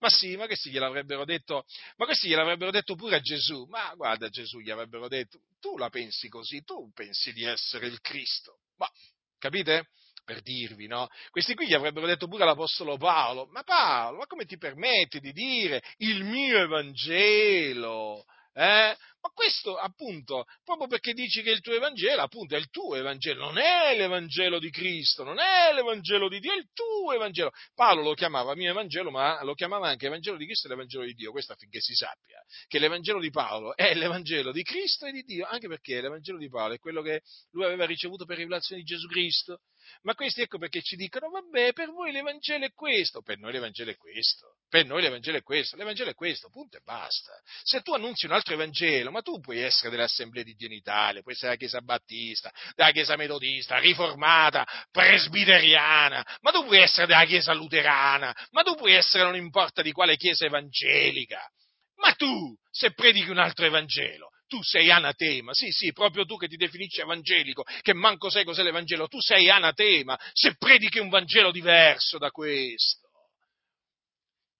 [0.00, 1.64] Ma sì, ma questi gliel'avrebbero detto,
[1.96, 3.64] ma questi gliel'avrebbero detto pure a Gesù.
[3.70, 8.00] Ma guarda, Gesù gli avrebbero detto, tu la pensi così, tu pensi di essere il
[8.00, 8.58] Cristo.
[8.76, 8.90] Ma,
[9.38, 9.88] capite?
[10.24, 11.08] Per dirvi, no?
[11.30, 15.32] Questi qui gli avrebbero detto pure all'Apostolo Paolo, ma Paolo, ma come ti permetti di
[15.32, 18.24] dire il mio Evangelo?
[18.54, 18.96] Eh?
[19.22, 23.44] Ma questo appunto, proprio perché dici che il tuo Evangelo, appunto, è il tuo Evangelo,
[23.44, 27.52] non è l'Evangelo di Cristo, non è l'Evangelo di Dio, è il tuo Evangelo.
[27.72, 31.14] Paolo lo chiamava mio Evangelo, ma lo chiamava anche Evangelo di Cristo e l'Evangelo di
[31.14, 35.22] Dio, questo affinché si sappia che l'Evangelo di Paolo è l'Evangelo di Cristo e di
[35.22, 37.22] Dio, anche perché l'Evangelo di Paolo è quello che
[37.52, 39.60] lui aveva ricevuto per rivelazione di Gesù Cristo.
[40.02, 43.90] Ma questi ecco perché ci dicono, vabbè, per voi l'Evangelo è questo, per noi l'Evangelo
[43.90, 47.32] è questo, per noi l'Evangelo è questo, l'Evangelo è questo, punto e basta.
[47.62, 51.22] Se tu annunzi un altro Evangelo, ma tu puoi essere dell'Assemblea di Dio in Italia,
[51.22, 57.24] puoi essere della Chiesa Battista, della Chiesa Metodista, Riformata, Presbiteriana, ma tu puoi essere della
[57.24, 61.40] Chiesa Luterana, ma tu puoi essere non importa di quale Chiesa evangelica.
[62.02, 66.48] Ma tu, se predichi un altro Evangelo, tu sei anatema, sì, sì, proprio tu che
[66.48, 71.52] ti definisci evangelico, che manco sai cos'è l'Evangelo, tu sei anatema se predichi un Vangelo
[71.52, 73.01] diverso da questo.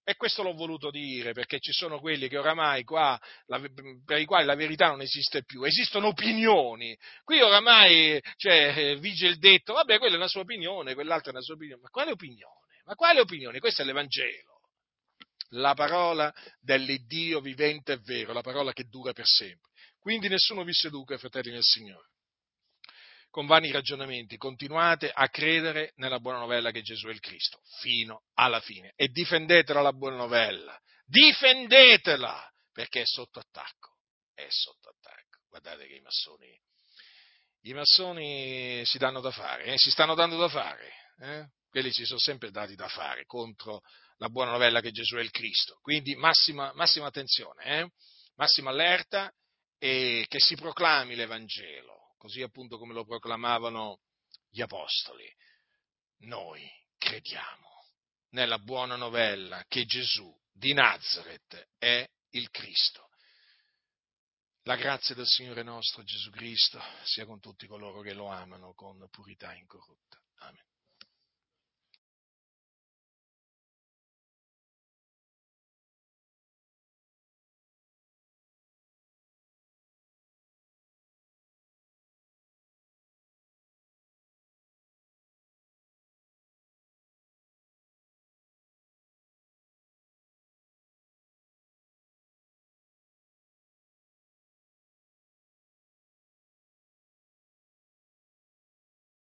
[0.05, 3.61] E questo l'ho voluto dire perché ci sono quelli che oramai qua, la,
[4.05, 6.97] per i quali la verità non esiste più, esistono opinioni.
[7.23, 11.43] Qui oramai cioè, vige il detto, vabbè, quella è una sua opinione, quell'altra è una
[11.43, 11.83] sua opinione.
[11.83, 12.61] Ma quale opinione?
[12.85, 13.61] Ma quale opinione?
[13.61, 14.61] Questo è l'Evangelo.
[15.51, 19.71] La parola dell'Iddio vivente e vero, la parola che dura per sempre.
[20.01, 22.12] Quindi nessuno vi seduca, fratelli nel Signore
[23.33, 28.25] con vani ragionamenti, continuate a credere nella buona novella che Gesù è il Cristo, fino
[28.35, 28.93] alla fine.
[28.95, 33.97] E difendetela la buona novella, difendetela, perché è sotto attacco,
[34.35, 35.39] è sotto attacco.
[35.49, 36.55] Guardate che i massoni,
[37.63, 39.79] i massoni si danno da fare, eh?
[39.79, 41.47] si stanno dando da fare, eh?
[41.71, 43.81] quelli si sono sempre dati da fare contro
[44.19, 45.79] la buona novella che Gesù è il Cristo.
[45.81, 47.89] Quindi massima, massima attenzione, eh?
[48.35, 49.33] massima allerta
[49.79, 51.92] e che si proclami l'Evangelo
[52.23, 53.99] così appunto come lo proclamavano
[54.49, 55.29] gli apostoli.
[56.19, 57.89] Noi crediamo
[58.29, 63.09] nella buona novella che Gesù di Nazareth è il Cristo.
[64.63, 69.05] La grazia del Signore nostro Gesù Cristo sia con tutti coloro che lo amano con
[69.11, 70.23] purità incorrotta.
[70.37, 70.72] Amen.